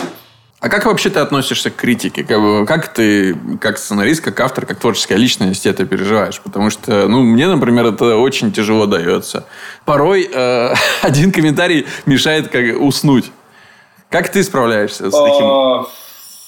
А 0.60 0.70
как 0.70 0.86
вообще 0.86 1.12
ты 1.12 1.20
относишься 1.20 1.70
к 1.70 1.76
критике? 1.76 2.24
Как 2.24 2.88
ты, 2.92 3.36
как 3.62 3.78
сценарист, 3.78 4.24
как 4.24 4.40
автор, 4.40 4.66
как 4.66 4.80
творческая 4.80 5.18
личность 5.18 5.68
это 5.68 5.86
переживаешь? 5.86 6.42
Потому 6.42 6.72
что, 6.72 7.08
ну, 7.08 7.22
мне, 7.22 7.48
например, 7.48 7.86
это 7.86 8.18
очень 8.18 8.52
тяжело 8.52 8.88
дается. 8.88 9.46
Порой 9.86 10.28
э, 10.32 10.74
один 11.04 11.32
комментарий 11.32 11.86
мешает 12.08 12.48
как 12.48 12.82
уснуть. 12.82 13.26
Как 14.10 14.30
ты 14.30 14.42
справляешься 14.42 15.12
с 15.12 15.14
таким? 15.14 15.46
А, 15.46 15.86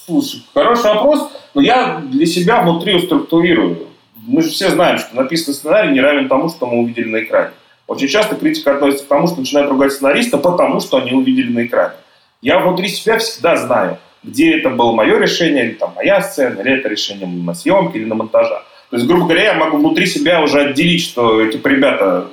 слушай, 0.07 0.43
хороший 0.55 0.85
вопрос, 0.85 1.29
но 1.53 1.61
я 1.61 2.01
для 2.03 2.25
себя 2.25 2.61
внутри 2.61 2.99
структурирую. 3.05 3.89
Мы 4.15 4.41
же 4.41 4.49
все 4.49 4.69
знаем, 4.69 4.97
что 4.97 5.15
написанный 5.15 5.53
сценарий 5.53 5.91
не 5.91 6.01
равен 6.01 6.27
тому, 6.27 6.49
что 6.49 6.65
мы 6.65 6.79
увидели 6.79 7.09
на 7.09 7.23
экране. 7.23 7.51
Очень 7.89 8.07
часто 8.07 8.35
критика 8.35 8.75
относится 8.75 9.03
к 9.03 9.07
тому, 9.07 9.25
что 9.25 9.39
начинают 9.39 9.71
ругать 9.71 9.91
сценариста, 9.91 10.37
потому 10.37 10.79
что 10.79 10.97
они 10.97 11.11
увидели 11.11 11.51
на 11.51 11.65
экране. 11.65 11.95
Я 12.39 12.59
внутри 12.59 12.87
себя 12.87 13.17
всегда 13.17 13.55
знаю, 13.55 13.97
где 14.23 14.59
это 14.59 14.69
было 14.69 14.91
мое 14.91 15.17
решение, 15.17 15.65
или 15.65 15.73
там 15.73 15.93
моя 15.95 16.21
сцена, 16.21 16.61
или 16.61 16.77
это 16.77 16.87
решение 16.87 17.25
на 17.25 17.55
съемке, 17.55 17.97
или 17.97 18.05
на 18.05 18.13
монтаже. 18.13 18.61
То 18.91 18.95
есть, 18.95 19.07
грубо 19.07 19.25
говоря, 19.25 19.43
я 19.43 19.53
могу 19.55 19.77
внутри 19.77 20.05
себя 20.05 20.39
уже 20.43 20.61
отделить, 20.61 21.01
что 21.01 21.41
эти 21.41 21.59
ребята 21.67 22.27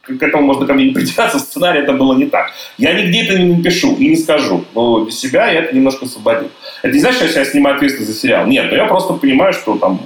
к 0.00 0.22
этому 0.22 0.44
можно 0.44 0.66
ко 0.66 0.72
мне 0.72 0.86
не 0.86 0.92
придираться, 0.92 1.36
в 1.36 1.42
сценарии 1.42 1.82
это 1.82 1.92
было 1.92 2.14
не 2.14 2.26
так. 2.26 2.52
Я 2.78 2.94
нигде 2.94 3.24
это 3.24 3.38
не 3.38 3.56
напишу 3.56 3.94
и 3.96 4.08
не 4.08 4.16
скажу, 4.16 4.64
но 4.74 5.04
для 5.04 5.12
себя 5.12 5.50
я 5.50 5.64
это 5.64 5.76
немножко 5.76 6.06
освободил. 6.06 6.50
Это 6.82 6.94
не 6.94 7.00
значит, 7.00 7.28
что 7.28 7.40
я 7.40 7.44
снимаю 7.44 7.76
ответственность 7.76 8.12
за 8.14 8.18
сериал. 8.18 8.46
Нет, 8.46 8.70
но 8.70 8.76
я 8.76 8.86
просто 8.86 9.12
понимаю, 9.12 9.52
что 9.52 9.76
там 9.76 10.00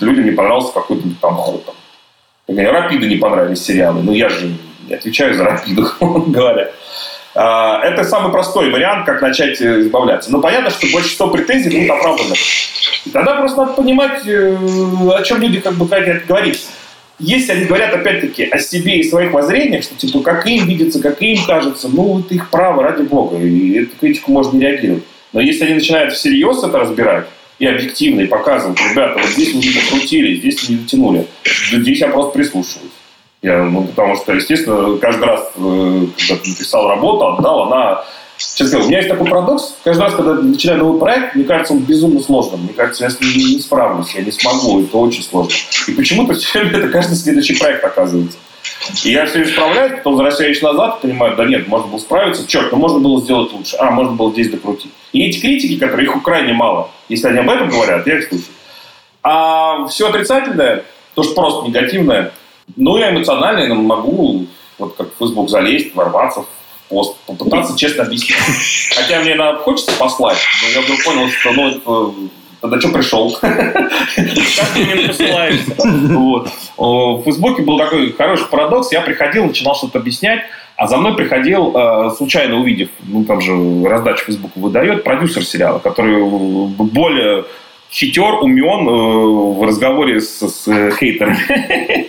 людям 0.00 0.24
не 0.24 0.32
понравился 0.32 0.72
какой-то 0.72 1.08
там 1.20 1.34
ход. 1.34 1.64
Там. 1.66 1.74
Рапиды 2.56 3.06
не 3.06 3.16
понравились 3.16 3.62
сериалы, 3.62 4.02
но 4.02 4.12
я 4.12 4.28
же 4.28 4.52
не 4.88 4.94
отвечаю 4.94 5.34
за 5.34 5.44
рапиду, 5.44 5.86
говоря. 6.00 6.70
А, 7.34 7.80
это 7.84 8.04
самый 8.04 8.32
простой 8.32 8.70
вариант, 8.70 9.06
как 9.06 9.22
начать 9.22 9.60
э, 9.60 9.82
избавляться. 9.82 10.32
Но 10.32 10.40
понятно, 10.40 10.70
что 10.70 10.86
большинство 10.92 11.28
претензий 11.28 11.70
будут 11.70 11.90
оправданы. 11.90 12.34
И 13.06 13.10
тогда 13.10 13.36
просто 13.36 13.60
надо 13.60 13.72
понимать, 13.74 14.26
э, 14.26 14.56
о 15.14 15.22
чем 15.22 15.40
люди 15.40 15.60
как 15.60 15.74
бы 15.74 15.88
хотят 15.88 16.26
говорить. 16.26 16.66
Если 17.20 17.52
они 17.52 17.66
говорят, 17.66 17.94
опять-таки, 17.94 18.44
о 18.44 18.58
себе 18.58 18.98
и 18.98 19.04
своих 19.04 19.32
воззрениях, 19.32 19.84
что, 19.84 19.94
типа, 19.94 20.20
как 20.20 20.46
им 20.46 20.66
видится, 20.66 21.00
как 21.00 21.20
им 21.22 21.38
кажется, 21.46 21.88
ну, 21.88 22.18
это 22.18 22.34
их 22.34 22.50
право, 22.50 22.82
ради 22.82 23.02
бога, 23.02 23.36
и 23.36 23.78
эту 23.78 23.96
критику 23.96 24.32
можно 24.32 24.56
не 24.56 24.64
реагировать. 24.64 25.04
Но 25.32 25.40
если 25.40 25.64
они 25.64 25.74
начинают 25.74 26.14
всерьез 26.14 26.64
это 26.64 26.78
разбирать, 26.78 27.26
и 27.60 27.66
объективно, 27.66 28.22
и 28.22 28.26
показывают, 28.26 28.80
ребята, 28.90 29.20
вот 29.20 29.28
здесь 29.28 29.54
мы 29.54 29.60
не 29.60 29.70
покрутили, 29.70 30.40
здесь 30.40 30.68
не 30.68 30.76
дотянули, 30.76 31.26
здесь 31.44 32.00
я 32.00 32.08
просто 32.08 32.32
прислушиваюсь. 32.32 32.90
Я, 33.42 33.62
ну, 33.64 33.84
потому 33.84 34.16
что, 34.16 34.32
естественно, 34.32 34.96
каждый 34.98 35.24
раз, 35.24 35.50
э, 35.56 36.06
когда 36.18 36.42
ты 36.42 36.50
написал 36.50 36.88
работу, 36.88 37.26
отдал, 37.26 37.72
она... 37.72 38.04
Честно 38.36 38.78
говоря, 38.78 38.84
у 38.84 38.88
меня 38.88 38.98
есть 38.98 39.10
такой 39.10 39.28
парадокс. 39.28 39.74
Каждый 39.84 40.00
раз, 40.00 40.14
когда 40.14 40.32
начинаю 40.32 40.78
новый 40.78 40.98
проект, 40.98 41.34
мне 41.34 41.44
кажется, 41.44 41.74
он 41.74 41.80
безумно 41.80 42.20
сложным. 42.20 42.62
Мне 42.62 42.72
кажется, 42.72 43.04
я 43.04 43.10
с 43.10 43.20
ним 43.20 43.30
не 43.30 43.60
справлюсь, 43.60 44.14
я 44.14 44.22
не 44.22 44.32
смогу, 44.32 44.82
это 44.82 44.96
очень 44.96 45.22
сложно. 45.22 45.52
И 45.88 45.92
почему-то 45.92 46.32
все 46.34 46.60
это 46.60 46.88
каждый 46.88 47.16
следующий 47.16 47.58
проект 47.58 47.84
оказывается. 47.84 48.38
И 49.04 49.10
я 49.10 49.26
все 49.26 49.38
время 49.38 49.52
справляюсь, 49.52 49.92
потом 49.98 50.14
возвращаюсь 50.14 50.62
назад 50.62 51.00
понимаю, 51.00 51.36
да 51.36 51.44
нет, 51.44 51.68
можно 51.68 51.88
было 51.88 51.98
справиться. 51.98 52.46
Черт, 52.46 52.72
ну 52.72 52.78
можно 52.78 52.98
было 52.98 53.20
сделать 53.20 53.52
лучше. 53.52 53.76
А, 53.76 53.90
можно 53.90 54.12
было 54.12 54.32
здесь 54.32 54.50
докрутить. 54.50 54.90
И 55.12 55.26
эти 55.26 55.40
критики, 55.40 55.78
которые, 55.78 56.08
их 56.08 56.22
крайне 56.22 56.52
мало, 56.52 56.90
если 57.08 57.28
они 57.28 57.38
об 57.38 57.50
этом 57.50 57.68
говорят, 57.68 58.06
я 58.06 58.18
их 58.18 58.28
слушаю. 58.28 58.48
А 59.22 59.86
все 59.88 60.08
отрицательное, 60.08 60.84
то, 61.14 61.22
что 61.22 61.34
просто 61.34 61.68
негативное, 61.68 62.32
ну, 62.76 62.96
я 62.96 63.10
эмоционально 63.10 63.74
могу, 63.74 64.46
вот 64.78 64.96
как 64.96 65.08
в 65.14 65.18
Facebook 65.18 65.50
залезть, 65.50 65.94
ворваться 65.94 66.42
в 66.42 66.46
пост, 66.88 67.16
попытаться 67.26 67.76
честно 67.76 68.04
объяснить. 68.04 68.36
Хотя 68.94 69.20
мне 69.20 69.34
надо, 69.34 69.58
хочется 69.58 69.92
послать, 69.98 70.38
но 70.62 70.68
я 70.68 70.80
вдруг 70.82 71.04
понял, 71.04 71.28
что 71.28 71.52
ну, 71.52 71.68
это 71.68 72.14
Тогда 72.60 72.78
что 72.78 72.88
пришел? 72.90 73.36
Вот. 75.86 76.50
В 76.76 77.22
Фейсбуке 77.24 77.62
был 77.62 77.78
такой 77.78 78.12
хороший 78.12 78.46
парадокс. 78.48 78.92
Я 78.92 79.00
приходил, 79.00 79.46
начинал 79.46 79.74
что-то 79.74 79.98
объяснять, 79.98 80.40
а 80.76 80.86
за 80.86 80.96
мной 80.96 81.14
приходил, 81.14 81.72
э, 81.76 82.10
случайно 82.16 82.58
увидев, 82.58 82.88
ну 83.02 83.24
там 83.24 83.40
же 83.40 83.52
раздачу 83.86 84.24
Фейсбука 84.24 84.58
выдает, 84.58 85.04
продюсер 85.04 85.44
сериала, 85.44 85.78
который 85.78 86.22
более 86.22 87.44
хитер, 87.92 88.42
умен 88.42 88.88
э, 88.88 89.58
в 89.58 89.64
разговоре 89.66 90.20
с, 90.20 90.40
с 90.40 90.68
э, 90.68 90.92
хейтерами. 90.98 92.08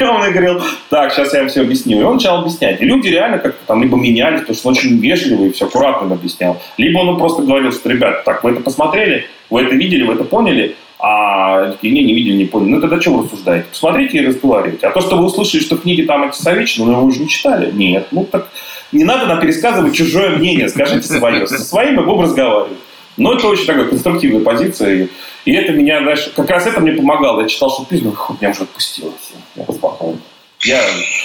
И 0.00 0.04
он 0.04 0.20
говорил, 0.32 0.62
так, 0.88 1.12
сейчас 1.12 1.32
я 1.34 1.40
вам 1.40 1.48
все 1.48 1.62
объясню. 1.62 2.00
И 2.00 2.02
он 2.02 2.14
начал 2.14 2.38
объяснять. 2.38 2.80
И 2.80 2.84
люди 2.84 3.08
реально 3.08 3.38
как-то 3.38 3.60
там 3.66 3.82
либо 3.82 3.96
менялись, 3.96 4.40
потому 4.40 4.56
что 4.56 4.68
он 4.68 4.74
очень 4.74 4.98
вежливый 4.98 5.48
и 5.48 5.52
все 5.52 5.66
аккуратно 5.66 6.14
объяснял. 6.14 6.60
Либо 6.78 6.98
он 6.98 7.18
просто 7.18 7.42
говорил, 7.42 7.72
что, 7.72 7.90
ребят, 7.90 8.24
так, 8.24 8.42
вы 8.42 8.52
это 8.52 8.60
посмотрели, 8.60 9.26
вы 9.50 9.62
это 9.62 9.74
видели, 9.74 10.02
вы 10.02 10.14
это 10.14 10.24
поняли, 10.24 10.76
а 10.98 11.76
не, 11.82 11.90
не 11.90 12.14
видели, 12.14 12.36
не 12.36 12.44
поняли. 12.44 12.70
Ну, 12.70 12.80
тогда 12.80 13.00
что 13.00 13.12
вы 13.12 13.24
рассуждаете? 13.24 13.66
Посмотрите 13.70 14.18
и 14.18 14.26
разговаривайте. 14.26 14.86
А 14.86 14.90
то, 14.92 15.00
что 15.00 15.16
вы 15.16 15.24
услышали, 15.24 15.60
что 15.60 15.76
книги 15.76 16.02
там 16.02 16.22
антисоветчины, 16.22 16.86
ну, 16.86 17.00
вы 17.00 17.08
уже 17.08 17.20
не 17.20 17.28
читали? 17.28 17.70
Нет. 17.72 18.06
Ну, 18.12 18.24
так 18.24 18.48
не 18.92 19.04
надо 19.04 19.26
нам 19.26 19.40
пересказывать 19.40 19.94
чужое 19.94 20.36
мнение, 20.36 20.68
скажите 20.68 21.06
свое. 21.06 21.46
Со 21.46 21.58
своим 21.58 21.96
мы 21.96 22.04
будем 22.04 22.22
разговаривать. 22.22 22.78
Но 23.16 23.34
это 23.34 23.46
очень 23.46 23.66
такая 23.66 23.84
конструктивная 23.84 24.40
позиция. 24.40 25.08
И 25.44 25.52
это 25.52 25.72
меня, 25.72 26.00
знаешь, 26.00 26.30
как 26.34 26.48
раз 26.48 26.66
это 26.66 26.80
мне 26.80 26.92
помогало. 26.92 27.42
Я 27.42 27.48
читал 27.48 27.74
шутпизм, 27.74 28.04
ну, 28.06 28.36
меня 28.40 28.50
уже 28.50 28.62
отпустило. 28.62 29.12
Я 29.54 29.64
успокоен. 29.64 30.20
Я, 30.64 30.80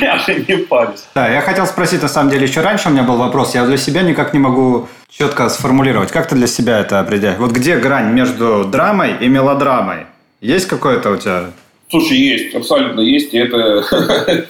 я 0.00 0.18
же 0.18 0.44
не 0.48 0.56
парюсь. 0.58 1.04
Да, 1.14 1.28
я 1.28 1.40
хотел 1.42 1.66
спросить, 1.66 2.02
на 2.02 2.08
самом 2.08 2.30
деле, 2.30 2.46
еще 2.46 2.62
раньше 2.62 2.88
у 2.88 2.92
меня 2.92 3.02
был 3.02 3.16
вопрос. 3.16 3.54
Я 3.54 3.66
для 3.66 3.76
себя 3.76 4.02
никак 4.02 4.32
не 4.32 4.38
могу 4.38 4.88
четко 5.10 5.48
сформулировать. 5.48 6.10
Как 6.10 6.28
ты 6.28 6.34
для 6.34 6.46
себя 6.46 6.80
это 6.80 7.00
определяешь? 7.00 7.38
Вот 7.38 7.52
где 7.52 7.76
грань 7.76 8.12
между 8.12 8.64
драмой 8.64 9.16
и 9.20 9.28
мелодрамой? 9.28 10.06
Есть 10.40 10.66
какое-то 10.66 11.10
у 11.10 11.16
тебя? 11.16 11.50
Слушай, 11.90 12.16
есть, 12.16 12.54
абсолютно 12.54 13.00
есть. 13.00 13.32
И 13.34 13.38
это, 13.38 13.84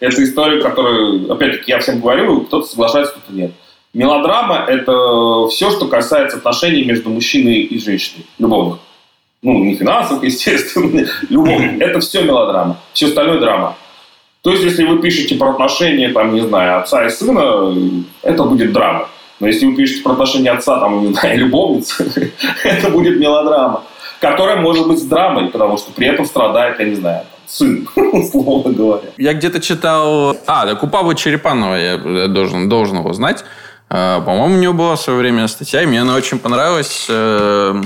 это 0.00 0.24
история, 0.24 0.62
которую, 0.62 1.30
опять-таки, 1.32 1.72
я 1.72 1.80
всем 1.80 2.00
говорю, 2.00 2.42
кто-то 2.42 2.66
соглашается, 2.66 3.14
кто-то 3.14 3.32
нет. 3.32 3.52
Мелодрама– 3.94 4.64
это 4.68 5.48
все, 5.48 5.70
что 5.70 5.86
касается 5.86 6.36
отношений 6.36 6.84
между 6.84 7.10
мужчиной 7.10 7.60
и 7.60 7.78
женщиной, 7.78 8.26
любовных. 8.38 8.78
Ну, 9.42 9.64
не 9.64 9.76
финансовых, 9.76 10.24
естественно, 10.24 11.06
любовных. 11.28 11.78
Это 11.80 12.00
все 12.00 12.22
мелодрама. 12.22 12.76
Все 12.92 13.06
остальное– 13.06 13.38
драма. 13.40 13.76
То 14.42 14.50
есть, 14.50 14.62
если 14.64 14.84
вы 14.84 15.00
пишете 15.00 15.34
про 15.36 15.50
отношения, 15.50 16.10
там, 16.10 16.32
не 16.32 16.40
знаю, 16.40 16.80
отца 16.80 17.06
и 17.06 17.10
сына, 17.10 17.74
это 18.22 18.44
будет 18.44 18.72
драма. 18.72 19.08
Но 19.40 19.46
если 19.46 19.66
вы 19.66 19.74
пишете 19.74 20.02
про 20.02 20.12
отношения 20.12 20.50
отца, 20.50 20.78
там, 20.80 21.08
не 21.08 21.12
знаю, 21.12 21.38
любовницы, 21.46 22.32
это 22.64 22.90
будет 22.90 23.18
мелодрама, 23.18 23.82
которая 24.20 24.60
может 24.60 24.86
быть 24.86 24.98
с 24.98 25.04
драмой, 25.04 25.48
потому 25.48 25.76
что 25.76 25.92
при 25.92 26.06
этом 26.06 26.24
страдает, 26.24 26.78
я 26.78 26.86
не 26.86 26.94
знаю, 26.94 27.24
сын, 27.46 27.88
условно 27.96 28.72
говоря. 28.72 29.08
Я 29.16 29.34
где-то 29.34 29.60
читал... 29.60 30.36
А, 30.46 30.66
да, 30.66 30.74
Купаву 30.74 31.14
Черепанова 31.14 31.74
я 31.74 32.28
должен, 32.28 32.68
должен 32.68 32.98
его 32.98 33.12
знать. 33.12 33.44
А, 33.90 34.20
по-моему, 34.20 34.56
у 34.56 34.58
него 34.58 34.72
была 34.74 34.96
в 34.96 35.00
свое 35.00 35.18
время 35.18 35.48
статья, 35.48 35.82
и 35.82 35.86
мне 35.86 36.02
она 36.02 36.14
очень 36.14 36.38
понравилась, 36.38 37.06
э, 37.08 37.80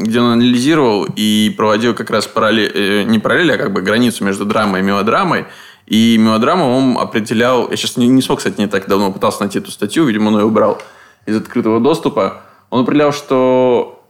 где 0.00 0.20
он 0.20 0.32
анализировал 0.32 1.06
и 1.14 1.54
проводил 1.56 1.94
как 1.94 2.10
раз 2.10 2.26
параллель, 2.26 2.72
э, 2.74 3.02
не 3.04 3.20
параллель, 3.20 3.52
а 3.52 3.56
как 3.56 3.72
бы 3.72 3.80
границу 3.80 4.24
между 4.24 4.44
драмой 4.44 4.80
и 4.80 4.82
мелодрамой. 4.82 5.46
И 5.86 6.18
мелодраму 6.18 6.76
он 6.76 6.98
определял... 6.98 7.70
Я 7.70 7.76
сейчас 7.76 7.96
не, 7.96 8.08
не 8.08 8.22
смог, 8.22 8.38
кстати, 8.38 8.58
не 8.58 8.66
так 8.66 8.88
давно 8.88 9.12
пытался 9.12 9.42
найти 9.42 9.58
эту 9.58 9.70
статью, 9.70 10.04
видимо, 10.04 10.28
он 10.28 10.38
ее 10.38 10.44
убрал 10.44 10.80
из 11.26 11.36
открытого 11.36 11.78
доступа. 11.78 12.42
Он 12.70 12.82
определял, 12.82 13.12
что 13.12 14.02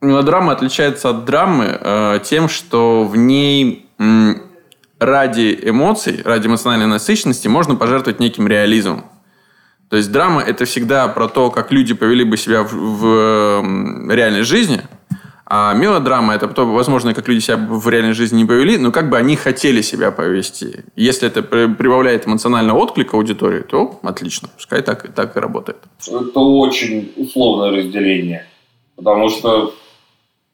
мелодрама 0.00 0.52
отличается 0.52 1.10
от 1.10 1.24
драмы 1.24 1.78
э, 1.80 2.20
тем, 2.24 2.48
что 2.48 3.04
в 3.04 3.16
ней 3.16 3.86
м, 3.98 4.42
ради 4.98 5.56
эмоций, 5.62 6.20
ради 6.24 6.48
эмоциональной 6.48 6.86
насыщенности 6.86 7.46
можно 7.46 7.76
пожертвовать 7.76 8.18
неким 8.18 8.48
реализмом. 8.48 9.04
То 9.88 9.96
есть 9.96 10.10
драма 10.10 10.42
это 10.42 10.64
всегда 10.64 11.08
про 11.08 11.28
то, 11.28 11.50
как 11.50 11.72
люди 11.72 11.94
повели 11.94 12.24
бы 12.24 12.36
себя 12.36 12.62
в, 12.62 12.72
в 12.72 14.10
реальной 14.10 14.42
жизни, 14.42 14.82
а 15.46 15.74
мелодрама 15.74 16.34
это 16.34 16.48
то, 16.48 16.64
возможно, 16.64 17.14
как 17.14 17.28
люди 17.28 17.40
себя 17.40 17.56
в 17.56 17.88
реальной 17.88 18.14
жизни 18.14 18.38
не 18.38 18.44
повели, 18.44 18.78
но 18.78 18.90
как 18.90 19.10
бы 19.10 19.18
они 19.18 19.36
хотели 19.36 19.82
себя 19.82 20.10
повести. 20.10 20.84
Если 20.96 21.28
это 21.28 21.42
прибавляет 21.42 22.26
эмоционального 22.26 22.78
отклика 22.78 23.16
аудитории, 23.16 23.60
то 23.60 24.00
отлично, 24.02 24.48
пускай 24.48 24.82
так, 24.82 25.14
так 25.14 25.36
и 25.36 25.40
работает. 25.40 25.78
Это 26.06 26.40
очень 26.40 27.12
условное 27.16 27.70
разделение. 27.70 28.46
Потому 28.96 29.28
что, 29.28 29.74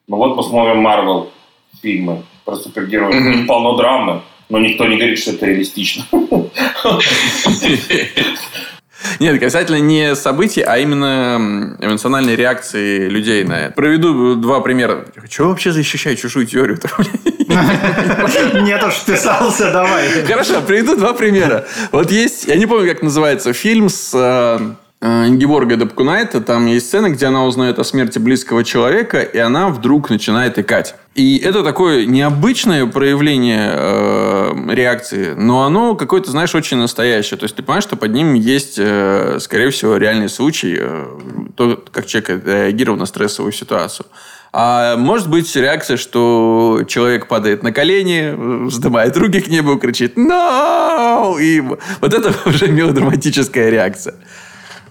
ну 0.08 0.16
вот 0.16 0.36
посмотрим 0.36 0.78
Марвел 0.78 1.30
фильмы 1.80 2.24
про 2.44 2.56
супергероев. 2.56 3.14
Mm-hmm. 3.14 3.46
Полно 3.46 3.76
драмы, 3.76 4.22
но 4.48 4.58
никто 4.58 4.86
не 4.86 4.96
говорит, 4.96 5.18
что 5.18 5.30
это 5.30 5.46
реалистично. 5.46 6.04
Нет, 9.18 9.40
касательно 9.40 9.80
не 9.80 10.14
событий, 10.14 10.62
а 10.62 10.78
именно 10.78 11.76
эмоциональной 11.80 12.36
реакции 12.36 13.08
людей 13.08 13.44
на 13.44 13.66
это. 13.66 13.74
Проведу 13.74 14.34
два 14.36 14.60
примера. 14.60 15.04
Чего 15.28 15.48
вообще 15.48 15.72
защищаю 15.72 16.16
чужую 16.16 16.46
теорию? 16.46 16.78
Нет 18.62 18.82
уж, 18.82 18.94
вписался, 18.94 19.72
давай. 19.72 20.24
Хорошо, 20.24 20.60
приведу 20.62 20.96
два 20.96 21.12
примера. 21.14 21.66
Вот 21.92 22.10
есть, 22.10 22.46
я 22.46 22.56
не 22.56 22.66
помню, 22.66 22.88
как 22.88 23.02
называется, 23.02 23.52
фильм 23.52 23.88
с... 23.88 24.12
Э, 25.02 25.26
Ингеборга 25.26 25.76
Дапкунайта, 25.76 26.42
там 26.42 26.66
есть 26.66 26.86
сцена, 26.88 27.08
где 27.08 27.26
она 27.26 27.46
узнает 27.46 27.78
о 27.78 27.84
смерти 27.84 28.18
близкого 28.18 28.64
человека, 28.64 29.20
и 29.20 29.38
она 29.38 29.68
вдруг 29.68 30.10
начинает 30.10 30.58
икать. 30.58 30.94
И 31.14 31.38
это 31.38 31.64
такое 31.64 32.04
необычное 32.04 32.84
проявление 32.86 33.70
э, 33.72 34.52
реакции, 34.68 35.32
но 35.34 35.64
оно 35.64 35.94
какое-то, 35.94 36.30
знаешь, 36.30 36.54
очень 36.54 36.76
настоящее. 36.76 37.38
То 37.38 37.44
есть 37.44 37.56
ты 37.56 37.62
понимаешь, 37.62 37.84
что 37.84 37.96
под 37.96 38.12
ним 38.12 38.34
есть, 38.34 38.76
э, 38.78 39.38
скорее 39.40 39.70
всего, 39.70 39.96
реальный 39.96 40.28
случай, 40.28 40.76
э, 40.78 41.06
то, 41.56 41.82
как 41.90 42.06
человек 42.06 42.44
реагировал 42.46 42.98
на 42.98 43.06
стрессовую 43.06 43.52
ситуацию. 43.52 44.06
А 44.52 44.96
может 44.96 45.30
быть 45.30 45.54
реакция, 45.56 45.96
что 45.96 46.82
человек 46.86 47.26
падает 47.26 47.62
на 47.62 47.72
колени, 47.72 48.66
вздымает 48.66 49.16
руки 49.16 49.40
к 49.40 49.48
небу, 49.48 49.78
кричит 49.78 50.16
«No!» 50.16 51.40
И 51.40 51.60
вот 51.60 52.14
это 52.14 52.34
уже 52.48 52.68
мелодраматическая 52.68 53.70
реакция. 53.70 54.14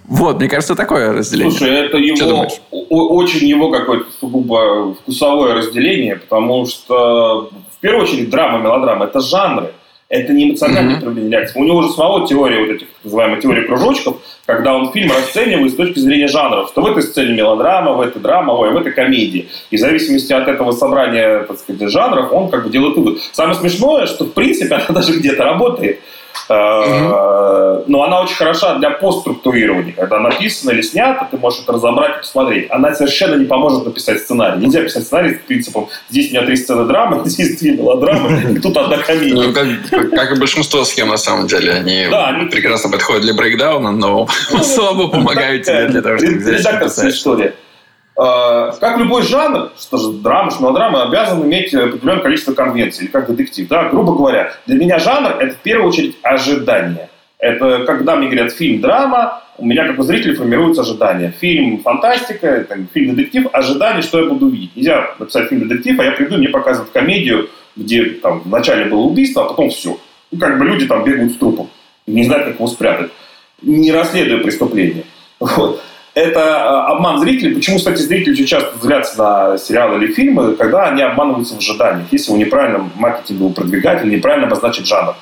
Вот, 0.09 0.39
мне 0.39 0.49
кажется, 0.49 0.75
такое 0.75 1.13
разделение. 1.13 1.51
Слушай, 1.51 1.85
это 1.85 1.97
его, 1.97 2.47
очень 2.89 3.47
его 3.47 3.69
какое-то 3.69 4.07
сугубо 4.19 4.95
вкусовое 4.95 5.53
разделение, 5.53 6.15
потому 6.15 6.65
что 6.65 7.51
в 7.77 7.79
первую 7.79 8.03
очередь 8.03 8.29
драма, 8.29 8.59
мелодрама– 8.59 9.05
это 9.05 9.19
жанры. 9.21 9.71
Это 10.09 10.33
не 10.33 10.49
эмоциональное 10.49 10.99
mm-hmm. 10.99 11.29
реакции. 11.29 11.59
У 11.59 11.63
него 11.63 11.77
уже 11.77 11.89
самого 11.89 12.27
теория 12.27 12.61
вот 12.61 12.69
этих, 12.71 12.87
так 12.87 13.03
называемых 13.03 13.41
теории 13.41 13.67
кружочков, 13.67 14.17
когда 14.47 14.73
он 14.73 14.91
фильм 14.91 15.11
расценивает 15.11 15.71
с 15.71 15.75
точки 15.75 15.99
зрения 15.99 16.27
жанров, 16.27 16.69
что 16.69 16.81
в 16.81 16.87
этой 16.87 17.03
сцене 17.03 17.33
мелодрама, 17.33 17.93
в 17.93 18.01
этой 18.01 18.19
драма, 18.19 18.53
ой, 18.53 18.71
в 18.71 18.77
этой 18.77 18.91
комедии. 18.91 19.47
И 19.69 19.77
в 19.77 19.79
зависимости 19.79 20.33
от 20.33 20.47
этого 20.47 20.71
собрания, 20.71 21.43
так 21.43 21.59
сказать, 21.59 21.91
жанров, 21.91 22.33
он 22.33 22.49
как 22.49 22.63
бы 22.63 22.71
делает 22.71 22.97
вывод. 22.97 23.19
Самое 23.33 23.53
смешное, 23.53 24.07
что 24.07 24.25
в 24.25 24.33
принципе 24.33 24.73
она 24.87 24.99
даже 24.99 25.19
где-то 25.19 25.43
работает. 25.43 25.99
Угу. 26.47 27.85
Но 27.87 28.03
она 28.03 28.21
очень 28.21 28.35
хороша 28.35 28.75
для 28.75 28.91
постструктурирования. 28.91 29.93
Когда 29.93 30.19
написано 30.19 30.71
или 30.71 30.81
снято, 30.81 31.27
ты 31.29 31.37
можешь 31.37 31.61
это 31.61 31.73
разобрать 31.73 32.17
и 32.17 32.19
посмотреть. 32.19 32.67
Она 32.71 32.93
совершенно 32.93 33.35
не 33.35 33.45
поможет 33.45 33.85
написать 33.85 34.19
сценарий. 34.21 34.59
Нельзя 34.61 34.81
писать 34.81 35.03
сценарий 35.03 35.35
с 35.35 35.39
принципом 35.47 35.89
«здесь 36.09 36.29
у 36.29 36.35
меня 36.35 36.45
три 36.45 36.55
сцены 36.55 36.85
драмы, 36.85 37.21
здесь 37.25 37.59
две 37.59 37.73
мелодрамы, 37.73 38.55
и 38.55 38.59
тут 38.59 38.77
одна 38.77 38.97
комедия». 38.97 39.33
Ну, 39.35 39.53
как, 39.53 40.11
как 40.11 40.35
и 40.35 40.39
большинство 40.39 40.83
схем, 40.83 41.09
на 41.09 41.17
самом 41.17 41.47
деле. 41.47 41.73
Они, 41.73 42.07
да, 42.09 42.47
прекрасно 42.51 42.89
подходят 42.89 43.23
для 43.23 43.33
брейкдауна, 43.33 43.91
но 43.91 44.27
ну, 44.51 44.63
слабо 44.63 45.07
помогают 45.07 45.65
тебе 45.65 45.87
для 45.87 46.01
того, 46.01 46.17
чтобы 46.17 46.33
Редакторская 46.33 47.09
история. 47.09 47.53
А, 48.21 48.73
как 48.81 48.97
любой 48.97 49.23
жанр, 49.23 49.71
что 49.79 49.97
же 49.97 50.11
драма, 50.11 50.51
что 50.51 50.63
мелодрама, 50.63 51.03
обязан 51.03 51.41
иметь 51.45 51.73
определенное 51.73 52.21
количество 52.21 52.53
конвенций, 52.53 53.05
или 53.05 53.11
как 53.11 53.27
детектив. 53.27 53.69
Да? 53.69 53.87
Грубо 53.87 54.13
говоря, 54.13 54.51
для 54.65 54.75
меня 54.75 54.99
жанр– 54.99 55.37
это 55.39 55.55
в 55.55 55.59
первую 55.59 55.87
очередь 55.87 56.17
ожидание. 56.21 57.09
Это 57.37 57.85
когда 57.85 58.17
мне 58.17 58.27
говорят 58.27 58.51
фильм 58.51 58.81
драма, 58.81 59.41
у 59.57 59.65
меня 59.65 59.87
как 59.87 59.97
у 59.99 60.03
зрителя 60.03 60.35
формируются 60.35 60.81
ожидания. 60.81 61.33
Фильм 61.39 61.81
фантастика, 61.81 62.67
фильм 62.93 63.15
детектив, 63.15 63.47
ожидание, 63.53 64.01
что 64.01 64.19
я 64.19 64.25
буду 64.25 64.47
увидеть. 64.47 64.75
Нельзя 64.75 65.11
написать 65.17 65.47
фильм 65.47 65.69
детектив, 65.69 65.97
а 65.97 66.03
я 66.03 66.11
приду, 66.11 66.37
мне 66.37 66.49
показывают 66.49 66.91
комедию, 66.91 67.49
где 67.77 68.03
там 68.03 68.41
вначале 68.43 68.85
было 68.85 68.99
убийство, 68.99 69.45
а 69.45 69.47
потом 69.47 69.69
все. 69.69 69.97
Ну, 70.31 70.39
как 70.39 70.59
бы 70.59 70.65
люди 70.65 70.85
там 70.87 71.05
бегают 71.05 71.31
с 71.31 71.37
трупом, 71.37 71.69
не 72.05 72.25
знают, 72.25 72.47
как 72.47 72.55
его 72.55 72.67
спрятать, 72.67 73.11
не 73.61 73.93
расследуя 73.93 74.43
преступление. 74.43 75.05
Вот 75.39 75.81
это 76.19 76.39
э, 76.39 76.91
обман 76.91 77.19
зрителей. 77.19 77.55
Почему, 77.55 77.77
кстати, 77.77 77.97
зрители 77.97 78.33
очень 78.33 78.45
часто 78.45 78.77
злятся 78.79 79.17
на 79.17 79.57
сериалы 79.57 79.97
или 80.03 80.13
фильмы, 80.13 80.55
когда 80.55 80.85
они 80.87 81.01
обманываются 81.01 81.55
в 81.55 81.59
ожиданиях, 81.59 82.07
если 82.11 82.31
его 82.31 82.39
неправильно 82.39 82.89
маркетингово 82.95 83.53
продвигать 83.53 84.03
или 84.03 84.15
неправильно 84.15 84.47
обозначить 84.47 84.87
жанр. 84.87 85.15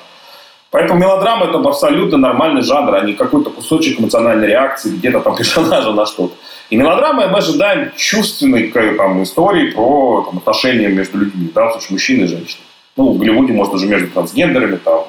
Поэтому 0.70 1.00
мелодрама– 1.00 1.46
это 1.48 1.58
абсолютно 1.58 2.18
нормальный 2.18 2.60
жанр, 2.60 2.94
а 2.94 3.00
не 3.00 3.14
какой-то 3.14 3.50
кусочек 3.50 4.00
эмоциональной 4.00 4.48
реакции 4.48 4.90
где-то 4.90 5.20
там 5.20 5.36
персонажа 5.38 5.92
на 5.92 6.04
что-то. 6.04 6.34
И 6.70 6.76
мелодрамы 6.76 7.26
мы 7.28 7.38
ожидаем 7.38 7.92
чувственной 7.96 8.70
там, 8.70 9.22
истории 9.22 9.70
про 9.70 10.26
там, 10.28 10.38
отношения 10.38 10.88
между 10.88 11.18
людьми, 11.18 11.50
да, 11.54 11.68
в 11.68 11.72
случае 11.72 11.92
мужчины 11.92 12.24
и 12.24 12.26
женщины. 12.26 12.62
Ну, 12.96 13.12
в 13.12 13.18
Голливуде, 13.18 13.54
может, 13.54 13.72
уже 13.72 13.86
между 13.86 14.08
трансгендерами, 14.08 14.76
там, 14.76 15.06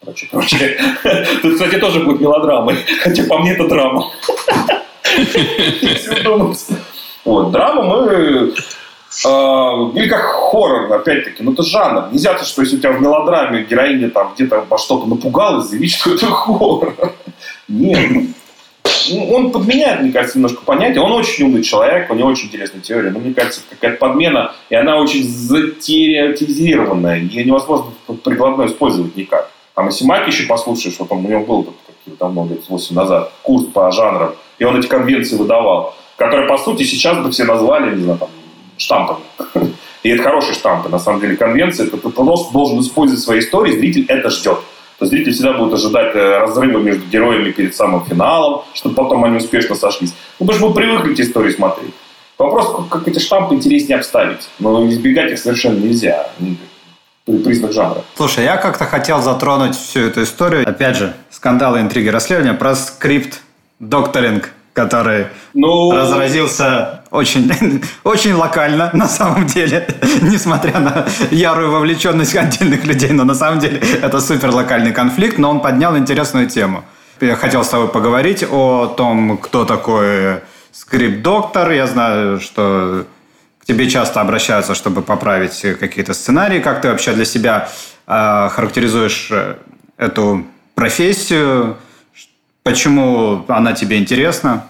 прочее, 0.00 0.28
прочее. 0.30 0.78
Тут, 1.42 1.54
кстати, 1.54 1.76
тоже 1.76 2.00
будет 2.00 2.20
мелодрама, 2.20 2.74
хотя 3.00 3.24
по 3.24 3.38
мне 3.38 3.54
это 3.54 3.66
драма. 3.66 4.10
Вот, 7.24 7.50
драму 7.50 7.82
мы 7.82 8.54
или 9.94 10.08
как 10.08 10.22
хоррор, 10.22 10.92
опять-таки, 10.92 11.42
ну 11.42 11.52
это 11.52 11.62
жанр. 11.62 12.08
Нельзя 12.10 12.34
то, 12.34 12.44
что 12.44 12.62
если 12.62 12.76
у 12.76 12.80
тебя 12.80 12.92
в 12.92 13.00
мелодраме 13.00 13.62
героиня 13.62 14.10
там 14.10 14.32
где-то 14.34 14.64
во 14.68 14.76
что-то 14.76 15.06
напугалась, 15.06 15.68
заявить, 15.68 15.94
что 15.94 16.14
это 16.14 16.26
хоррор. 16.26 16.94
Нет. 17.68 18.10
Ну, 19.10 19.32
он 19.34 19.50
подменяет, 19.52 20.00
мне 20.00 20.10
кажется, 20.12 20.38
немножко 20.38 20.62
понятие. 20.64 21.02
Он 21.02 21.12
очень 21.12 21.44
умный 21.44 21.62
человек, 21.62 22.10
у 22.10 22.14
него 22.14 22.28
очень 22.28 22.48
интересная 22.48 22.80
теория. 22.80 23.10
Но 23.10 23.18
мне 23.18 23.34
кажется, 23.34 23.60
какая-то 23.68 23.98
подмена, 23.98 24.52
и 24.70 24.74
она 24.74 24.96
очень 24.96 25.28
затериотизированная. 25.28 27.20
Ее 27.20 27.44
невозможно 27.44 27.92
прикладно 28.24 28.64
использовать 28.66 29.14
никак. 29.16 29.50
Там, 29.74 29.86
если 29.86 30.06
Майк 30.06 30.26
еще 30.26 30.46
послушаешь, 30.46 30.96
вот 30.98 31.12
он, 31.12 31.24
у 31.24 31.28
него 31.28 31.44
был 31.44 31.74
давно, 32.18 32.46
лет 32.46 32.68
8 32.68 32.96
назад, 32.96 33.30
курс 33.42 33.66
по 33.66 33.90
жанрам, 33.92 34.34
и 34.58 34.64
он 34.64 34.78
эти 34.78 34.86
конвенции 34.86 35.36
выдавал, 35.36 35.94
которые, 36.16 36.48
по 36.48 36.58
сути, 36.58 36.84
сейчас 36.84 37.18
бы 37.18 37.30
все 37.30 37.44
назвали, 37.44 37.94
не 37.94 38.02
знаю, 38.02 38.18
там, 38.18 38.28
штампами. 38.76 39.24
И 40.02 40.10
это 40.10 40.22
хорошие 40.22 40.54
штампы, 40.54 40.88
на 40.90 40.98
самом 40.98 41.20
деле, 41.20 41.36
конвенции. 41.36 41.86
Ты 41.86 41.96
просто 41.96 42.52
должен 42.52 42.80
использовать 42.80 43.20
в 43.20 43.24
своей 43.24 43.40
истории, 43.40 43.72
зритель 43.72 44.04
это 44.08 44.30
ждет. 44.30 44.58
То 44.98 45.06
зритель 45.06 45.32
всегда 45.32 45.54
будет 45.54 45.72
ожидать 45.72 46.14
э, 46.14 46.38
разрыва 46.38 46.78
между 46.78 47.04
героями 47.06 47.50
перед 47.50 47.74
самым 47.74 48.04
финалом, 48.04 48.62
чтобы 48.74 48.94
потом 48.94 49.24
они 49.24 49.38
успешно 49.38 49.74
сошлись. 49.74 50.14
Ну, 50.38 50.46
потому 50.46 50.58
что 50.58 50.68
мы 50.68 50.74
привыкли 50.74 51.12
эти 51.14 51.22
истории 51.22 51.50
смотреть. 51.50 51.94
Вопрос, 52.38 52.86
как 52.90 53.08
эти 53.08 53.18
штампы 53.18 53.54
интереснее 53.54 53.98
обставить. 53.98 54.48
Но 54.58 54.86
избегать 54.88 55.32
их 55.32 55.38
совершенно 55.38 55.78
нельзя 55.78 56.28
признак 57.24 57.72
жанра. 57.72 58.02
Слушай, 58.16 58.44
я 58.44 58.56
как-то 58.56 58.84
хотел 58.84 59.22
затронуть 59.22 59.74
всю 59.74 60.00
эту 60.00 60.22
историю. 60.22 60.68
Опять 60.68 60.96
же, 60.96 61.14
скандалы, 61.30 61.80
интриги, 61.80 62.08
расследования 62.08 62.54
про 62.54 62.74
скрипт 62.74 63.40
докторинг, 63.88 64.50
который 64.72 65.26
ну... 65.54 65.92
разразился 65.92 67.02
очень, 67.10 67.50
очень 68.04 68.34
локально, 68.34 68.90
на 68.92 69.06
самом 69.06 69.46
деле, 69.46 69.86
несмотря 70.22 70.80
на 70.80 71.06
ярую 71.30 71.70
вовлеченность 71.70 72.36
отдельных 72.36 72.84
людей, 72.84 73.10
но 73.10 73.24
на 73.24 73.34
самом 73.34 73.60
деле 73.60 73.80
это 74.02 74.20
супер 74.20 74.50
локальный 74.50 74.92
конфликт, 74.92 75.38
но 75.38 75.50
он 75.50 75.60
поднял 75.60 75.96
интересную 75.96 76.48
тему. 76.48 76.84
Я 77.20 77.36
хотел 77.36 77.62
с 77.62 77.68
тобой 77.68 77.88
поговорить 77.88 78.44
о 78.50 78.86
том, 78.86 79.38
кто 79.38 79.64
такой 79.64 80.40
скрипт-доктор. 80.72 81.70
Я 81.70 81.86
знаю, 81.86 82.40
что 82.40 83.06
к 83.60 83.66
тебе 83.66 83.88
часто 83.88 84.20
обращаются, 84.20 84.74
чтобы 84.74 85.00
поправить 85.02 85.60
какие-то 85.78 86.12
сценарии. 86.12 86.58
Как 86.58 86.82
ты 86.82 86.88
вообще 86.88 87.12
для 87.12 87.24
себя 87.24 87.68
э, 88.08 88.48
характеризуешь 88.50 89.30
эту 89.96 90.44
профессию? 90.74 91.76
Почему 92.64 93.44
она 93.46 93.74
тебе 93.74 93.98
интересна? 93.98 94.66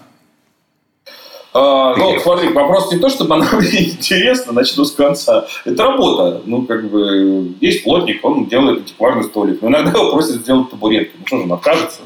А, 1.53 1.95
ну, 1.95 2.19
смотри, 2.19 2.49
вопрос 2.49 2.91
не 2.91 2.99
то, 2.99 3.07
чтобы 3.07 3.35
она 3.35 3.49
мне 3.53 3.91
интересна, 3.91 4.51
начну 4.51 4.83
с 4.83 4.91
конца. 4.91 5.47
Это 5.63 5.83
работа. 5.83 6.41
Ну, 6.45 6.63
как 6.63 6.89
бы, 6.89 7.53
есть 7.61 7.85
плотник, 7.85 8.23
он 8.25 8.47
делает 8.47 8.79
антикварный 8.79 9.23
столик. 9.23 9.61
Но 9.61 9.69
иногда 9.69 9.91
его 9.91 10.11
просят 10.11 10.41
сделать 10.41 10.69
табуретки. 10.69 11.15
Ну, 11.17 11.25
что 11.25 11.37
же, 11.37 11.43
он 11.43 11.53
откажется? 11.53 12.01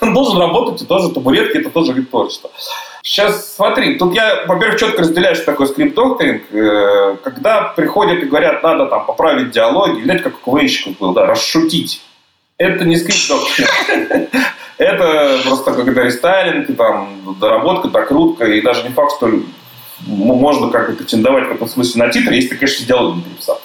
Он 0.00 0.12
должен 0.12 0.36
работать, 0.36 0.82
и 0.82 0.84
тоже 0.84 1.10
табуретки, 1.10 1.58
это 1.58 1.70
тоже 1.70 1.92
вид 1.92 2.10
творчества. 2.10 2.50
Сейчас 3.04 3.54
смотри, 3.54 3.98
тут 3.98 4.16
я, 4.16 4.44
во-первых, 4.48 4.80
четко 4.80 5.02
разделяю, 5.02 5.36
что 5.36 5.46
такое 5.46 5.68
скрипт-докторинг. 5.68 6.42
Э, 6.50 7.16
когда 7.22 7.72
приходят 7.76 8.20
и 8.24 8.26
говорят, 8.26 8.64
надо 8.64 8.86
там 8.86 9.06
поправить 9.06 9.52
диалоги, 9.52 10.02
знаете, 10.02 10.24
как 10.24 10.44
у 10.44 10.50
КВНщиков 10.50 10.98
был, 10.98 11.12
да, 11.12 11.26
расшутить. 11.26 12.02
Это 12.58 12.84
не 12.84 12.96
скрипт-докторинг. 12.96 14.30
Это 14.80 15.40
просто 15.44 15.72
какой-то 15.74 16.00
рестайлинг, 16.00 16.74
там, 16.74 17.36
доработка, 17.38 17.88
докрутка, 17.88 18.46
и 18.46 18.62
даже 18.62 18.82
не 18.82 18.88
факт, 18.88 19.12
что 19.14 19.30
можно 20.06 20.70
как 20.70 20.88
бы 20.88 20.96
претендовать 20.96 21.48
в 21.48 21.52
этом 21.52 21.68
смысле 21.68 22.04
на 22.04 22.10
титр, 22.10 22.32
если 22.32 22.48
ты, 22.48 22.56
конечно, 22.56 22.86
диалоги 22.86 23.16
не 23.16 23.22
переписал. 23.24 23.60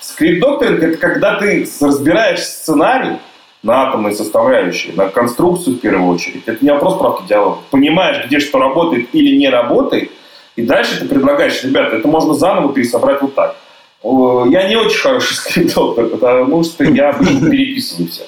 Скрипт-докторинг– 0.00 0.82
это 0.82 0.98
когда 0.98 1.38
ты 1.38 1.66
разбираешь 1.80 2.42
сценарий, 2.42 3.16
на 3.62 3.88
атомные 3.88 4.14
составляющие, 4.14 4.92
на 4.94 5.08
конструкцию 5.08 5.76
в 5.76 5.80
первую 5.80 6.12
очередь. 6.12 6.42
Это 6.44 6.62
не 6.62 6.70
вопрос 6.70 6.98
правки 6.98 7.26
диалога. 7.28 7.60
Понимаешь, 7.70 8.26
где 8.26 8.38
что 8.38 8.58
работает 8.58 9.08
или 9.14 9.36
не 9.36 9.48
работает, 9.48 10.10
и 10.56 10.62
дальше 10.62 10.98
ты 10.98 11.06
предлагаешь, 11.06 11.64
ребята, 11.64 11.96
это 11.96 12.08
можно 12.08 12.34
заново 12.34 12.74
пересобрать 12.74 13.22
вот 13.22 13.34
так. 13.34 13.56
Я 14.02 14.68
не 14.68 14.76
очень 14.76 14.98
хороший 14.98 15.34
скриптоптер, 15.36 16.08
потому 16.08 16.62
что 16.62 16.84
я 16.84 17.14
переписываю 17.14 18.10
все. 18.10 18.24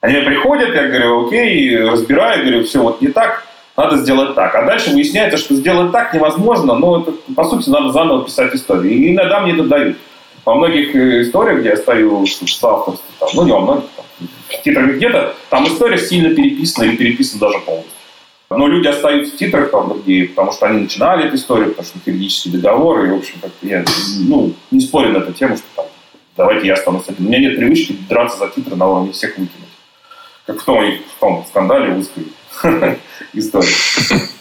Они 0.00 0.20
приходят, 0.20 0.74
я 0.74 0.88
говорю, 0.88 1.26
окей, 1.26 1.76
разбираю, 1.78 2.42
говорю, 2.42 2.64
все 2.64 2.80
вот 2.80 3.00
не 3.00 3.08
так, 3.08 3.46
надо 3.76 3.96
сделать 3.96 4.34
так. 4.34 4.54
А 4.54 4.62
дальше 4.62 4.90
выясняется, 4.90 5.38
что 5.38 5.54
сделать 5.54 5.92
так 5.92 6.14
невозможно, 6.14 6.74
но 6.74 7.00
это, 7.00 7.12
по 7.34 7.44
сути, 7.44 7.68
надо 7.68 7.92
заново 7.92 8.24
писать 8.24 8.54
историю. 8.54 8.92
И 8.92 9.12
иногда 9.12 9.40
мне 9.40 9.52
это 9.52 9.64
дают. 9.64 9.96
Во 10.44 10.54
многих 10.54 10.94
э, 10.94 11.22
историях, 11.22 11.60
где 11.60 11.70
я 11.70 11.76
стою 11.76 12.24
с 12.24 12.40
авторством, 12.40 13.28
ну 13.34 13.44
не 13.44 13.52
во 13.52 13.60
многих, 13.60 13.84
там, 13.96 14.28
титрами 14.62 14.92
где-то, 14.92 15.34
там 15.50 15.66
история 15.66 15.98
сильно 15.98 16.34
переписана 16.34 16.84
или 16.84 16.96
переписана 16.96 17.40
даже 17.40 17.58
полностью. 17.58 17.92
Но 18.48 18.68
люди 18.68 18.86
остаются 18.86 19.34
в 19.34 19.38
титрах, 19.38 19.72
там, 19.72 19.88
другие, 19.88 20.28
потому 20.28 20.52
что 20.52 20.66
они 20.66 20.82
начинали 20.82 21.26
эту 21.26 21.34
историю, 21.34 21.70
потому 21.70 21.86
что 21.86 21.98
юридические 22.06 22.54
договоры, 22.54 23.08
и, 23.08 23.10
в 23.10 23.16
общем, 23.16 23.34
как-то 23.42 23.66
я 23.66 23.84
ну, 24.20 24.52
не 24.70 24.80
спорю 24.80 25.10
на 25.10 25.18
эту 25.18 25.32
тему, 25.32 25.56
что 25.56 25.66
там, 25.74 25.86
давайте 26.36 26.68
я 26.68 26.74
останусь 26.74 27.08
один. 27.08 27.26
У 27.26 27.28
меня 27.28 27.40
нет 27.40 27.56
привычки 27.56 27.96
драться 28.08 28.38
за 28.38 28.48
титры 28.48 28.76
на 28.76 28.88
уровне 28.88 29.10
всех 29.10 29.30
выкинуть. 29.30 29.65
Как 30.46 30.60
в 30.60 30.64
том, 30.64 30.84
в 30.84 31.20
том 31.20 31.44
скандале 31.48 31.96
узкой 31.96 32.26
истории. 33.32 33.74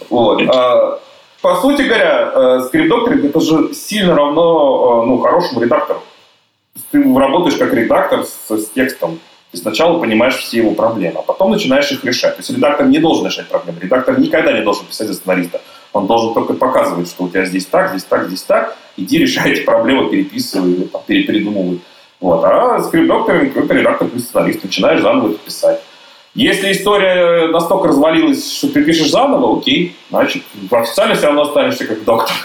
Вот. 0.10 0.42
А, 0.48 1.00
по 1.42 1.56
сути 1.62 1.84
говоря, 1.84 2.62
скрипт-докторинг 2.62 3.26
это 3.26 3.40
же 3.40 3.74
сильно 3.74 4.16
равно 4.16 5.04
э, 5.04 5.08
ну, 5.08 5.20
хорошему 5.20 5.62
редактору. 5.62 6.02
Ты 6.92 7.04
работаешь 7.04 7.58
как 7.58 7.74
редактор 7.74 8.24
с, 8.24 8.50
с 8.50 8.70
текстом. 8.70 9.20
Ты 9.52 9.58
сначала 9.58 10.00
понимаешь 10.00 10.36
все 10.38 10.58
его 10.58 10.72
проблемы, 10.72 11.20
а 11.20 11.22
потом 11.22 11.52
начинаешь 11.52 11.92
их 11.92 12.04
решать. 12.04 12.36
То 12.36 12.42
есть 12.42 12.50
редактор 12.50 12.88
не 12.88 13.00
должен 13.00 13.28
решать 13.28 13.48
проблемы. 13.48 13.80
Редактор 13.80 14.20
никогда 14.20 14.52
не 14.52 14.62
должен 14.62 14.86
писать 14.86 15.08
за 15.08 15.14
сценариста. 15.14 15.62
Он 15.94 16.08
должен 16.08 16.34
только 16.34 16.54
показывать, 16.54 17.08
что 17.08 17.24
у 17.24 17.30
тебя 17.30 17.46
здесь 17.46 17.66
так, 17.66 17.92
здесь 17.92 18.04
так, 18.04 18.28
здесь 18.28 18.42
так. 18.44 18.76
Иди 18.98 19.18
решай 19.18 19.52
эти 19.52 19.62
проблемы, 19.62 20.10
переписывай, 20.10 20.90
перепридумывай. 21.08 21.80
Вот. 22.20 22.44
А 22.44 22.80
скрипт-докторинг– 22.80 23.56
это 23.56 23.74
редактор 23.74 24.08
плюс 24.08 24.24
сценарист. 24.26 24.64
Начинаешь 24.64 25.02
заново 25.02 25.30
это 25.30 25.38
писать. 25.38 25.82
Если 26.36 26.74
история 26.74 27.48
настолько 27.48 27.88
развалилась, 27.88 28.58
что 28.58 28.68
ты 28.68 28.84
пишешь 28.84 29.10
заново, 29.10 29.58
окей, 29.58 29.96
значит, 30.10 30.44
официально 30.70 31.16
все 31.16 31.28
равно 31.28 31.44
останешься 31.44 31.88
как 31.88 32.04
доктор. 32.04 32.36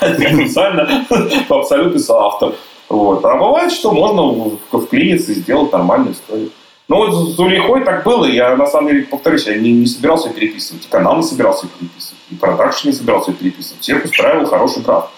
Официально 0.00 1.06
абсолютный 1.48 2.00
соавтор. 2.00 2.54
Вот. 2.88 3.24
А 3.24 3.36
бывает, 3.36 3.72
что 3.72 3.92
можно 3.92 4.50
вклиниться 4.72 5.30
и 5.30 5.36
сделать 5.36 5.72
нормальную 5.72 6.14
историю. 6.14 6.50
Ну 6.88 6.96
вот 6.96 7.14
с 7.14 7.36
Зулейхой 7.36 7.84
так 7.84 8.04
было. 8.04 8.26
Я 8.26 8.56
на 8.56 8.66
самом 8.66 8.88
деле, 8.88 9.04
повторюсь, 9.04 9.46
я 9.46 9.56
не, 9.56 9.72
не 9.72 9.86
собирался 9.86 10.28
ее 10.28 10.34
переписывать. 10.34 10.84
И 10.84 10.88
канал 10.88 11.16
не 11.16 11.22
собирался 11.22 11.66
ее 11.66 11.72
переписывать. 11.78 12.20
И 12.30 12.34
продакшн 12.34 12.88
не 12.88 12.94
собирался 12.94 13.30
ее 13.30 13.36
переписывать. 13.36 13.80
Всех 13.80 14.04
устраивал 14.04 14.46
хороший 14.46 14.82
прав. 14.82 15.08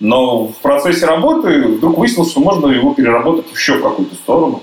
Но 0.00 0.46
в 0.46 0.56
процессе 0.62 1.04
работы 1.04 1.68
вдруг 1.68 1.98
выяснилось, 1.98 2.30
что 2.30 2.40
можно 2.40 2.68
его 2.68 2.94
переработать 2.94 3.52
еще 3.52 3.74
в 3.74 3.82
какую-то 3.82 4.14
сторону 4.14 4.62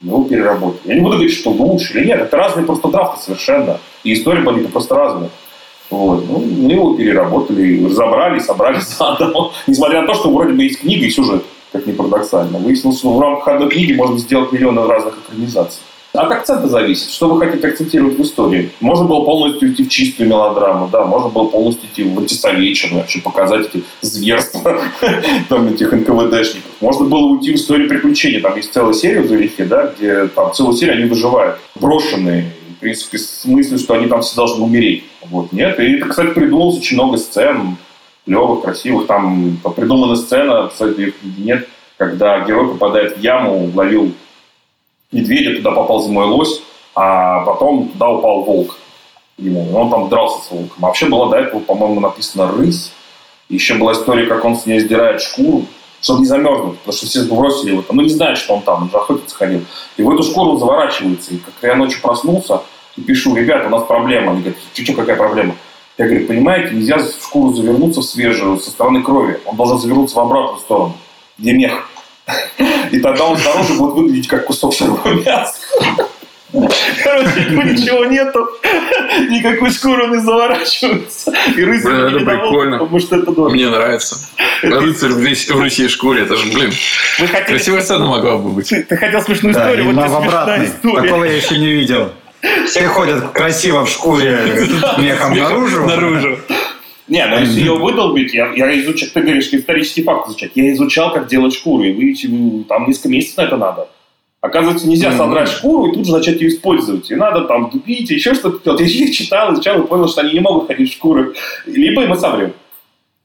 его 0.00 0.24
переработали. 0.24 0.80
Я 0.88 0.94
не 0.94 1.00
буду 1.00 1.16
говорить, 1.16 1.34
что 1.34 1.50
лучше 1.50 1.98
или 1.98 2.06
нет. 2.06 2.20
Это 2.20 2.36
разные 2.36 2.64
просто 2.64 2.88
драфты 2.88 3.22
совершенно. 3.22 3.78
И 4.02 4.14
история 4.14 4.40
были 4.40 4.66
просто 4.66 4.94
разные. 4.94 5.30
Вот. 5.90 6.24
Ну, 6.26 6.38
мы 6.38 6.72
его 6.72 6.94
переработали, 6.94 7.84
разобрали, 7.84 8.38
собрали 8.38 8.80
заново. 8.98 9.52
Несмотря 9.66 10.02
на 10.02 10.06
то, 10.06 10.14
что 10.14 10.30
вроде 10.30 10.54
бы 10.54 10.62
есть 10.62 10.80
книга 10.80 11.04
и 11.04 11.10
сюжет, 11.10 11.44
как 11.72 11.86
ни 11.86 11.92
парадоксально. 11.92 12.58
Выяснилось, 12.58 12.98
что 12.98 13.12
в 13.12 13.20
рамках 13.20 13.48
одной 13.48 13.68
книги 13.68 13.92
можно 13.92 14.18
сделать 14.18 14.52
миллионы 14.52 14.86
разных 14.86 15.18
экранизаций. 15.18 15.82
От 16.20 16.32
акцента 16.32 16.68
зависит. 16.68 17.10
Что 17.10 17.30
вы 17.30 17.38
хотите 17.40 17.66
акцентировать 17.66 18.18
в 18.18 18.22
истории? 18.22 18.70
Можно 18.80 19.06
было 19.06 19.24
полностью 19.24 19.72
идти 19.72 19.84
в 19.84 19.88
чистую 19.88 20.28
мелодраму, 20.28 20.86
да, 20.92 21.06
можно 21.06 21.30
было 21.30 21.48
полностью 21.48 21.88
идти 21.88 22.02
в 22.02 22.18
антисоветчину, 22.18 22.96
вообще 22.96 23.22
показать 23.22 23.68
эти 23.68 23.84
зверства 24.02 24.82
там, 25.48 25.68
этих 25.68 25.90
НКВДшников. 25.92 26.72
Можно 26.80 27.06
было 27.06 27.26
уйти 27.26 27.52
в 27.52 27.56
историю 27.56 27.88
приключений. 27.88 28.40
Там 28.40 28.54
есть 28.56 28.70
целая 28.70 28.92
серия 28.92 29.22
в 29.22 29.28
Завихе, 29.28 29.64
да, 29.64 29.94
где 29.96 30.26
там 30.26 30.52
целую 30.52 30.76
серию 30.76 30.98
они 30.98 31.04
выживают. 31.08 31.58
Брошенные, 31.76 32.52
в 32.76 32.80
принципе, 32.80 33.16
с 33.16 33.46
мыслью, 33.46 33.78
что 33.78 33.94
они 33.94 34.06
там 34.06 34.20
все 34.20 34.36
должны 34.36 34.62
умереть. 34.62 35.04
Вот, 35.30 35.52
нет. 35.52 35.80
И 35.80 35.94
это, 35.94 36.06
кстати, 36.06 36.34
придумалось 36.34 36.76
очень 36.76 36.98
много 36.98 37.16
сцен, 37.16 37.78
клевых, 38.26 38.62
красивых. 38.62 39.06
Там 39.06 39.56
придумана 39.74 40.16
сцена, 40.16 40.68
кстати, 40.68 41.14
нет, 41.38 41.66
когда 41.96 42.44
герой 42.44 42.68
попадает 42.68 43.16
в 43.16 43.20
яму, 43.20 43.70
ловил 43.74 44.12
медведя, 45.12 45.56
туда 45.56 45.72
попал 45.72 46.02
зимой 46.02 46.26
лось, 46.26 46.62
а 46.94 47.40
потом 47.44 47.88
туда 47.88 48.08
упал 48.10 48.42
волк 48.42 48.76
ему. 49.38 49.74
Он 49.76 49.90
там 49.90 50.08
дрался 50.08 50.44
с 50.44 50.50
волком. 50.50 50.76
Вообще 50.78 51.06
была 51.06 51.28
до 51.28 51.36
этого, 51.36 51.60
по-моему, 51.60 52.00
написана 52.00 52.50
«рысь». 52.50 52.92
Еще 53.48 53.74
была 53.74 53.92
история, 53.92 54.26
как 54.26 54.44
он 54.44 54.56
с 54.56 54.66
ней 54.66 54.78
сдирает 54.78 55.20
шкуру, 55.20 55.64
чтобы 56.00 56.20
не 56.20 56.26
замерзнуть, 56.26 56.78
потому 56.78 56.96
что 56.96 57.06
все 57.06 57.24
бросили 57.24 57.72
его. 57.72 57.84
Ну, 57.90 58.02
не 58.02 58.08
знает, 58.08 58.38
что 58.38 58.54
он 58.54 58.62
там, 58.62 58.82
он 58.84 58.90
же 58.90 58.96
охотиться 58.96 59.34
ходил. 59.34 59.62
И 59.96 60.02
в 60.02 60.10
эту 60.10 60.22
шкуру 60.22 60.52
он 60.52 60.58
заворачивается. 60.60 61.34
И 61.34 61.38
как 61.38 61.54
я 61.62 61.74
ночью 61.74 62.00
проснулся 62.00 62.62
и 62.96 63.00
пишу, 63.00 63.34
ребята, 63.34 63.66
у 63.66 63.70
нас 63.70 63.84
проблема. 63.84 64.32
Они 64.32 64.42
говорят, 64.42 64.58
что, 64.72 64.92
какая 64.92 65.16
проблема? 65.16 65.56
Я 65.98 66.06
говорю, 66.06 66.26
понимаете, 66.28 66.74
нельзя 66.74 66.98
в 66.98 67.22
шкуру 67.22 67.52
завернуться 67.52 68.00
в 68.00 68.04
свежую 68.04 68.58
со 68.58 68.70
стороны 68.70 69.02
крови. 69.02 69.40
Он 69.44 69.56
должен 69.56 69.78
завернуться 69.78 70.16
в 70.16 70.20
обратную 70.20 70.60
сторону, 70.60 70.94
где 71.36 71.52
мех. 71.52 71.89
И 72.90 72.98
тогда 73.00 73.24
он 73.26 73.38
снаружи 73.38 73.74
будет 73.74 73.94
выглядеть 73.94 74.28
как 74.28 74.46
кусок 74.46 74.74
сырого 74.74 75.08
мяса. 75.08 75.54
Короче, 76.52 77.42
ему 77.48 77.62
ничего 77.62 78.04
нету, 78.06 78.48
никакой 79.28 79.70
шкуры 79.70 80.08
не 80.08 80.20
заворачивается. 80.20 81.32
И 81.56 81.62
рыцарь 81.62 81.92
блин, 81.92 82.16
это 82.16 82.24
прикольно. 82.24 82.78
Потому 82.78 82.98
что 82.98 83.16
это 83.16 83.32
дорого. 83.32 83.54
Мне 83.54 83.68
нравится. 83.68 84.16
Рыцарь 84.62 85.12
в 85.12 85.60
рысе 85.60 85.88
шкуре, 85.88 86.22
это 86.22 86.36
же, 86.36 86.52
блин, 86.52 86.72
хотели... 87.18 87.44
красивая 87.44 87.82
сцена 87.82 88.06
могла 88.06 88.36
бы 88.36 88.50
быть. 88.50 88.68
Ты, 88.68 88.82
ты 88.82 88.96
хотел 88.96 89.22
смешную 89.22 89.54
да, 89.54 89.62
историю, 89.62 89.92
вот 89.92 90.08
в 90.08 90.16
обратной. 90.16 90.68
Такого 90.82 91.24
я 91.24 91.36
еще 91.36 91.56
не 91.56 91.70
видел. 91.72 92.10
Все 92.66 92.86
ходят 92.86 93.30
красиво 93.32 93.84
в 93.84 93.90
шкуре, 93.90 94.40
мехом 94.98 95.36
наружу. 95.36 95.86
Наружу. 95.86 96.38
Не, 97.10 97.26
но 97.26 97.40
если 97.40 97.58
ее 97.58 97.74
выдолбить, 97.74 98.32
я, 98.32 98.52
я 98.54 98.80
изучал, 98.80 99.08
ты 99.12 99.20
говоришь, 99.20 99.48
исторический 99.48 100.04
факт 100.04 100.28
изучать. 100.28 100.52
Я 100.54 100.72
изучал, 100.72 101.12
как 101.12 101.26
делать 101.26 101.52
шкуру, 101.52 101.82
и 101.82 101.92
вы, 101.92 102.64
там 102.68 102.86
несколько 102.86 103.08
месяцев 103.08 103.36
на 103.38 103.42
это 103.42 103.56
надо. 103.56 103.88
Оказывается, 104.40 104.88
нельзя 104.88 105.10
mm-hmm. 105.10 105.16
содрать 105.16 105.48
шкуру 105.48 105.90
и 105.90 105.94
тут 105.94 106.06
же 106.06 106.12
начать 106.12 106.40
ее 106.40 106.48
использовать. 106.48 107.10
И 107.10 107.16
надо 107.16 107.46
там 107.46 107.68
тупить, 107.68 108.08
еще 108.10 108.32
что-то 108.34 108.62
делать. 108.62 108.80
Я 108.92 109.06
их 109.06 109.14
читал, 109.14 109.52
изучал 109.52 109.82
и 109.82 109.86
понял, 109.88 110.06
что 110.06 110.20
они 110.20 110.34
не 110.34 110.40
могут 110.40 110.68
ходить 110.68 110.88
в 110.88 110.92
шкуры. 110.94 111.34
Либо 111.66 112.06
мы 112.06 112.16
соврем. 112.16 112.52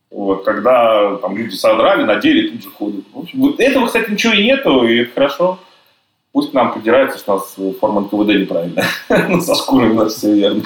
Вот, 0.10 0.44
когда 0.44 1.18
там 1.18 1.38
люди 1.38 1.54
содрали, 1.54 2.06
надели, 2.06 2.50
тут 2.50 2.64
же 2.64 2.70
ходят. 2.70 3.06
В 3.14 3.20
общем, 3.20 3.40
вот 3.40 3.60
этого, 3.60 3.86
кстати, 3.86 4.10
ничего 4.10 4.34
и 4.34 4.46
нету, 4.46 4.84
и 4.88 5.02
это 5.02 5.12
хорошо. 5.14 5.60
Пусть 6.32 6.54
нам 6.54 6.74
придираются, 6.74 7.20
что 7.20 7.34
у 7.34 7.38
нас 7.38 7.56
форма 7.80 8.02
НКВД 8.02 8.30
неправильная. 8.30 8.86
Но 9.30 9.42
со 9.42 9.54
шкурой 9.54 9.92
у 9.92 9.94
нас 9.94 10.16
все 10.16 10.34
верно. 10.34 10.64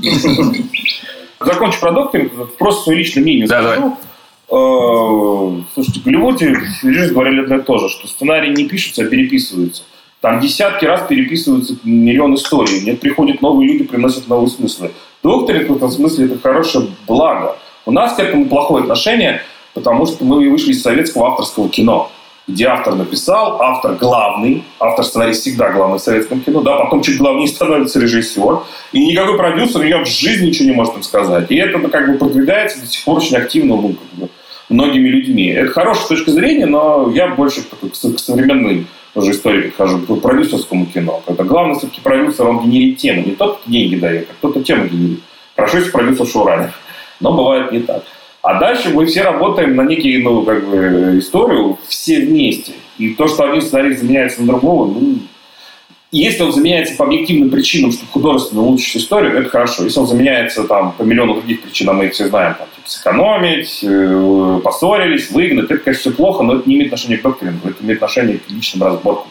закончу 1.40 1.80
про 1.80 1.92
докторинг, 1.92 2.56
просто 2.56 2.84
свое 2.84 2.98
личное 2.98 3.22
мнение 3.22 3.46
да, 3.46 3.62
скажу. 3.62 3.80
Давай. 3.80 3.96
Э, 4.50 5.62
слушайте, 5.74 6.00
в 6.00 6.04
Голливуде 6.04 6.48
режиссеры 6.48 7.12
говорили 7.12 7.42
одно 7.42 7.56
и 7.56 7.62
то 7.62 7.78
же, 7.78 7.88
что 7.88 8.06
сценарии 8.06 8.54
не 8.54 8.64
пишутся, 8.64 9.02
а 9.02 9.06
переписываются. 9.06 9.82
Там 10.20 10.40
десятки 10.40 10.84
раз 10.84 11.06
переписываются 11.08 11.76
миллион 11.84 12.34
историй. 12.34 12.80
Мне 12.80 12.94
приходят 12.94 13.42
новые 13.42 13.72
люди, 13.72 13.84
приносят 13.84 14.28
новые 14.28 14.48
смыслы. 14.48 14.92
Докторинг 15.22 15.68
в 15.68 15.76
этом 15.76 15.90
смысле 15.90 16.26
это 16.26 16.38
хорошее 16.38 16.88
благо. 17.06 17.56
У 17.86 17.92
нас 17.92 18.14
к 18.14 18.20
этому 18.20 18.46
плохое 18.46 18.82
отношение, 18.82 19.42
потому 19.74 20.06
что 20.06 20.24
мы 20.24 20.48
вышли 20.48 20.72
из 20.72 20.82
советского 20.82 21.28
авторского 21.28 21.68
кино 21.68 22.10
где 22.46 22.66
автор 22.66 22.94
написал, 22.94 23.60
автор 23.62 23.94
главный, 23.94 24.64
автор 24.78 25.04
сценарист 25.04 25.42
всегда 25.42 25.70
главный 25.70 25.98
в 25.98 26.02
советском 26.02 26.40
кино, 26.40 26.60
да, 26.60 26.76
потом 26.76 27.02
чуть 27.02 27.18
главнее 27.18 27.48
становится 27.48 27.98
режиссер, 28.00 28.60
и 28.92 29.06
никакой 29.06 29.36
продюсер 29.38 29.82
ее 29.82 30.04
в 30.04 30.06
жизни 30.06 30.48
ничего 30.48 30.68
не 30.68 30.74
может 30.74 30.94
им 30.96 31.02
сказать. 31.02 31.50
И 31.50 31.56
это 31.56 31.78
ну, 31.78 31.88
как 31.88 32.10
бы 32.10 32.18
продвигается 32.18 32.80
до 32.80 32.86
сих 32.86 33.02
пор 33.04 33.18
очень 33.18 33.36
активно 33.36 33.76
ну, 33.76 33.94
как 33.94 34.18
бы, 34.18 34.28
многими 34.68 35.08
людьми. 35.08 35.48
Это 35.48 35.70
хорошая 35.72 36.08
точка 36.08 36.32
зрения, 36.32 36.66
но 36.66 37.10
я 37.14 37.28
больше 37.28 37.62
такой, 37.62 37.90
к 37.90 38.18
современной 38.18 38.86
уже 39.14 39.30
истории 39.30 39.68
подхожу, 39.68 40.00
к 40.00 40.20
продюсерскому 40.20 40.86
кино. 40.86 41.22
Когда 41.26 41.44
главный 41.44 41.78
все-таки 41.78 42.00
продюсер, 42.00 42.46
он 42.48 42.64
генерит 42.64 42.98
тему. 42.98 43.22
Не 43.24 43.32
тот, 43.32 43.60
деньги 43.66 43.96
дает, 43.96 44.28
а 44.30 44.34
кто-то 44.34 44.62
тему 44.62 44.86
генерит. 44.86 45.20
Хорошо, 45.54 45.78
если 45.78 45.90
продюсер 45.90 46.26
шоураннер. 46.26 46.74
Но 47.20 47.32
бывает 47.32 47.72
не 47.72 47.80
так. 47.80 48.02
А 48.44 48.60
дальше 48.60 48.90
мы 48.90 49.06
все 49.06 49.22
работаем 49.22 49.74
на 49.74 49.84
некие, 49.84 50.22
ну, 50.22 50.42
как 50.42 50.68
бы, 50.68 51.18
историю 51.18 51.78
все 51.88 52.20
вместе. 52.26 52.72
И 52.98 53.14
то, 53.14 53.26
что 53.26 53.44
один 53.44 53.62
сценарист 53.62 54.00
заменяется 54.00 54.42
на 54.42 54.48
другого, 54.48 54.92
ну, 54.92 55.18
если 56.12 56.42
он 56.42 56.52
заменяется 56.52 56.94
по 56.94 57.06
объективным 57.06 57.48
причинам, 57.48 57.90
чтобы 57.90 58.12
художественно 58.12 58.60
улучшить 58.60 58.98
историю, 58.98 59.38
это 59.38 59.48
хорошо. 59.48 59.84
Если 59.84 59.98
он 59.98 60.06
заменяется 60.06 60.64
там 60.64 60.92
по 60.92 61.04
миллиону 61.04 61.36
других 61.36 61.62
причин, 61.62 61.90
мы 61.96 62.04
их 62.04 62.12
все 62.12 62.28
знаем, 62.28 62.54
там, 62.58 62.66
типа, 62.76 62.90
сэкономить, 62.90 63.80
э, 63.82 64.60
поссорились, 64.62 65.30
выгнать, 65.30 65.70
это, 65.70 65.78
конечно, 65.78 66.10
все 66.10 66.10
плохо, 66.10 66.42
но 66.42 66.56
это 66.56 66.68
не 66.68 66.74
имеет 66.74 66.92
отношения 66.92 67.16
к 67.16 67.22
докторингу, 67.22 67.66
это 67.66 67.82
имеет 67.82 68.02
отношение 68.02 68.40
к 68.40 68.50
личным 68.50 68.86
разборкам. 68.86 69.30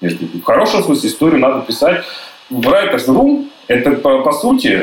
В 0.00 0.42
хорошем 0.42 0.84
смысле 0.84 1.10
историю 1.10 1.40
надо 1.40 1.62
писать. 1.62 2.04
В 2.48 2.60
Writer's 2.60 3.08
Room 3.08 3.48
это, 3.66 3.90
по, 3.90 4.22
по 4.22 4.30
сути, 4.30 4.80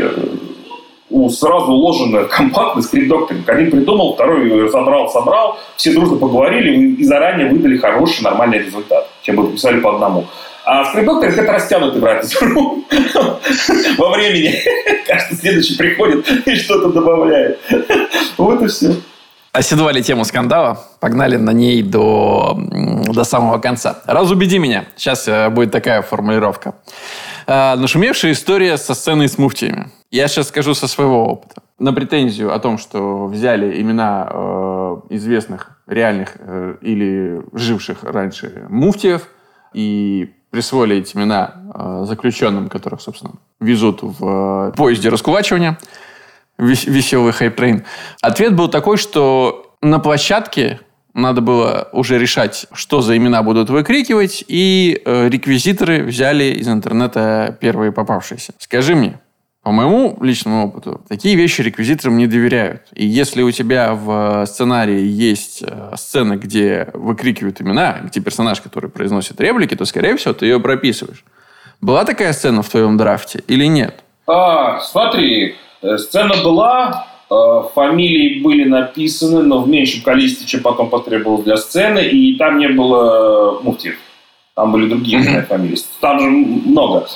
у 1.10 1.30
сразу 1.30 1.72
уложенная 1.72 2.26
компактность 2.26 2.89
скрипт-докторинг. 2.89 3.47
Один 3.49 3.72
придумал, 3.72 4.14
второй 4.14 4.70
собрал, 4.70 5.10
собрал, 5.10 5.57
все 5.76 5.93
дружно 5.93 6.18
поговорили 6.18 6.95
и 6.95 7.03
заранее 7.03 7.49
выдали 7.49 7.78
хороший, 7.78 8.24
нормальный 8.24 8.60
результат, 8.60 9.07
чем 9.22 9.36
бы 9.36 9.51
писали 9.51 9.80
по 9.80 9.95
одному. 9.95 10.26
А 10.66 10.86
скрипт-докторинг 10.86 11.38
это 11.38 11.51
растянутый 11.51 12.01
брат 12.01 12.26
во 13.97 14.10
времени. 14.12 14.53
Каждый 15.07 15.38
следующий 15.38 15.78
приходит 15.78 16.30
и 16.47 16.55
что-то 16.55 16.89
добавляет. 16.89 17.60
Вот 18.38 18.62
и 18.62 18.68
все. 18.68 18.95
Оседвали 19.51 20.01
тему 20.03 20.26
скандала, 20.26 20.86
погнали 20.99 21.36
на 21.36 21.49
ней 21.49 21.82
до, 21.82 22.55
до 22.55 23.24
самого 23.24 23.57
конца. 23.57 23.99
Разубеди 24.05 24.60
меня. 24.60 24.86
Сейчас 24.95 25.28
э, 25.28 25.49
будет 25.49 25.72
такая 25.72 26.03
формулировка. 26.03 26.76
А, 27.51 27.75
нашумевшая 27.77 28.33
история 28.33 28.77
со 28.77 28.93
сценой 28.93 29.27
с 29.27 29.39
муфтиями. 29.39 29.89
Я 30.11 30.27
сейчас 30.27 30.49
скажу 30.49 30.75
со 30.75 30.87
своего 30.87 31.25
опыта. 31.25 31.63
На 31.79 31.93
претензию 31.93 32.53
о 32.53 32.59
том, 32.59 32.77
что 32.77 33.25
взяли 33.25 33.81
имена 33.81 34.29
э, 34.31 34.97
известных, 35.09 35.81
реальных 35.87 36.35
э, 36.37 36.75
или 36.81 37.41
живших 37.53 38.03
раньше 38.03 38.67
муфтиев 38.69 39.29
и 39.73 40.31
присвоили 40.51 40.97
эти 40.97 41.17
имена 41.17 41.55
э, 41.73 42.03
заключенным, 42.05 42.69
которых, 42.69 43.01
собственно, 43.01 43.33
везут 43.59 44.03
в 44.03 44.69
э, 44.69 44.73
поезде 44.77 45.09
раскулачивания, 45.09 45.79
вес, 46.59 46.85
веселый 46.85 47.33
hype 47.34 47.53
train. 47.53 47.84
Ответ 48.21 48.55
был 48.55 48.67
такой, 48.67 48.97
что 48.97 49.75
на 49.81 49.97
площадке 49.97 50.81
надо 51.22 51.41
было 51.41 51.89
уже 51.91 52.17
решать, 52.17 52.65
что 52.74 53.01
за 53.01 53.15
имена 53.17 53.43
будут 53.43 53.70
выкрикивать, 53.70 54.43
и 54.47 55.01
э, 55.05 55.30
реквизиторы 55.30 56.03
взяли 56.03 56.45
из 56.45 56.67
интернета 56.67 57.57
первые 57.59 57.91
попавшиеся. 57.91 58.53
Скажи 58.57 58.95
мне, 58.95 59.20
по 59.61 59.72
моему 59.72 60.17
личному 60.22 60.67
опыту, 60.67 61.01
такие 61.07 61.36
вещи 61.36 61.61
реквизиторам 61.61 62.17
не 62.17 62.28
доверяют. 62.28 62.84
И 62.93 63.05
если 63.05 63.41
у 63.41 63.51
тебя 63.51 63.93
в 63.93 64.45
сценарии 64.45 65.01
есть 65.01 65.61
э, 65.61 65.91
сцена, 65.95 66.38
где 66.38 66.89
выкрикивают 66.93 67.61
имена, 67.61 67.99
где 68.03 68.22
персонаж, 68.22 68.61
который 68.61 68.89
произносит 68.89 69.39
реплики, 69.41 69.76
то, 69.76 69.86
скорее 69.86 70.15
всего, 70.15 70.34
ты 70.34 70.45
ее 70.45 70.59
прописываешь. 70.59 71.26
Была 71.82 72.05
такая 72.05 72.34
сцена 72.34 72.61
в 72.61 72.70
твоем 72.70 72.97
драфте 72.97 73.43
или 73.47 73.65
нет? 73.65 74.03
А, 74.28 74.80
смотри, 74.80 75.55
э, 75.82 75.97
сцена 75.97 76.36
была, 76.43 77.05
э, 77.05 77.09
фамилии 77.30 78.41
были 78.41 78.63
написаны, 78.67 79.43
но 79.43 79.61
в 79.61 79.69
меньшем 79.69 80.01
количестве, 80.01 80.47
чем 80.47 80.61
потом 80.61 80.89
потребовалось 80.89 81.43
для 81.43 81.57
сцены, 81.57 81.99
и 81.99 82.36
там 82.36 82.57
не 82.57 82.69
было 82.69 83.59
муфтиев. 83.61 83.97
Там 84.55 84.71
были 84.71 84.89
другие 84.89 85.45
фамилии. 85.47 85.77
Там 86.01 86.19
же 86.19 86.27
много. 86.27 87.07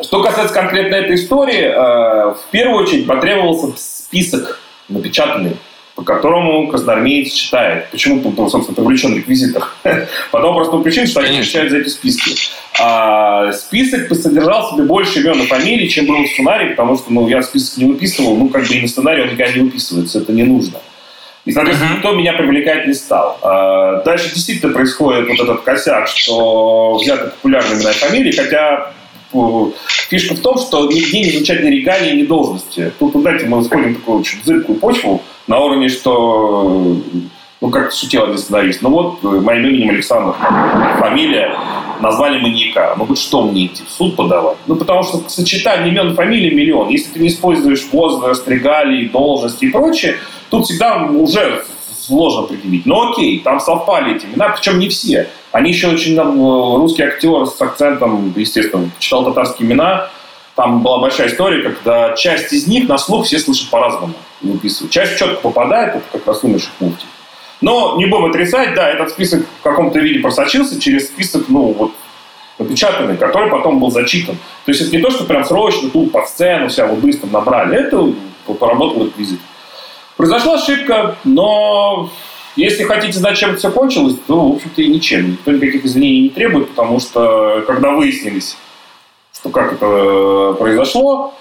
Что 0.00 0.22
касается 0.22 0.54
конкретно 0.54 0.94
этой 0.94 1.16
истории, 1.16 1.64
э, 1.64 2.34
в 2.34 2.44
первую 2.50 2.84
очередь 2.84 3.06
потребовался 3.06 3.72
список 3.76 4.60
напечатанный, 4.88 5.56
по 5.94 6.02
которому 6.02 6.68
красноармеец 6.68 7.32
читает. 7.32 7.90
Почему, 7.90 8.22
собственно, 8.48 8.74
привлечен 8.74 9.16
реквизитор? 9.16 9.68
По 10.30 10.38
одной 10.38 10.54
простой 10.54 10.82
причине, 10.82 11.06
что 11.06 11.20
они 11.20 11.42
читают 11.42 11.70
за 11.70 11.78
эти 11.78 11.88
списки. 11.88 12.34
А 12.80 13.52
список 13.52 14.14
содержал 14.14 14.66
в 14.66 14.74
себе 14.74 14.84
больше 14.84 15.20
имен 15.20 15.42
и 15.42 15.46
фамилий, 15.46 15.88
чем 15.88 16.06
был 16.06 16.22
в 16.22 16.28
сценарии, 16.28 16.70
потому 16.70 16.96
что 16.96 17.12
ну, 17.12 17.28
я 17.28 17.42
список 17.42 17.78
не 17.78 17.84
выписывал, 17.86 18.36
ну, 18.36 18.48
как 18.48 18.66
бы 18.66 18.74
и 18.74 18.80
на 18.80 18.88
сценарий 18.88 19.22
он 19.22 19.32
никогда 19.32 19.52
не 19.52 19.62
выписывается, 19.62 20.20
это 20.20 20.32
не 20.32 20.44
нужно. 20.44 20.78
И, 21.44 21.52
соответственно, 21.52 21.94
никто 21.94 22.12
меня 22.12 22.34
привлекать 22.34 22.86
не 22.86 22.94
стал. 22.94 23.38
А 23.42 24.02
дальше 24.02 24.32
действительно 24.34 24.72
происходит 24.72 25.28
вот 25.28 25.40
этот 25.40 25.62
косяк, 25.62 26.08
что 26.08 26.98
взяты 27.00 27.30
популярные 27.30 27.78
имена 27.78 27.90
и 27.90 27.94
фамилии, 27.94 28.32
хотя 28.32 28.92
фишка 30.08 30.34
в 30.34 30.40
том, 30.40 30.58
что 30.58 30.86
нигде 30.86 31.20
не 31.20 31.30
звучат 31.30 31.62
ни 31.62 31.68
регалии, 31.70 32.22
ни 32.22 32.26
должности. 32.26 32.92
Тут, 32.98 33.12
знаете, 33.14 33.46
мы 33.46 33.62
сходим 33.64 33.94
в 33.94 33.98
такую 33.98 34.20
очень 34.20 34.38
зыбкую 34.44 34.78
почву 34.78 35.22
на 35.46 35.58
уровне, 35.58 35.88
что 35.88 37.00
ну, 37.60 37.68
как 37.70 37.92
шутил 37.92 38.24
один 38.24 38.38
сценарист, 38.38 38.80
ну 38.82 38.90
вот, 38.90 39.22
моим 39.22 39.66
именем 39.66 39.90
Александр, 39.90 40.34
фамилия, 40.98 41.54
назвали 42.00 42.40
маньяка. 42.40 42.94
Ну 42.96 43.04
вот 43.04 43.18
что 43.18 43.42
мне 43.42 43.66
идти, 43.66 43.82
в 43.86 43.90
суд 43.90 44.16
подавать? 44.16 44.56
Ну 44.66 44.76
потому 44.76 45.02
что 45.02 45.18
сочетание 45.28 45.92
имен 45.92 46.14
фамилии 46.14 46.54
миллион. 46.54 46.88
Если 46.88 47.12
ты 47.12 47.20
не 47.20 47.28
используешь 47.28 47.86
возраст, 47.92 48.48
регалии, 48.48 49.08
должности 49.08 49.66
и 49.66 49.70
прочее, 49.70 50.16
тут 50.48 50.64
всегда 50.64 51.04
уже 51.04 51.64
сложно 52.00 52.44
определить. 52.44 52.86
Но 52.86 53.10
окей, 53.10 53.40
там 53.40 53.60
совпали 53.60 54.16
эти 54.16 54.26
имена, 54.26 54.48
причем 54.48 54.78
не 54.78 54.88
все. 54.88 55.28
Они 55.52 55.70
еще 55.70 55.88
очень 55.88 56.14
там, 56.14 56.38
э, 56.38 56.76
русский 56.76 57.02
актер 57.02 57.46
с 57.46 57.60
акцентом, 57.60 58.32
естественно, 58.36 58.88
читал 58.98 59.24
татарские 59.24 59.68
имена. 59.68 60.10
Там 60.54 60.82
была 60.82 60.98
большая 60.98 61.28
история, 61.28 61.62
когда 61.62 62.14
часть 62.16 62.52
из 62.52 62.66
них 62.66 62.88
на 62.88 62.98
слух 62.98 63.26
все 63.26 63.38
слышат 63.38 63.70
по-разному 63.70 64.14
выписывают. 64.42 64.92
Часть 64.92 65.18
четко 65.18 65.40
попадает, 65.40 65.96
это 65.96 66.04
как 66.12 66.26
раз 66.26 66.44
умерших 66.44 66.72
муфти. 66.80 67.06
Но 67.60 67.96
не 67.98 68.06
будем 68.06 68.26
отрицать, 68.26 68.74
да, 68.74 68.88
этот 68.88 69.10
список 69.10 69.46
в 69.60 69.62
каком-то 69.62 69.98
виде 69.98 70.20
просочился 70.20 70.80
через 70.80 71.08
список, 71.08 71.44
ну, 71.48 71.72
вот, 71.72 71.92
напечатанный, 72.58 73.16
который 73.16 73.50
потом 73.50 73.80
был 73.80 73.90
зачитан. 73.90 74.36
То 74.64 74.72
есть 74.72 74.82
это 74.82 74.96
не 74.96 75.02
то, 75.02 75.10
что 75.10 75.24
прям 75.24 75.44
срочно 75.44 75.90
тут 75.90 76.12
под 76.12 76.28
сцену 76.28 76.68
вся 76.68 76.86
вот 76.86 76.98
быстро 77.00 77.26
набрали. 77.28 77.76
Это 77.76 78.12
поработал 78.46 79.06
реквизит. 79.06 79.40
Произошла 80.16 80.54
ошибка, 80.54 81.16
но 81.24 82.10
если 82.60 82.84
хотите 82.84 83.18
знать, 83.18 83.38
чем 83.38 83.50
это 83.50 83.58
все 83.58 83.70
кончилось, 83.70 84.16
то, 84.26 84.50
в 84.50 84.56
общем-то, 84.56 84.82
и 84.82 84.88
ничем. 84.88 85.32
Никто 85.32 85.52
никаких 85.52 85.84
извинений 85.84 86.22
не 86.22 86.28
требует, 86.30 86.68
потому 86.70 87.00
что, 87.00 87.64
когда 87.66 87.90
выяснились, 87.92 88.56
что 89.32 89.50
как 89.50 89.72
это 89.72 90.54
произошло, 90.58 91.34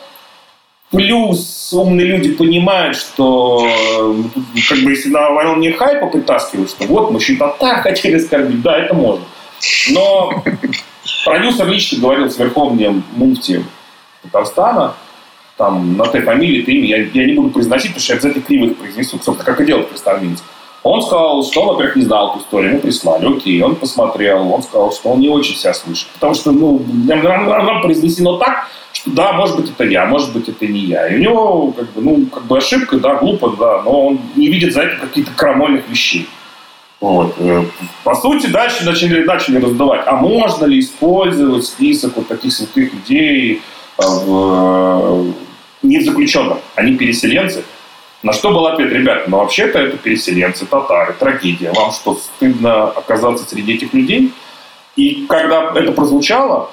плюс 0.92 1.72
умные 1.74 2.08
люди 2.08 2.32
понимают, 2.32 2.96
что 2.96 3.68
как 4.70 4.80
бы 4.80 4.92
если 4.92 5.10
на 5.10 5.30
волне 5.32 5.74
хайпа 5.74 6.08
притаскивают, 6.08 6.70
что 6.70 6.86
вот 6.86 7.22
что-то 7.22 7.56
так 7.60 7.84
хотели 7.84 8.16
оскорбить, 8.16 8.62
да, 8.62 8.78
это 8.78 8.94
можно. 8.94 9.26
Но 9.92 10.44
продюсер 11.26 11.68
лично 11.68 12.00
говорил 12.00 12.30
с 12.30 12.38
верховным 12.38 13.04
муфтием 13.16 13.66
Татарстана, 14.24 14.96
там, 15.58 15.98
на 15.98 16.06
той 16.06 16.22
фамилии, 16.22 16.62
ты 16.62 16.72
имя, 16.72 16.88
я, 16.88 16.98
я 17.14 17.26
не 17.26 17.34
буду 17.34 17.50
произносить, 17.50 17.90
потому 17.90 18.02
что 18.02 18.14
я 18.14 18.18
обязательно 18.18 18.46
криво 18.46 18.66
их 18.68 18.78
произнесу, 18.78 19.20
собственно, 19.22 19.44
как 19.44 19.60
и 19.60 19.66
делать 19.66 19.90
представленец. 19.90 20.42
Он 20.90 21.04
сказал, 21.04 21.44
что, 21.44 21.66
во-первых, 21.66 21.98
не 21.98 22.02
знал 22.02 22.32
эту 22.32 22.40
историю, 22.40 22.72
ему 22.72 22.80
прислали, 22.80 23.32
окей, 23.32 23.62
он 23.62 23.76
посмотрел, 23.76 24.52
он 24.52 24.64
сказал, 24.64 24.92
что 24.92 25.10
он 25.10 25.20
не 25.20 25.30
очень 25.30 25.56
себя 25.56 25.72
слышит. 25.72 26.08
Потому 26.16 26.34
что, 26.34 26.52
ну, 26.52 26.84
нам 27.06 27.82
произнесено 27.84 28.38
так, 28.38 28.68
что 28.92 29.12
да, 29.12 29.34
может 29.34 29.56
быть, 29.56 29.70
это 29.70 29.84
я, 29.84 30.08
может 30.08 30.34
быть, 30.34 30.50
это 30.50 30.66
не 30.66 30.80
я. 30.80 31.08
И 31.08 31.18
у 31.18 31.20
него, 31.20 31.74
как 31.74 31.92
бы, 31.92 32.02
ну, 32.02 32.26
как 32.26 32.44
бы 32.46 32.58
ошибка, 32.58 32.98
да, 32.98 33.18
глупо, 33.18 33.56
да, 33.60 33.84
но 33.84 34.08
он 34.08 34.20
не 34.36 34.48
видит 34.48 34.74
за 34.74 34.82
этим 34.82 35.00
каких-то 35.02 35.32
крамольных 35.36 35.88
вещей. 35.90 36.28
Вот. 37.00 37.36
Э, 37.38 37.66
по 38.04 38.16
сути, 38.16 38.48
дальше 38.48 38.84
начали, 38.84 39.24
начали 39.24 39.58
раздавать. 39.58 40.02
А 40.08 40.16
можно 40.16 40.66
ли 40.66 40.80
использовать 40.80 41.66
список 41.66 42.18
вот 42.18 42.28
таких 42.28 42.52
святых 42.52 42.92
людей 42.96 43.62
э, 44.00 44.02
в 44.02 45.34
не 45.84 46.00
в 46.00 46.04
заключенных, 46.04 46.58
они 46.76 46.98
переселенцы. 46.98 47.64
На 48.22 48.34
что 48.34 48.52
был 48.52 48.68
ответ, 48.68 48.92
ребята, 48.92 49.30
ну 49.30 49.38
вообще-то 49.38 49.80
это 49.80 49.98
переселенцы, 49.98 50.66
татары, 50.66 51.14
трагедия. 51.14 51.72
Вам 51.72 51.92
что, 51.92 52.16
стыдно 52.16 52.90
оказаться 52.90 53.46
среди 53.46 53.76
этих 53.76 53.94
людей? 53.94 54.34
И 54.96 55.26
когда 55.28 55.72
это 55.74 55.92
прозвучало, 55.94 56.70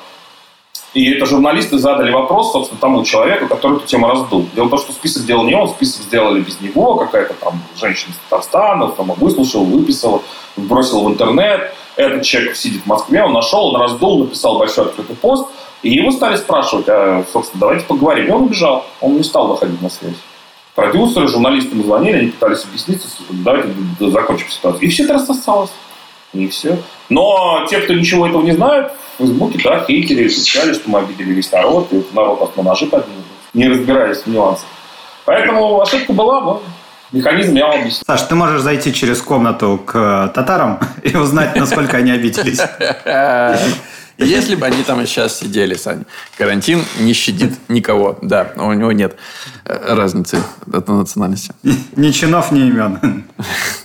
и 0.92 1.12
это 1.12 1.26
журналисты 1.26 1.78
задали 1.78 2.10
вопрос, 2.10 2.52
собственно, 2.52 2.80
тому 2.80 3.04
человеку, 3.04 3.46
который 3.46 3.76
эту 3.76 3.86
тему 3.86 4.08
раздул. 4.08 4.46
Дело 4.54 4.66
в 4.66 4.70
том, 4.70 4.78
что 4.78 4.92
список 4.92 5.22
сделал 5.22 5.44
не 5.44 5.54
он, 5.54 5.68
список 5.68 6.02
сделали 6.02 6.40
без 6.40 6.60
него, 6.60 6.96
какая-то 6.96 7.34
там 7.34 7.60
женщина 7.76 8.12
из 8.12 8.18
Татарстана, 8.28 8.88
там 8.88 9.12
выслушал, 9.12 9.64
выписал, 9.64 10.24
бросил 10.56 11.04
в 11.04 11.08
интернет. 11.10 11.74
Этот 11.96 12.24
человек 12.24 12.56
сидит 12.56 12.82
в 12.82 12.86
Москве, 12.86 13.22
он 13.22 13.32
нашел, 13.32 13.68
он 13.68 13.80
раздул, 13.80 14.24
написал 14.24 14.58
большой 14.58 14.86
открытый 14.86 15.16
пост– 15.16 15.48
и 15.82 15.90
его 15.90 16.10
стали 16.10 16.36
спрашивать, 16.36 16.88
а, 16.88 17.24
собственно, 17.32 17.60
давайте 17.60 17.84
поговорим. 17.84 18.26
И 18.26 18.30
он 18.30 18.42
убежал, 18.44 18.84
он 19.00 19.16
не 19.16 19.22
стал 19.22 19.48
выходить 19.48 19.80
на 19.80 19.88
связь. 19.88 20.16
Продюсеры, 20.76 21.26
журналисты 21.26 21.74
звонили, 21.82 22.18
они 22.18 22.28
пытались 22.28 22.64
объясниться, 22.64 23.08
давайте 23.30 23.70
закончим 23.98 24.50
ситуацию. 24.50 24.82
И 24.82 24.88
все 24.88 25.04
это 25.04 25.14
рассосалось. 25.14 25.70
И 26.34 26.46
все. 26.48 26.78
Но 27.08 27.66
те, 27.70 27.80
кто 27.80 27.94
ничего 27.94 28.26
этого 28.26 28.42
не 28.42 28.52
знает, 28.52 28.92
в 29.14 29.18
Фейсбуке, 29.18 29.58
да, 29.64 29.82
хейтеры 29.86 30.28
кричали, 30.28 30.74
что 30.74 30.90
мы 30.90 30.98
обидели 30.98 31.32
весь 31.32 31.50
народ, 31.50 31.88
и 31.92 32.04
народ 32.12 32.40
нас 32.42 32.50
на 32.56 32.62
ножи 32.62 32.86
поднял, 32.86 33.16
не 33.54 33.68
разбираясь 33.68 34.18
в 34.18 34.26
нюансах. 34.26 34.66
Поэтому 35.24 35.80
ошибка 35.80 36.12
была, 36.12 36.42
но 36.42 36.62
механизм 37.10 37.54
я 37.54 37.68
вам 37.68 37.80
объясню. 37.80 38.04
Саш, 38.06 38.22
ты 38.22 38.34
можешь 38.34 38.60
зайти 38.60 38.92
через 38.92 39.22
комнату 39.22 39.80
к 39.82 40.30
татарам 40.34 40.78
и 41.02 41.16
узнать, 41.16 41.56
насколько 41.56 41.96
они 41.96 42.10
обиделись. 42.10 42.60
Если 44.18 44.54
бы 44.54 44.66
они 44.66 44.82
там 44.82 45.04
сейчас 45.06 45.38
сидели, 45.38 45.74
Саня. 45.74 46.04
Карантин 46.38 46.82
не 47.00 47.12
щадит 47.12 47.52
никого. 47.68 48.18
Да, 48.22 48.52
у 48.56 48.72
него 48.72 48.92
нет 48.92 49.16
э, 49.64 49.94
разницы 49.94 50.42
от 50.72 50.88
национальности. 50.88 51.52
Ни 51.96 52.10
чинов, 52.10 52.52
ни 52.52 52.68
имен. 52.68 53.24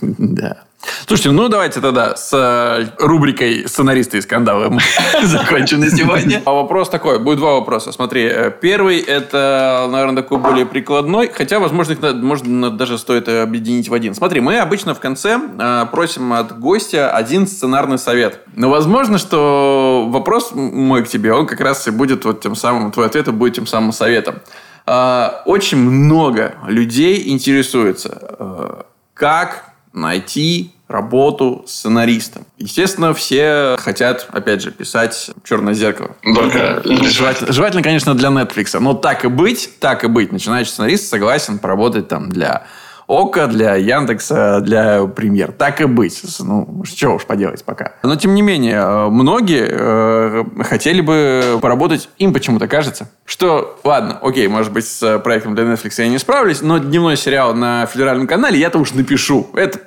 Да. 0.00 0.64
Слушайте, 1.06 1.30
ну 1.30 1.48
давайте 1.48 1.80
тогда 1.80 2.16
с 2.16 2.32
э, 2.32 2.86
рубрикой 2.98 3.68
«Сценаристы 3.68 4.18
и 4.18 4.20
скандалы» 4.20 4.70
мы 4.70 4.80
закончены 5.22 5.90
сегодня. 5.90 6.42
А 6.44 6.52
вопрос 6.52 6.88
такой, 6.88 7.18
будет 7.18 7.38
два 7.38 7.54
вопроса. 7.54 7.92
Смотри, 7.92 8.24
э, 8.24 8.50
первый 8.50 8.98
это, 8.98 9.88
наверное, 9.90 10.22
такой 10.22 10.38
более 10.38 10.66
прикладной, 10.66 11.30
хотя, 11.32 11.60
возможно, 11.60 11.92
их 11.92 12.00
можно 12.22 12.70
даже 12.70 12.98
стоит 12.98 13.28
объединить 13.28 13.88
в 13.88 13.94
один. 13.94 14.14
Смотри, 14.14 14.40
мы 14.40 14.58
обычно 14.58 14.94
в 14.94 15.00
конце 15.00 15.38
э, 15.58 15.86
просим 15.90 16.32
от 16.32 16.58
гостя 16.58 17.10
один 17.10 17.46
сценарный 17.46 17.98
совет. 17.98 18.40
Но 18.56 18.70
возможно, 18.70 19.18
что 19.18 20.08
вопрос 20.08 20.52
мой 20.52 21.04
к 21.04 21.08
тебе, 21.08 21.32
он 21.32 21.46
как 21.46 21.60
раз 21.60 21.86
и 21.86 21.90
будет 21.90 22.24
вот 22.24 22.40
тем 22.40 22.56
самым, 22.56 22.90
твой 22.90 23.06
ответ 23.06 23.32
будет 23.32 23.54
тем 23.54 23.66
самым 23.66 23.92
советом. 23.92 24.36
Очень 24.84 25.78
много 25.78 26.56
людей 26.66 27.30
интересуется, 27.30 28.84
как 29.14 29.71
найти 29.92 30.72
работу 30.88 31.64
сценаристом. 31.66 32.46
Естественно, 32.58 33.14
все 33.14 33.76
хотят, 33.78 34.28
опять 34.30 34.62
же, 34.62 34.70
писать 34.70 35.30
«Черное 35.42 35.74
зеркало». 35.74 36.16
Только 36.22 36.82
желательно, 36.84 37.52
желательно, 37.52 37.82
конечно, 37.82 38.14
для 38.14 38.28
Netflix. 38.28 38.78
Но 38.78 38.94
так 38.94 39.24
и 39.24 39.28
быть, 39.28 39.70
так 39.80 40.04
и 40.04 40.08
быть. 40.08 40.32
Начинающий 40.32 40.70
сценарист 40.70 41.08
согласен 41.08 41.58
поработать 41.58 42.08
там 42.08 42.28
для 42.28 42.66
Ока, 43.12 43.46
для 43.46 43.76
Яндекса, 43.76 44.62
для 44.62 45.04
Премьер. 45.04 45.52
Так 45.52 45.82
и 45.82 45.84
быть. 45.84 46.22
Ну, 46.40 46.82
что 46.84 47.10
уж 47.10 47.26
поделать 47.26 47.62
пока. 47.62 47.96
Но, 48.02 48.16
тем 48.16 48.34
не 48.34 48.40
менее, 48.40 49.10
многие 49.10 49.68
э, 49.70 50.44
хотели 50.62 51.02
бы 51.02 51.58
поработать, 51.60 52.08
им 52.16 52.32
почему-то 52.32 52.68
кажется, 52.68 53.10
что, 53.26 53.78
ладно, 53.84 54.18
окей, 54.22 54.48
может 54.48 54.72
быть, 54.72 54.86
с 54.86 55.18
проектом 55.18 55.54
для 55.54 55.64
Netflix 55.64 55.92
я 55.98 56.08
не 56.08 56.16
справлюсь, 56.16 56.62
но 56.62 56.78
дневной 56.78 57.18
сериал 57.18 57.54
на 57.54 57.84
федеральном 57.84 58.26
канале 58.26 58.58
я-то 58.58 58.78
уж 58.78 58.94
напишу. 58.94 59.46
Это, 59.52 59.80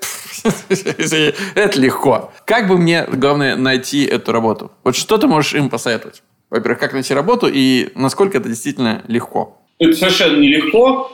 это 1.55 1.82
легко. 1.82 2.32
Как 2.45 2.67
бы 2.67 2.78
мне, 2.78 3.07
главное, 3.11 3.55
найти 3.55 4.05
эту 4.05 4.34
работу? 4.34 4.71
Вот 4.84 4.95
что 4.95 5.17
ты 5.17 5.26
можешь 5.26 5.55
им 5.55 5.71
посоветовать? 5.71 6.21
Во-первых, 6.51 6.80
как 6.80 6.93
найти 6.93 7.15
работу 7.15 7.49
и 7.51 7.89
насколько 7.95 8.38
это 8.38 8.49
действительно 8.49 9.01
легко? 9.07 9.57
Это 9.80 9.93
совершенно 9.93 10.38
нелегко. 10.38 11.11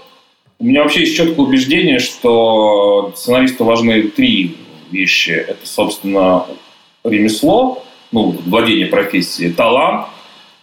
У 0.61 0.63
меня 0.63 0.83
вообще 0.83 0.99
есть 0.99 1.17
четкое 1.17 1.43
убеждение, 1.43 1.97
что 1.97 3.13
сценаристу 3.15 3.63
важны 3.63 4.03
три 4.03 4.57
вещи. 4.91 5.31
Это, 5.31 5.65
собственно, 5.65 6.45
ремесло, 7.03 7.83
ну, 8.11 8.35
владение 8.45 8.85
профессией, 8.85 9.51
талант 9.53 10.05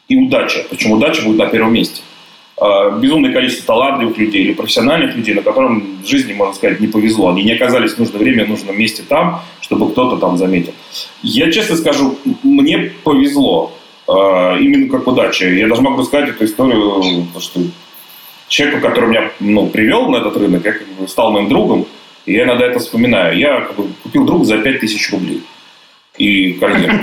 и 0.07 0.17
удача. 0.17 0.65
Причем 0.71 0.93
удача 0.93 1.23
будет 1.25 1.39
на 1.39 1.47
первом 1.47 1.73
месте. 1.73 2.01
А, 2.57 2.91
безумное 2.91 3.33
количество 3.33 3.67
талантливых 3.67 4.17
людей 4.19 4.45
или 4.45 4.53
профессиональных 4.53 5.17
людей, 5.17 5.35
на 5.35 5.43
которым 5.43 5.99
в 6.05 6.07
жизни, 6.07 6.33
можно 6.33 6.55
сказать, 6.55 6.79
не 6.79 6.87
повезло. 6.87 7.31
Они 7.31 7.43
не 7.43 7.55
оказались 7.55 7.95
в 7.95 7.99
нужное 7.99 8.21
время, 8.21 8.45
в 8.45 8.51
нужном 8.51 8.79
месте 8.79 9.03
там, 9.03 9.41
чтобы 9.61 9.91
кто-то 9.91 10.19
там 10.19 10.39
заметил. 10.39 10.75
Я 11.25 11.51
честно 11.51 11.75
скажу, 11.75 12.17
мне 12.45 12.93
повезло. 13.03 13.73
А, 14.07 14.57
именно 14.59 14.89
как 14.89 15.09
удача. 15.09 15.49
Я 15.49 15.67
даже 15.67 15.83
могу 15.83 16.05
сказать 16.05 16.29
эту 16.29 16.45
историю, 16.45 17.27
что 17.41 17.63
человеку, 18.49 18.81
который 18.81 19.09
меня 19.11 19.31
ну, 19.41 19.69
привел 19.69 20.09
на 20.09 20.17
этот 20.17 20.37
рынок, 20.37 20.65
я 20.65 20.73
как 20.73 20.87
бы 20.87 21.09
стал 21.09 21.33
моим 21.33 21.49
другом, 21.49 21.87
и 22.27 22.35
я 22.35 22.45
иногда 22.45 22.67
это 22.67 22.79
вспоминаю. 22.79 23.37
Я 23.39 23.61
как 23.63 23.77
бы, 23.77 23.89
купил 24.03 24.25
друга 24.25 24.45
за 24.45 24.59
5000 24.59 25.13
рублей. 25.13 25.43
И 26.19 26.55
карьеру. 26.55 26.95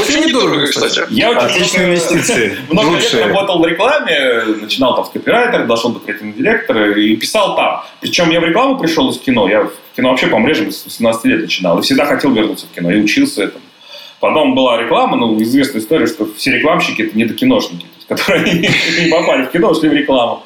Очень 0.00 0.26
недорого, 0.26 0.66
кстати. 0.66 1.02
Я 1.10 1.30
очень 1.30 1.40
Отличные 1.40 1.86
инвестиции. 1.86 2.56
Много 2.70 2.96
лет 2.98 3.14
работал 3.14 3.58
в 3.58 3.66
рекламе, 3.66 4.44
начинал 4.60 4.94
там 4.94 5.04
с 5.04 5.08
копирайтера, 5.08 5.64
дошел 5.64 5.90
до 5.92 5.98
креативного 5.98 6.38
директора 6.38 6.98
и 6.98 7.16
писал 7.16 7.56
там. 7.56 7.82
Причем 8.00 8.30
я 8.30 8.40
в 8.40 8.44
рекламу 8.44 8.78
пришел 8.78 9.10
из 9.10 9.18
кино, 9.18 9.48
я 9.48 9.62
в 9.64 9.72
кино 9.96 10.10
вообще 10.10 10.28
по 10.28 10.38
мрежам 10.38 10.70
с 10.70 10.84
18 10.84 11.24
лет 11.24 11.40
начинал, 11.40 11.78
и 11.80 11.82
всегда 11.82 12.06
хотел 12.06 12.32
вернуться 12.32 12.66
в 12.66 12.74
кино, 12.74 12.92
и 12.92 13.00
учился 13.00 13.44
этому. 13.44 13.64
Потом 14.20 14.54
была 14.54 14.80
реклама, 14.80 15.16
ну, 15.16 15.42
известная 15.42 15.80
история, 15.80 16.06
что 16.06 16.26
все 16.36 16.52
рекламщики– 16.52 17.02
это 17.02 17.18
не 17.18 17.24
до 17.24 17.34
киношники, 17.34 17.86
которые 18.08 18.54
не 19.00 19.10
попали 19.10 19.44
в 19.44 19.50
кино, 19.50 19.70
ушли 19.70 19.88
в 19.88 19.92
рекламу. 19.92 20.44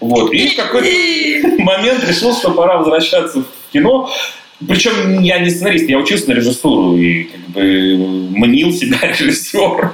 Вот. 0.00 0.32
И 0.32 0.48
в 0.48 0.56
какой-то 0.56 0.88
момент 1.62 2.04
решил, 2.08 2.34
что 2.34 2.52
пора 2.52 2.78
возвращаться 2.78 3.40
в 3.40 3.72
кино. 3.72 4.10
Причем 4.66 5.22
я 5.22 5.38
не 5.38 5.48
сценарист, 5.48 5.88
я 5.88 5.98
учился 5.98 6.28
на 6.28 6.34
режиссуру 6.34 6.94
и 6.96 7.24
как 7.24 7.40
бы 7.48 7.96
мнил 8.30 8.72
себя 8.72 8.98
режиссер. 9.02 9.92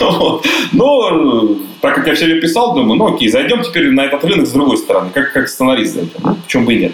Вот. 0.00 0.46
Но 0.72 1.56
так 1.80 1.94
как 1.94 2.06
я 2.06 2.14
все 2.14 2.26
время 2.26 2.40
писал, 2.40 2.74
думаю, 2.74 2.98
ну 2.98 3.14
окей, 3.14 3.28
зайдем 3.28 3.62
теперь 3.62 3.90
на 3.90 4.04
этот 4.04 4.22
рынок 4.24 4.46
с 4.46 4.52
другой 4.52 4.76
стороны, 4.76 5.10
как, 5.14 5.32
как 5.32 5.48
сценарист 5.48 5.94
зайдем. 5.94 6.36
Почему 6.44 6.66
бы 6.66 6.74
и 6.74 6.78
нет. 6.80 6.92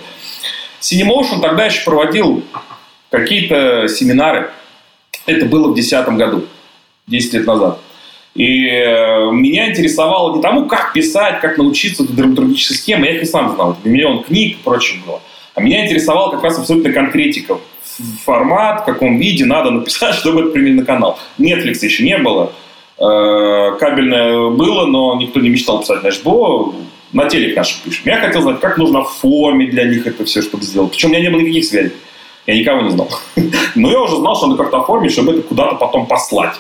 Cinemotion 0.81 1.41
тогда 1.41 1.67
еще 1.67 1.85
проводил 1.85 2.45
какие-то 3.11 3.89
семинары. 3.89 4.51
Это 5.27 5.45
было 5.47 5.69
в 5.69 5.75
2010 5.75 6.09
году, 6.17 6.47
10 7.09 7.33
лет 7.35 7.47
назад. 7.47 7.81
И 8.35 8.67
э, 8.69 9.31
меня 9.33 9.71
интересовало 9.71 10.37
не 10.37 10.43
тому, 10.43 10.67
как 10.67 10.93
писать, 10.93 11.41
как 11.41 11.59
научиться 11.59 12.05
драматургической 12.05 12.77
схеме, 12.77 13.09
я 13.09 13.17
их 13.17 13.23
и 13.23 13.27
сам 13.27 13.55
знал, 13.55 13.77
миллион 13.85 14.23
книг 14.23 14.55
и 14.55 14.63
прочее 14.63 15.01
было. 15.05 15.21
А 15.55 15.61
меня 15.61 15.85
интересовала 15.85 16.31
как 16.31 16.45
раз 16.45 16.59
абсолютно 16.59 16.93
конкретика, 16.93 17.59
формат, 18.25 18.83
в 18.83 18.85
каком 18.85 19.19
виде 19.19 19.45
надо 19.45 19.71
написать, 19.71 20.15
чтобы 20.21 20.43
это 20.43 20.51
применить 20.51 20.81
на 20.81 20.85
канал. 20.85 21.19
Netflix 21.39 21.79
еще 21.83 22.05
не 22.05 22.19
было, 22.19 22.53
э, 22.99 23.77
кабельное 23.79 24.51
было, 24.51 24.87
но 24.87 25.17
никто 25.17 25.41
не 25.41 25.49
мечтал 25.49 25.81
писать 25.81 26.03
на 26.03 26.09
HBO, 26.09 26.75
на 27.13 27.29
телек 27.29 27.57
нашим 27.57 27.81
пишем. 27.85 28.03
Я 28.07 28.21
хотел 28.21 28.43
знать, 28.43 28.61
как 28.61 28.79
нужно 28.79 29.01
оформить 29.01 29.71
для 29.71 29.85
них 29.85 30.07
это 30.07 30.25
все, 30.25 30.43
чтобы 30.43 30.63
сделать. 30.65 30.93
Причем 30.93 31.09
у 31.09 31.13
меня 31.13 31.23
не 31.23 31.31
было 31.31 31.41
никаких 31.41 31.65
связей. 31.65 31.93
Я 32.47 32.59
никого 32.59 32.83
не 32.83 32.91
знал. 32.91 33.09
Но 33.75 33.91
я 33.91 34.01
уже 34.01 34.17
знал, 34.17 34.37
что 34.37 34.47
надо 34.47 34.63
как-то 34.63 34.79
оформить, 34.79 35.13
чтобы 35.13 35.33
это 35.33 35.43
куда-то 35.43 35.77
потом 35.77 36.07
послать. 36.07 36.55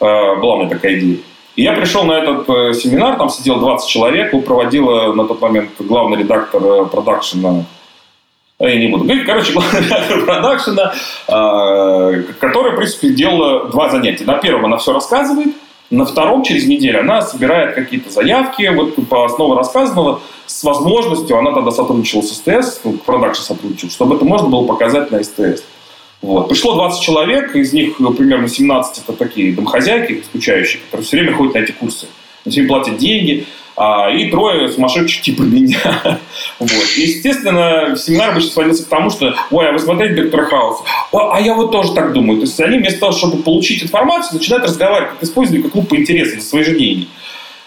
Э, 0.00 0.36
была 0.36 0.54
у 0.54 0.58
меня 0.60 0.70
такая 0.70 0.98
идея. 0.98 1.18
И 1.56 1.62
я 1.62 1.72
пришел 1.72 2.04
на 2.04 2.12
этот 2.12 2.48
э, 2.48 2.72
семинар, 2.74 3.16
там 3.16 3.28
сидел 3.28 3.60
20 3.60 3.88
человек, 3.88 4.32
его 4.32 4.42
проводила 4.42 5.12
на 5.12 5.26
тот 5.26 5.40
момент 5.40 5.70
главный 5.78 6.18
редактор 6.18 6.62
э, 6.64 6.86
продакшена 6.86 7.64
я 8.62 8.78
не 8.78 8.88
буду 8.88 9.04
говорить, 9.04 9.24
короче, 9.24 9.52
главный 9.54 9.80
редактор 9.80 10.22
продакшена, 10.26 10.92
которая, 11.26 12.74
в 12.74 12.76
принципе, 12.76 13.08
делала 13.08 13.70
два 13.70 13.88
занятия. 13.88 14.24
На 14.26 14.34
первом 14.34 14.66
она 14.66 14.76
все 14.76 14.92
рассказывает, 14.92 15.54
на 15.88 16.04
втором, 16.04 16.42
через 16.42 16.66
неделю, 16.66 17.00
она 17.00 17.22
собирает 17.22 17.74
какие-то 17.74 18.10
заявки 18.10 18.70
вот 18.74 18.96
по 19.08 19.24
основе 19.24 19.56
рассказанного 19.56 20.20
с 20.46 20.62
возможностью, 20.62 21.38
она 21.38 21.52
тогда 21.52 21.70
сотрудничала 21.70 22.22
с 22.22 22.36
СТС, 22.36 22.80
ну, 22.84 22.92
продакшн 22.98 23.42
сотрудничал, 23.42 23.88
чтобы 23.88 24.16
это 24.16 24.24
можно 24.24 24.48
было 24.48 24.66
показать 24.66 25.10
на 25.10 25.22
СТС. 25.24 25.64
Вот. 26.22 26.48
Пришло 26.48 26.74
20 26.74 27.02
человек, 27.02 27.56
из 27.56 27.72
них 27.72 27.98
ну, 27.98 28.12
примерно 28.12 28.48
17 28.48 29.04
это 29.04 29.12
такие 29.14 29.54
домохозяйки, 29.54 30.22
скучающие, 30.24 30.82
которые 30.82 31.06
все 31.06 31.16
время 31.16 31.34
ходят 31.34 31.54
на 31.54 31.58
эти 31.58 31.72
курсы. 31.72 32.06
На 32.44 32.50
им 32.50 32.68
платят 32.68 32.98
деньги, 32.98 33.46
а, 33.76 34.10
и 34.10 34.30
трое 34.30 34.68
сумасшедших 34.68 35.22
типа 35.22 35.42
меня. 35.42 35.78
вот. 36.58 36.70
И, 36.98 37.02
естественно, 37.02 37.96
семинар 37.96 38.32
обычно 38.32 38.50
сводился 38.50 38.84
к 38.84 38.88
тому, 38.88 39.08
что 39.08 39.34
«Ой, 39.50 39.68
а 39.68 39.72
вы 39.72 39.78
смотрите 39.78 40.22
Доктора 40.22 40.44
Хаус?» 40.44 40.78
«А 41.12 41.40
я 41.40 41.54
вот 41.54 41.72
тоже 41.72 41.94
так 41.94 42.12
думаю». 42.12 42.40
То 42.40 42.46
есть 42.46 42.60
они 42.60 42.76
вместо 42.76 43.00
того, 43.00 43.12
чтобы 43.12 43.42
получить 43.42 43.82
информацию, 43.82 44.38
начинают 44.38 44.66
разговаривать, 44.66 45.12
как 45.12 45.22
использовать 45.22 45.62
как 45.62 45.72
клуб 45.72 45.88
по 45.88 45.96
интересам 45.96 46.42
свои 46.42 46.64
же 46.64 46.76
деньги. 46.78 47.08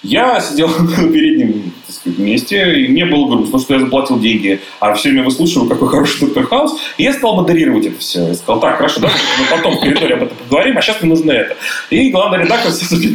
Я 0.03 0.39
сидел 0.39 0.67
на 0.79 1.11
переднем 1.11 1.73
сказать, 1.93 2.19
месте, 2.19 2.81
и 2.81 2.87
мне 2.87 3.05
было 3.05 3.27
грустно, 3.27 3.59
что 3.59 3.73
я 3.73 3.79
заплатил 3.79 4.19
деньги, 4.19 4.59
а 4.79 4.93
все 4.93 5.09
время 5.09 5.23
выслушиваю, 5.23 5.69
какой 5.69 5.87
хороший 5.87 6.21
доктор 6.21 6.45
Хаус. 6.47 6.79
И 6.97 7.03
я 7.03 7.13
стал 7.13 7.35
модерировать 7.35 7.85
это 7.85 7.99
все. 7.99 8.27
Я 8.27 8.33
сказал, 8.33 8.59
так, 8.59 8.77
хорошо, 8.77 9.01
давайте 9.01 9.23
мы 9.39 9.57
потом 9.57 9.77
в 9.77 9.79
коридоре 9.79 10.15
об 10.15 10.23
этом 10.23 10.37
поговорим, 10.37 10.77
а 10.77 10.81
сейчас 10.81 11.01
мне 11.01 11.09
нужно 11.09 11.31
это. 11.31 11.55
И 11.89 12.09
главный 12.09 12.39
редактор 12.43 12.71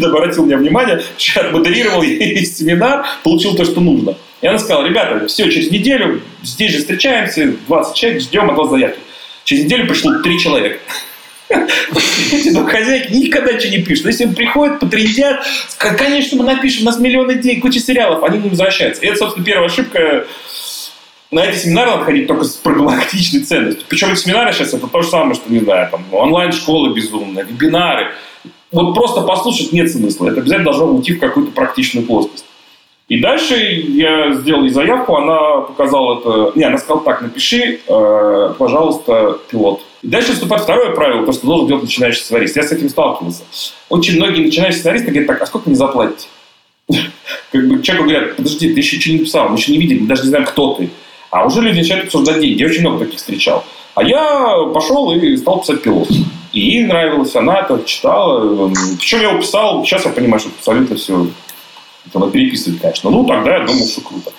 обратил 0.07 0.45
мне 0.45 0.57
внимание, 0.57 1.03
что 1.17 1.43
я 1.43 1.51
модерировал 1.51 2.03
весь 2.03 2.57
семинар, 2.57 3.07
получил 3.23 3.55
то, 3.55 3.65
что 3.65 3.81
нужно. 3.81 4.15
И 4.41 4.47
она 4.47 4.59
сказала, 4.59 4.87
ребята, 4.87 5.27
все, 5.27 5.51
через 5.51 5.71
неделю 5.71 6.23
здесь 6.43 6.73
же 6.73 6.79
встречаемся, 6.79 7.55
20 7.67 7.95
человек, 7.95 8.23
ждем 8.23 8.51
от 8.51 8.57
вас 8.57 8.71
заявки. 8.71 9.01
Через 9.45 9.65
неделю 9.65 9.89
пришло 9.89 10.19
три 10.23 10.39
человека. 10.39 10.79
Эти 11.49 12.51
домохозяйки 12.51 13.13
никогда 13.13 13.53
ничего 13.53 13.73
не 13.73 13.83
пишут. 13.83 14.07
Если 14.07 14.25
им 14.25 14.35
приходят, 14.35 14.81
потрендят, 14.81 15.45
конечно, 15.79 16.39
мы 16.39 16.45
напишем, 16.45 16.83
у 16.83 16.87
нас 16.87 16.99
миллион 16.99 17.33
идей, 17.33 17.61
куча 17.61 17.81
сериалов, 17.81 18.23
они 18.25 18.39
не 18.39 18.51
возвращаются. 18.51 19.03
И 19.03 19.07
это, 19.07 19.19
собственно, 19.19 19.45
первая 19.45 19.69
ошибка. 19.69 20.27
На 21.31 21.45
эти 21.45 21.59
семинары 21.59 21.91
надо 21.91 22.05
ходить 22.05 22.27
только 22.27 22.45
с 22.45 22.55
прогалактичной 22.55 23.41
ценностью. 23.41 23.85
Причем 23.89 24.13
эти 24.13 24.21
семинары 24.21 24.53
сейчас 24.53 24.73
это 24.73 24.87
то 24.87 25.03
же 25.03 25.09
самое, 25.09 25.35
что, 25.35 25.53
не 25.53 25.59
знаю, 25.59 25.89
там, 25.91 26.05
онлайн-школы 26.11 26.95
безумные, 26.95 27.45
вебинары. 27.45 28.13
Вот 28.73 28.95
просто 28.95 29.23
послушать 29.23 29.73
нет 29.73 29.91
смысла. 29.91 30.29
Это 30.29 30.41
обязательно 30.41 30.71
должно 30.71 30.87
уйти 30.87 31.15
в 31.15 31.21
какую-то 31.21 31.53
практичную 31.53 32.07
плоскость. 32.07 32.45
И 33.09 33.21
дальше 33.21 33.57
я 33.57 34.35
сделал 34.35 34.65
ей 34.65 34.71
заявку, 34.71 35.17
она 35.17 35.63
показала 35.63 36.19
это... 36.19 36.59
Не, 36.59 36.65
она 36.65 36.77
сказала 36.77 37.03
так, 37.05 37.23
напиши, 37.23 37.81
э, 37.87 38.55
пожалуйста, 38.59 39.39
пилот. 39.51 39.83
Дальше 40.03 40.33
вступает 40.33 40.63
второе 40.63 40.95
правило, 40.95 41.27
то, 41.27 41.33
что 41.33 41.47
должен 41.47 41.67
делать 41.67 41.83
начинающий 41.83 42.21
сценарист. 42.21 42.57
Я 42.57 42.63
с 42.63 42.73
этим 42.73 42.89
сталкивался. 42.89 43.43
Очень 43.89 44.17
многие 44.17 44.45
начинающие 44.45 44.81
сценаристы 44.81 45.11
говорят, 45.11 45.27
так, 45.27 45.43
а 45.43 45.47
сколько 45.47 45.69
мне 45.69 45.77
заплатите? 45.77 46.29
Как 47.53 47.69
бы 47.69 47.83
человеку 47.83 48.09
говорят, 48.09 48.37
подожди, 48.37 48.73
ты 48.73 48.81
еще 48.81 48.97
ничего 48.97 49.15
не 49.15 49.19
написал, 49.21 49.49
мы 49.49 49.57
еще 49.57 49.73
не 49.73 49.79
видели, 49.79 50.01
мы 50.01 50.07
даже 50.07 50.23
не 50.23 50.29
знаем, 50.29 50.47
кто 50.47 50.75
ты. 50.75 50.91
А 51.31 51.45
уже 51.45 51.61
люди 51.61 51.79
начинают 51.79 52.07
обсуждать 52.07 52.41
деньги. 52.41 52.61
Я 52.61 52.67
очень 52.67 52.81
много 52.81 53.05
таких 53.05 53.19
встречал. 53.19 53.65
А 53.95 54.03
я 54.03 54.65
пошел 54.73 55.13
и 55.13 55.37
стал 55.37 55.61
писать 55.61 55.83
пилот. 55.83 56.09
И 56.53 56.61
ей 56.61 56.85
нравилось, 56.85 57.35
она 57.37 57.61
это 57.61 57.83
читала. 57.85 58.71
Причем 58.99 59.21
я 59.21 59.31
его 59.31 59.41
писал, 59.41 59.85
сейчас 59.85 60.05
я 60.05 60.13
понимаю, 60.13 60.41
что 60.41 60.51
абсолютно 60.57 60.97
все 60.97 61.27
надо 62.15 62.31
переписывать, 62.31 62.81
конечно. 62.81 63.11
Ну, 63.11 63.25
тогда 63.25 63.59
я 63.59 63.67
думал, 63.67 63.87
что 63.87 64.01
круто. 64.01 64.33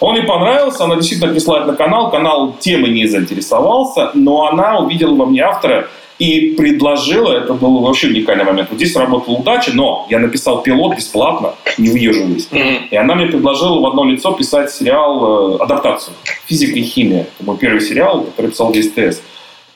Он 0.00 0.16
ей 0.16 0.24
понравился, 0.24 0.84
она 0.84 0.96
действительно 0.96 1.30
это 1.30 1.66
на 1.66 1.74
канал. 1.74 2.10
Канал 2.10 2.56
темы 2.58 2.88
не 2.88 3.06
заинтересовался, 3.06 4.10
но 4.14 4.48
она 4.48 4.78
увидела 4.78 5.14
во 5.14 5.26
мне 5.26 5.42
автора 5.42 5.88
и 6.18 6.54
предложила, 6.56 7.32
это 7.32 7.54
был 7.54 7.80
вообще 7.80 8.06
уникальный 8.08 8.44
момент. 8.44 8.68
Вот 8.70 8.76
здесь 8.76 8.94
работала 8.94 9.36
удача, 9.36 9.72
но 9.74 10.06
я 10.08 10.18
написал 10.20 10.62
пилот 10.62 10.96
бесплатно, 10.96 11.54
не 11.76 11.90
выезживаясь. 11.90 12.48
Mm-hmm. 12.50 12.78
И 12.90 12.96
она 12.96 13.14
мне 13.14 13.26
предложила 13.26 13.80
в 13.80 13.86
одно 13.86 14.04
лицо 14.04 14.32
писать 14.32 14.70
сериал, 14.70 15.56
э, 15.56 15.62
адаптацию 15.62 16.14
«Физика 16.46 16.78
и 16.78 16.82
химия». 16.82 17.22
Это 17.22 17.44
мой 17.44 17.56
первый 17.56 17.80
сериал, 17.80 18.22
который 18.22 18.52
писал 18.52 18.70
для 18.70 18.82
СТС. 18.82 19.22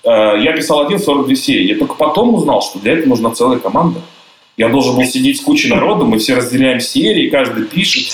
Э, 0.05 0.37
я 0.41 0.53
писал 0.53 0.81
один 0.87 1.01
42 1.01 1.35
серии. 1.35 1.67
Я 1.67 1.77
только 1.77 1.95
потом 1.95 2.35
узнал, 2.35 2.63
что 2.63 2.79
для 2.79 2.93
этого 2.93 3.09
нужна 3.09 3.33
целая 3.33 3.59
команда. 3.59 4.01
Я 4.59 4.69
должен 4.69 4.97
был 4.97 5.05
сидеть 5.05 5.39
с 5.39 5.41
кучей 5.41 5.69
народу, 5.69 6.05
мы 6.05 6.19
все 6.19 6.35
разделяем 6.35 6.81
серии, 6.81 7.31
каждый 7.31 7.65
пишет. 7.65 8.13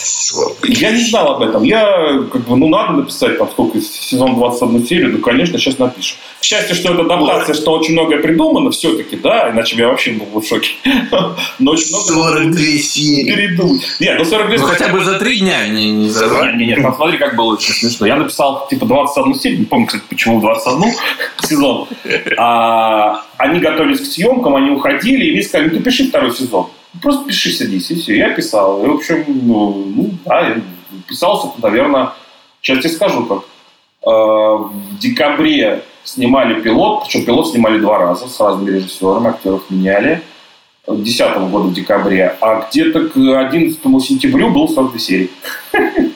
Я 0.62 0.90
не 0.90 1.01
знал 1.01 1.36
об 1.36 1.42
этом. 1.42 1.62
Я, 1.62 2.22
как 2.30 2.47
бы, 2.47 2.57
ну, 2.57 2.68
надо 2.68 2.99
написать 2.99 3.38
там 3.38 3.49
сколько, 3.49 3.80
сезон 3.80 4.34
21 4.34 4.86
серию, 4.86 5.12
ну, 5.12 5.18
конечно, 5.20 5.59
сейчас 5.59 5.78
напишу. 5.78 6.16
К 6.45 6.47
счастью, 6.47 6.76
что 6.76 6.92
это 6.92 7.01
адаптация, 7.01 7.55
что 7.55 7.72
очень 7.72 7.95
многое 7.95 8.18
придумано 8.18 8.70
все-таки, 8.70 9.16
да, 9.16 9.51
иначе 9.51 9.76
я 9.76 9.88
вообще 9.88 10.11
был 10.11 10.42
в 10.42 10.47
шоке. 10.47 10.72
Но 11.59 11.70
очень 11.72 11.88
много... 11.88 12.05
42 12.05 12.59
серии. 12.82 13.34
Передумать. 13.34 13.80
Нет, 13.99 14.18
ну 14.18 14.26
42 14.26 14.59
ну, 14.59 14.66
хотя 14.66 14.88
бы 14.88 15.03
за 15.03 15.18
три 15.18 15.40
дня, 15.40 15.66
не, 15.68 15.90
не 15.90 16.11
за 16.11 16.28
два. 16.28 16.53
Нет, 16.53 16.57
нет, 16.57 16.78
нет, 16.80 16.95
смотри, 16.97 17.16
как 17.16 17.34
было 17.34 17.55
очень 17.55 17.72
смешно. 17.72 18.07
Я 18.07 18.16
написал, 18.16 18.68
типа, 18.68 18.84
21 18.84 19.34
серию, 19.36 19.61
не 19.61 19.64
помню, 19.64 19.86
кстати, 19.86 20.05
почему 20.07 20.42
21 20.42 20.92
сезон. 21.49 21.88
А, 22.36 23.24
они 23.38 23.61
готовились 23.61 24.01
к 24.01 24.05
съемкам, 24.05 24.55
они 24.55 24.68
уходили, 24.68 25.24
и 25.24 25.32
мне 25.32 25.42
сказали, 25.42 25.70
ну, 25.70 25.78
ты 25.78 25.82
пиши 25.82 26.09
второй 26.09 26.34
сезон. 26.34 26.66
Просто 27.01 27.24
пиши, 27.24 27.53
садись, 27.53 27.90
и 27.90 27.95
все. 27.95 28.18
Я 28.18 28.28
писал. 28.28 28.84
И, 28.84 28.88
в 28.88 28.97
общем, 28.97 29.24
ну, 29.26 29.86
ну 29.97 30.11
да, 30.26 30.59
писался, 31.09 31.49
наверное, 31.62 32.11
сейчас 32.61 32.80
тебе 32.80 32.90
скажу, 32.90 33.24
как. 33.24 33.45
Э, 34.07 34.11
в 34.11 34.99
декабре 35.01 35.82
снимали 36.05 36.61
пилот, 36.61 37.05
причем 37.05 37.24
пилот 37.24 37.50
снимали 37.50 37.78
два 37.78 37.98
раза 37.98 38.28
с 38.28 38.38
разными 38.40 38.76
режиссерами, 38.76 39.28
актеров 39.28 39.62
меняли. 39.70 40.22
2010 40.86 41.50
года 41.50 41.68
в 41.68 41.72
декабре, 41.72 42.36
а 42.42 42.66
где-то 42.68 43.09
к 43.09 43.16
11 43.16 43.80
сентябрю 44.02 44.50
был 44.50 44.68
42 44.68 44.98
серии. 44.98 45.30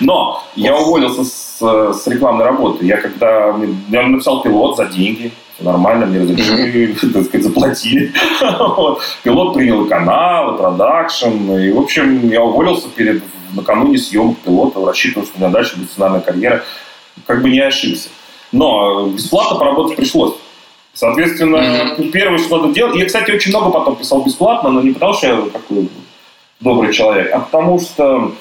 Но 0.00 0.42
я 0.56 0.76
уволился 0.76 1.24
с, 1.24 1.60
с 1.60 2.06
рекламной 2.06 2.44
работы. 2.44 2.84
Я 2.84 2.96
когда 2.96 3.54
я 3.88 4.02
написал 4.06 4.42
пилот 4.42 4.76
за 4.76 4.86
деньги, 4.86 5.32
нормально, 5.60 6.06
мне 6.06 6.20
разрешили, 6.20 6.92
так 7.12 7.24
сказать, 7.24 7.44
заплатили. 7.44 8.12
вот. 8.58 9.00
Пилот 9.22 9.54
принял 9.54 9.86
канал, 9.86 10.54
и 10.54 10.58
продакшн. 10.58 11.52
И, 11.52 11.70
в 11.70 11.78
общем, 11.78 12.28
я 12.28 12.42
уволился 12.42 12.88
перед 12.88 13.22
накануне 13.54 13.98
съемок 13.98 14.38
пилота, 14.38 14.84
рассчитывал, 14.84 15.26
что 15.26 15.36
у 15.36 15.40
меня 15.40 15.50
дальше 15.50 15.76
будет 15.76 15.90
сценарная 15.90 16.20
карьера. 16.20 16.64
Как 17.26 17.42
бы 17.42 17.50
не 17.50 17.60
ошибся. 17.60 18.08
Но 18.52 19.06
бесплатно 19.08 19.58
поработать 19.58 19.96
пришлось. 19.96 20.34
Соответственно, 20.94 21.56
mm-hmm. 21.56 22.10
первое, 22.10 22.38
что 22.38 22.58
надо 22.58 22.72
делать... 22.72 22.96
Я, 22.96 23.06
кстати, 23.06 23.30
очень 23.30 23.50
много 23.50 23.70
потом 23.70 23.96
писал 23.96 24.22
бесплатно, 24.24 24.70
но 24.70 24.80
не 24.80 24.90
потому, 24.90 25.14
что 25.14 25.26
я 25.26 25.42
такой 25.50 25.88
добрый 26.60 26.92
человек, 26.92 27.32
а 27.32 27.40
потому 27.40 27.78
что 27.78 28.32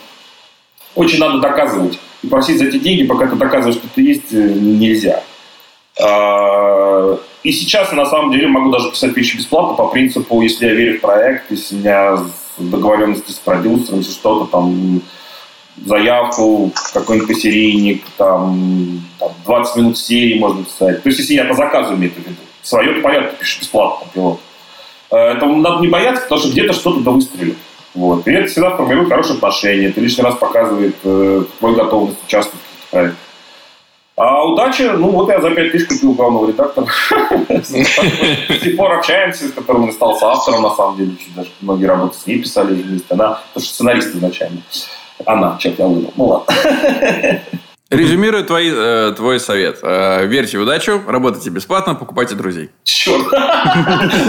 очень 0.96 1.20
надо 1.20 1.40
доказывать. 1.40 2.00
И 2.24 2.28
просить 2.28 2.58
за 2.58 2.66
эти 2.66 2.80
деньги, 2.80 3.06
пока 3.06 3.28
ты 3.28 3.36
доказываешь, 3.36 3.78
что 3.78 3.88
ты 3.94 4.02
есть, 4.02 4.34
э, 4.34 4.38
нельзя. 4.38 5.24
А, 6.02 7.20
и 7.44 7.52
сейчас, 7.52 7.92
на 7.92 8.06
самом 8.06 8.32
деле, 8.32 8.48
могу 8.48 8.72
даже 8.72 8.92
писать 8.92 9.16
вещи 9.16 9.38
бесплатно 9.38 9.76
по 9.76 9.88
принципу, 9.88 10.42
если 10.42 10.68
я 10.68 10.74
верю 10.74 10.98
в 10.98 11.02
проект, 11.02 11.52
если 11.52 11.76
у 11.76 11.80
меня 11.80 12.18
договоренности 12.58 13.32
с 13.32 13.36
продюсером, 13.36 14.00
если 14.00 14.14
что-то 14.14 14.46
там 14.46 15.02
заявку, 15.86 16.72
какой-нибудь 16.94 17.28
посерийник, 17.28 18.04
там, 18.18 19.02
там 19.20 19.32
20 19.46 19.76
минут 19.78 19.98
серии 19.98 20.40
можно 20.40 20.64
писать. 20.64 21.04
То 21.04 21.10
есть, 21.10 21.20
если 21.20 21.34
я 21.34 21.46
по 21.46 21.54
заказу 21.54 21.96
имею 21.96 22.12
в 22.12 22.18
виду. 22.18 22.36
Свое, 22.64 22.96
то 22.96 23.02
понятно, 23.02 23.38
пишешь 23.38 23.62
бесплатно 23.62 24.08
пилот. 24.14 24.40
А, 25.10 25.34
это 25.34 25.46
надо 25.46 25.82
не 25.82 25.88
бояться, 25.88 26.24
потому 26.24 26.42
что 26.42 26.52
где-то 26.52 26.74
что-то 26.74 27.02
да 27.02 27.12
выстрелит. 27.12 27.58
Вот. 27.94 28.28
И 28.28 28.32
это 28.32 28.48
всегда 28.48 28.76
формирует 28.76 29.10
хорошие 29.10 29.36
отношения. 29.36 29.88
Это 29.88 30.02
лишний 30.02 30.24
раз 30.24 30.36
показывает 30.36 30.96
э, 31.04 31.44
готовность 31.62 32.24
участвовать 32.26 32.64
в 32.64 32.92
проектах. 32.92 33.18
А 34.18 34.44
удача, 34.46 34.94
ну 34.94 35.12
вот 35.12 35.30
я 35.30 35.40
за 35.40 35.52
пять 35.52 35.72
тысяч 35.72 35.88
купил 35.88 36.14
главного 36.14 36.48
редактора. 36.48 36.88
С 37.64 37.68
сих 37.68 38.76
пор 38.76 38.94
общаемся, 38.94 39.48
с 39.48 39.52
которым 39.52 39.84
он 39.84 39.92
стал 39.94 40.18
автором, 40.20 40.64
на 40.64 40.72
самом 40.72 40.98
деле. 40.98 41.12
Даже 41.36 41.50
многие 41.62 41.86
работы 41.86 42.18
с 42.18 42.26
ней 42.26 42.40
писали. 42.40 42.84
Она, 43.10 43.42
потому 43.50 43.64
что 43.64 43.74
сценарист 43.74 44.16
изначально. 44.16 44.62
Она, 45.26 45.58
черт, 45.60 45.80
я 45.80 45.88
выдал. 45.88 46.14
Ну 46.16 46.26
ладно. 46.26 46.56
Резюмируя 47.90 48.44
твой, 48.44 48.70
э, 48.70 49.14
твой 49.16 49.40
совет. 49.40 49.80
Э, 49.82 50.26
верьте 50.26 50.58
в 50.58 50.62
удачу, 50.64 51.02
работайте 51.08 51.50
бесплатно, 51.50 51.96
покупайте 51.96 52.36
друзей. 52.36 52.70
Черт. 52.84 53.26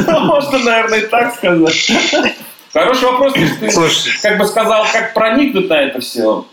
Можно, 0.06 0.58
наверное, 0.58 1.00
и 1.00 1.06
так 1.06 1.34
сказать. 1.34 1.90
Хороший 2.72 3.04
вопрос, 3.10 3.32
ты 3.32 3.70
как 4.22 4.38
бы 4.38 4.44
сказал, 4.44 4.84
как 4.92 5.14
проникнуть 5.14 5.68
на 5.68 5.74
это 5.74 6.00
все. 6.00 6.46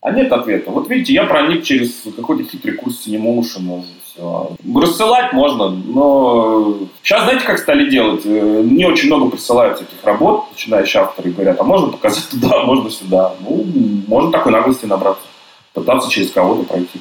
А 0.00 0.10
нет 0.10 0.32
ответа. 0.32 0.70
Вот 0.70 0.88
видите, 0.88 1.12
я 1.12 1.24
проник 1.24 1.62
через 1.62 2.02
какой-то 2.16 2.42
хитрый 2.44 2.74
курс 2.74 3.06
Cinemotion. 3.06 3.84
Все. 4.12 4.56
Рассылать 4.74 5.32
можно, 5.32 5.70
но 5.70 6.78
сейчас 7.02 7.24
знаете, 7.24 7.46
как 7.46 7.58
стали 7.58 7.88
делать? 7.88 8.22
Э, 8.26 8.62
не 8.62 8.84
очень 8.84 9.06
много 9.06 9.30
присылают 9.30 9.80
этих 9.80 10.04
работ, 10.04 10.50
начинающие 10.50 11.02
авторы 11.02 11.30
говорят, 11.30 11.58
а 11.58 11.64
можно 11.64 11.88
показать 11.88 12.28
туда, 12.28 12.62
можно 12.64 12.90
сюда. 12.90 13.32
Ну, 13.40 13.64
можно 14.06 14.30
такой 14.30 14.52
наглости 14.52 14.84
набраться, 14.84 15.24
пытаться 15.72 16.10
через 16.10 16.30
кого-то 16.30 16.64
пройти. 16.64 17.00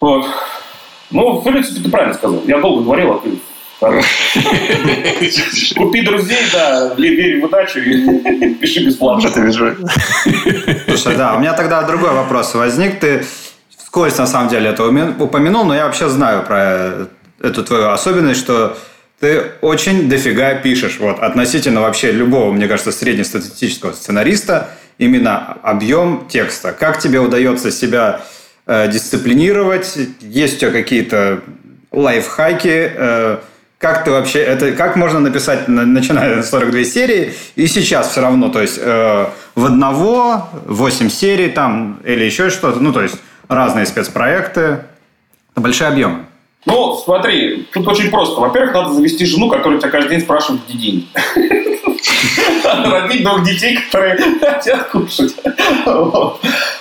Вот. 0.00 0.24
Ну, 1.10 1.32
в 1.40 1.44
принципе, 1.44 1.82
ты 1.82 1.90
правильно 1.90 2.14
сказал. 2.14 2.40
Я 2.46 2.58
долго 2.58 2.84
говорил, 2.84 3.12
а 3.12 3.18
ты 3.18 3.38
Купи 5.76 6.02
друзей, 6.02 6.38
да, 6.52 6.94
верь 6.96 7.40
в 7.40 7.44
удачу 7.44 7.80
и 7.80 8.54
пиши 8.60 8.86
бесплатно. 8.86 9.28
Слушай, 10.86 11.16
да, 11.16 11.34
у 11.34 11.40
меня 11.40 11.52
тогда 11.52 11.82
другой 11.82 12.12
вопрос 12.12 12.54
возник. 12.54 13.00
Ты 13.00 13.24
вскользь, 13.92 14.16
на 14.16 14.26
самом 14.26 14.48
деле, 14.48 14.70
это 14.70 14.86
упомянул, 14.86 15.66
но 15.66 15.74
я 15.74 15.84
вообще 15.84 16.08
знаю 16.08 16.44
про 16.44 17.08
эту 17.42 17.62
твою 17.62 17.90
особенность, 17.90 18.40
что 18.40 18.78
ты 19.20 19.42
очень 19.60 20.08
дофига 20.08 20.54
пишешь. 20.54 20.96
Вот, 20.98 21.18
относительно 21.18 21.82
вообще 21.82 22.10
любого, 22.10 22.52
мне 22.52 22.68
кажется, 22.68 22.90
среднестатистического 22.90 23.92
сценариста, 23.92 24.70
именно 24.96 25.58
объем 25.62 26.26
текста. 26.26 26.72
Как 26.72 27.00
тебе 27.00 27.20
удается 27.20 27.70
себя 27.70 28.22
э, 28.66 28.88
дисциплинировать? 28.90 29.98
Есть 30.20 30.56
у 30.56 30.60
тебя 30.60 30.70
какие-то 30.70 31.42
лайфхаки? 31.90 32.92
Э, 32.96 33.38
как 33.76 34.04
ты 34.04 34.10
вообще, 34.10 34.38
это 34.38 34.72
как 34.72 34.96
можно 34.96 35.20
написать, 35.20 35.68
начиная 35.68 36.42
с 36.42 36.48
42 36.48 36.84
серии, 36.84 37.34
и 37.56 37.66
сейчас 37.66 38.12
все 38.12 38.22
равно, 38.22 38.48
то 38.48 38.62
есть 38.62 38.78
э, 38.80 39.26
в 39.54 39.66
одного 39.66 40.48
8 40.64 41.10
серий 41.10 41.50
там, 41.50 42.00
или 42.04 42.24
еще 42.24 42.48
что-то, 42.48 42.80
ну, 42.80 42.94
то 42.94 43.02
есть 43.02 43.16
разные 43.54 43.86
спецпроекты, 43.86 44.84
это 45.52 45.60
большие 45.60 45.88
объемы. 45.88 46.26
Ну, 46.64 46.94
смотри, 46.96 47.66
тут 47.72 47.86
очень 47.88 48.10
просто. 48.10 48.40
Во-первых, 48.40 48.72
надо 48.72 48.92
завести 48.94 49.26
жену, 49.26 49.48
которая 49.48 49.80
тебя 49.80 49.90
каждый 49.90 50.10
день 50.10 50.20
спрашивает, 50.20 50.62
где 50.68 50.78
деньги. 50.78 51.06
Родить 52.64 53.24
двух 53.24 53.44
детей, 53.44 53.76
которые 53.76 54.16
хотят 54.40 54.88
кушать. 54.90 55.34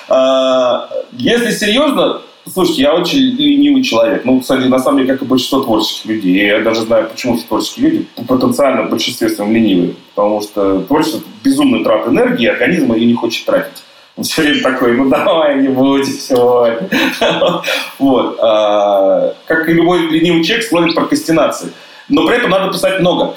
А, 0.07 0.89
если 1.13 1.51
серьезно, 1.51 2.21
Слушайте, 2.51 2.81
я 2.81 2.95
очень 2.95 3.19
ленивый 3.19 3.83
человек. 3.83 4.25
Ну, 4.25 4.39
кстати, 4.41 4.63
на 4.63 4.79
самом 4.79 4.97
деле, 4.97 5.13
как 5.13 5.21
и 5.21 5.25
большинство 5.25 5.61
творческих 5.61 6.05
людей. 6.05 6.47
Я 6.47 6.61
даже 6.61 6.81
знаю, 6.81 7.07
почему 7.07 7.37
все 7.37 7.45
творческие 7.45 7.89
люди 7.89 8.07
потенциально 8.27 8.83
в 8.83 8.89
большинстве 8.89 9.29
своем 9.29 9.53
ленивые. 9.53 9.93
Потому 10.15 10.41
что 10.41 10.79
творчество– 10.81 11.17
это 11.19 11.27
безумная 11.43 11.83
трата 11.83 12.09
энергии, 12.09 12.47
организм 12.47 12.93
ее 12.93 13.05
не 13.05 13.13
хочет 13.13 13.45
тратить. 13.45 13.83
Все 14.23 14.41
время 14.41 14.61
такой, 14.61 14.93
ну 14.95 15.09
давай, 15.09 15.61
не 15.61 15.69
будем 15.69 16.05
сегодня. 16.05 16.89
Вот. 17.99 18.37
А, 18.41 19.33
как 19.45 19.69
и 19.69 19.73
любой 19.73 20.07
ленивый 20.07 20.43
человек, 20.43 20.65
склонен 20.65 20.91
к 20.91 20.95
прокрастинации. 20.95 21.71
Но 22.09 22.27
при 22.27 22.37
этом 22.37 22.49
надо 22.51 22.73
писать 22.73 22.99
много. 22.99 23.35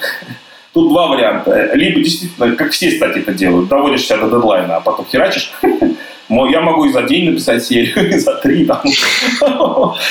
Тут 0.73 0.89
два 0.89 1.07
варианта. 1.07 1.71
Либо 1.73 2.01
действительно, 2.01 2.55
как 2.55 2.71
все, 2.71 2.91
кстати, 2.91 3.19
это 3.19 3.33
делают, 3.33 3.69
доводишься 3.69 4.17
до 4.17 4.29
дедлайна, 4.29 4.77
а 4.77 4.81
потом 4.81 5.05
херачишь. 5.05 5.53
Я 6.29 6.61
могу 6.61 6.85
и 6.85 6.91
за 6.91 7.03
день 7.03 7.29
написать 7.29 7.63
серию, 7.63 8.09
и 8.13 8.17
за 8.17 8.35
три. 8.35 8.65
Там. 8.65 8.81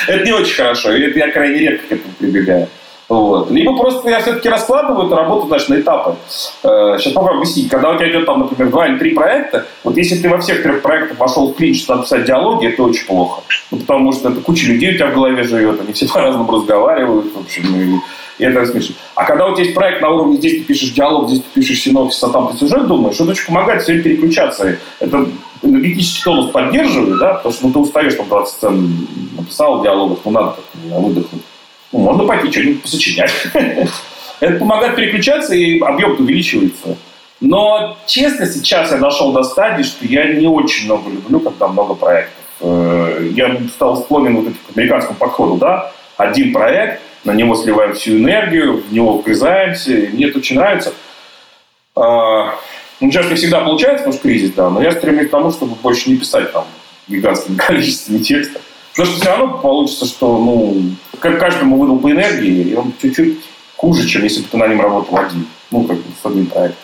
Это 0.06 0.24
не 0.24 0.32
очень 0.32 0.54
хорошо. 0.54 0.90
Это 0.90 1.18
я 1.18 1.30
крайне 1.30 1.58
редко 1.58 1.88
к 1.88 1.92
этому 1.92 2.14
прибегаю. 2.18 2.68
Вот. 3.08 3.50
Либо 3.50 3.76
просто 3.76 4.08
я 4.08 4.20
все-таки 4.20 4.48
раскладываю 4.48 5.06
эту 5.06 5.16
работу 5.16 5.48
значит, 5.48 5.68
на 5.68 5.80
этапы. 5.80 6.16
Сейчас 6.62 7.12
попробую 7.12 7.42
объяснить. 7.42 7.68
Когда 7.68 7.90
у 7.90 7.96
тебя 7.96 8.10
идет, 8.10 8.26
там, 8.26 8.40
например, 8.40 8.70
два 8.70 8.86
или 8.86 8.98
три 8.98 9.14
проекта, 9.14 9.66
вот 9.82 9.96
если 9.96 10.16
ты 10.16 10.28
во 10.28 10.38
всех 10.38 10.62
трех 10.62 10.82
проектах 10.82 11.18
вошел 11.18 11.48
в 11.48 11.54
клинч, 11.54 11.82
что 11.82 11.96
написать 11.96 12.24
диалоги, 12.24 12.68
это 12.68 12.82
очень 12.82 13.06
плохо. 13.06 13.42
Ну, 13.70 13.78
потому 13.78 14.12
что 14.12 14.30
это 14.30 14.40
куча 14.40 14.66
людей 14.66 14.94
у 14.94 14.96
тебя 14.96 15.08
в 15.08 15.14
голове 15.14 15.42
живет, 15.44 15.80
они 15.80 15.92
все 15.92 16.08
по-разному 16.08 16.50
разговаривают. 16.56 17.34
В 17.34 17.40
общем, 17.40 17.76
и, 17.76 18.42
и 18.42 18.46
это 18.46 18.64
смешно. 18.64 18.94
А 19.14 19.24
когда 19.24 19.46
у 19.46 19.54
тебя 19.54 19.64
есть 19.64 19.74
проект 19.74 20.00
на 20.00 20.10
уровне, 20.10 20.36
здесь 20.38 20.58
ты 20.58 20.64
пишешь 20.64 20.90
диалог, 20.90 21.28
здесь 21.28 21.42
ты 21.42 21.60
пишешь 21.60 21.82
синопсис, 21.82 22.22
а 22.24 22.30
там 22.30 22.48
ты 22.48 22.58
сюжет 22.58 22.86
думаешь, 22.86 23.16
это 23.16 23.30
очень 23.30 23.46
помогает 23.46 23.82
все 23.82 23.92
время 23.92 24.04
переключаться. 24.04 24.78
Это 24.98 25.26
энергетический 25.62 26.22
тонус 26.24 26.50
поддерживает, 26.50 27.18
да, 27.18 27.34
потому 27.34 27.54
что 27.54 27.66
ну, 27.66 27.72
ты 27.72 27.78
устаешь, 27.80 28.14
там 28.14 28.28
20 28.28 28.54
сцен 28.54 29.08
написал 29.36 29.82
диалогов, 29.82 30.20
ну 30.24 30.30
надо 30.30 30.56
как-то 30.56 31.00
выдохнуть. 31.00 31.42
Можно 31.98 32.24
пойти 32.24 32.50
что-нибудь 32.50 32.82
посочинять. 32.82 33.32
Это 34.40 34.58
помогает 34.58 34.96
переключаться, 34.96 35.54
и 35.54 35.78
объем 35.78 36.16
увеличивается. 36.18 36.96
Но, 37.40 37.96
честно, 38.06 38.46
сейчас 38.46 38.90
я 38.90 38.98
дошел 38.98 39.32
до 39.32 39.44
стадии, 39.44 39.82
что 39.82 40.04
я 40.04 40.32
не 40.32 40.46
очень 40.46 40.86
много 40.86 41.10
люблю, 41.10 41.40
когда 41.40 41.68
много 41.68 41.94
проектов. 41.94 42.34
Э, 42.60 43.28
я 43.34 43.56
стал 43.74 43.96
склонен 44.02 44.36
вот 44.36 44.46
к 44.48 44.76
американскому 44.76 45.18
подходу, 45.18 45.56
да, 45.56 45.92
один 46.16 46.52
проект, 46.52 47.00
на 47.24 47.32
него 47.32 47.54
сливаем 47.54 47.94
всю 47.94 48.18
энергию, 48.18 48.82
в 48.82 48.92
него 48.92 49.18
вгрызаемся, 49.18 50.08
мне 50.12 50.26
это 50.26 50.38
очень 50.38 50.56
нравится. 50.56 50.92
А, 51.94 52.54
ну, 53.00 53.10
сейчас 53.10 53.28
не 53.28 53.36
всегда 53.36 53.60
получается, 53.60 54.04
потому 54.04 54.14
что 54.14 54.22
кризис, 54.22 54.52
да, 54.52 54.68
но 54.68 54.82
я 54.82 54.92
стремлюсь 54.92 55.28
к 55.28 55.30
тому, 55.30 55.52
чтобы 55.52 55.74
больше 55.76 56.10
не 56.10 56.16
писать 56.16 56.52
там 56.52 56.64
гигантским 57.08 57.56
количеством 57.58 58.20
текста. 58.20 58.60
Потому 58.94 59.12
что 59.12 59.20
все 59.20 59.30
равно 59.30 59.58
получится, 59.58 60.06
что 60.06 60.38
ну, 60.38 60.92
как 61.18 61.40
каждому 61.40 61.78
выдал 61.78 61.98
по 61.98 62.10
энергии, 62.10 62.70
и 62.70 62.74
он 62.74 62.92
чуть-чуть 63.00 63.38
хуже, 63.76 64.06
чем 64.06 64.22
если 64.22 64.42
бы 64.42 64.48
ты 64.48 64.56
на 64.56 64.68
нем 64.68 64.80
работал 64.80 65.18
один. 65.18 65.46
Ну, 65.70 65.84
как 65.84 65.96
бы 65.96 66.04
с 66.22 66.24
одним 66.24 66.46
проектом. 66.46 66.78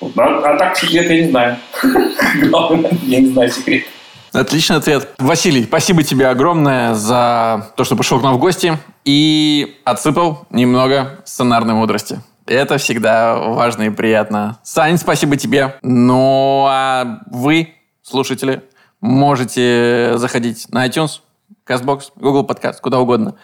Вот. 0.00 0.12
А, 0.18 0.38
а 0.38 0.58
так 0.58 0.76
секрет 0.76 1.08
я 1.08 1.22
не 1.22 1.30
знаю. 1.30 1.56
Главное, 2.42 2.90
я 3.04 3.20
не 3.20 3.28
знаю 3.28 3.50
секрет. 3.50 3.84
Отличный 4.32 4.76
ответ. 4.76 5.10
Василий, 5.18 5.62
спасибо 5.62 6.02
тебе 6.02 6.26
огромное 6.26 6.94
за 6.94 7.70
то, 7.76 7.84
что 7.84 7.94
пришел 7.94 8.18
к 8.18 8.22
нам 8.24 8.34
в 8.34 8.38
гости 8.38 8.76
и 9.04 9.76
отсыпал 9.84 10.46
немного 10.50 11.20
сценарной 11.24 11.74
мудрости. 11.74 12.20
Это 12.46 12.78
всегда 12.78 13.36
важно 13.36 13.84
и 13.84 13.90
приятно. 13.90 14.58
Сань, 14.64 14.98
спасибо 14.98 15.36
тебе. 15.36 15.76
Ну, 15.82 16.66
а 16.68 17.20
вы, 17.30 17.74
слушатели, 18.02 18.62
можете 19.04 20.12
заходить 20.16 20.66
на 20.70 20.86
iTunes, 20.86 21.20
CastBox, 21.68 22.12
Google 22.16 22.46
Podcast, 22.46 22.76
куда 22.80 22.98
угодно. 22.98 23.34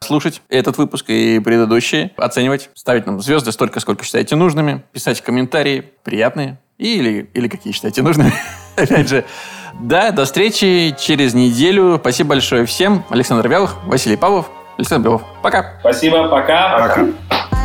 Слушать 0.00 0.40
этот 0.48 0.78
выпуск 0.78 1.10
и 1.10 1.38
предыдущие, 1.40 2.12
оценивать, 2.16 2.70
ставить 2.74 3.06
нам 3.06 3.20
звезды 3.20 3.52
столько, 3.52 3.80
сколько 3.80 4.02
считаете 4.02 4.36
нужными, 4.36 4.82
писать 4.92 5.20
комментарии 5.20 5.92
приятные 6.04 6.58
или, 6.78 7.30
или 7.34 7.48
какие 7.48 7.74
считаете 7.74 8.00
нужными. 8.02 8.32
Опять 8.76 9.10
же, 9.10 9.26
да, 9.78 10.10
до 10.10 10.24
встречи 10.24 10.96
через 10.98 11.34
неделю. 11.34 11.98
Спасибо 12.00 12.30
большое 12.30 12.64
всем. 12.64 13.04
Александр 13.10 13.46
Вялых, 13.46 13.76
Василий 13.84 14.16
Павлов, 14.16 14.50
Александр 14.78 15.04
Белов. 15.04 15.22
Пока. 15.42 15.76
Спасибо, 15.80 16.28
пока. 16.28 16.78
Пока. 16.78 17.59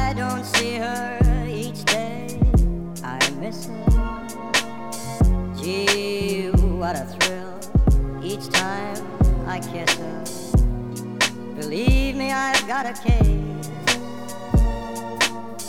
I've 12.47 12.67
got 12.67 12.85
a 12.85 12.93
case 12.93 13.71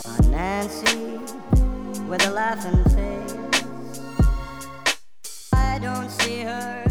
on 0.05 0.29
Nancy 0.29 1.17
with 2.07 2.23
a 2.27 2.29
laughing 2.29 2.83
face. 2.93 3.33
I 5.53 5.79
don't 5.79 6.11
see 6.11 6.41
her 6.41 6.86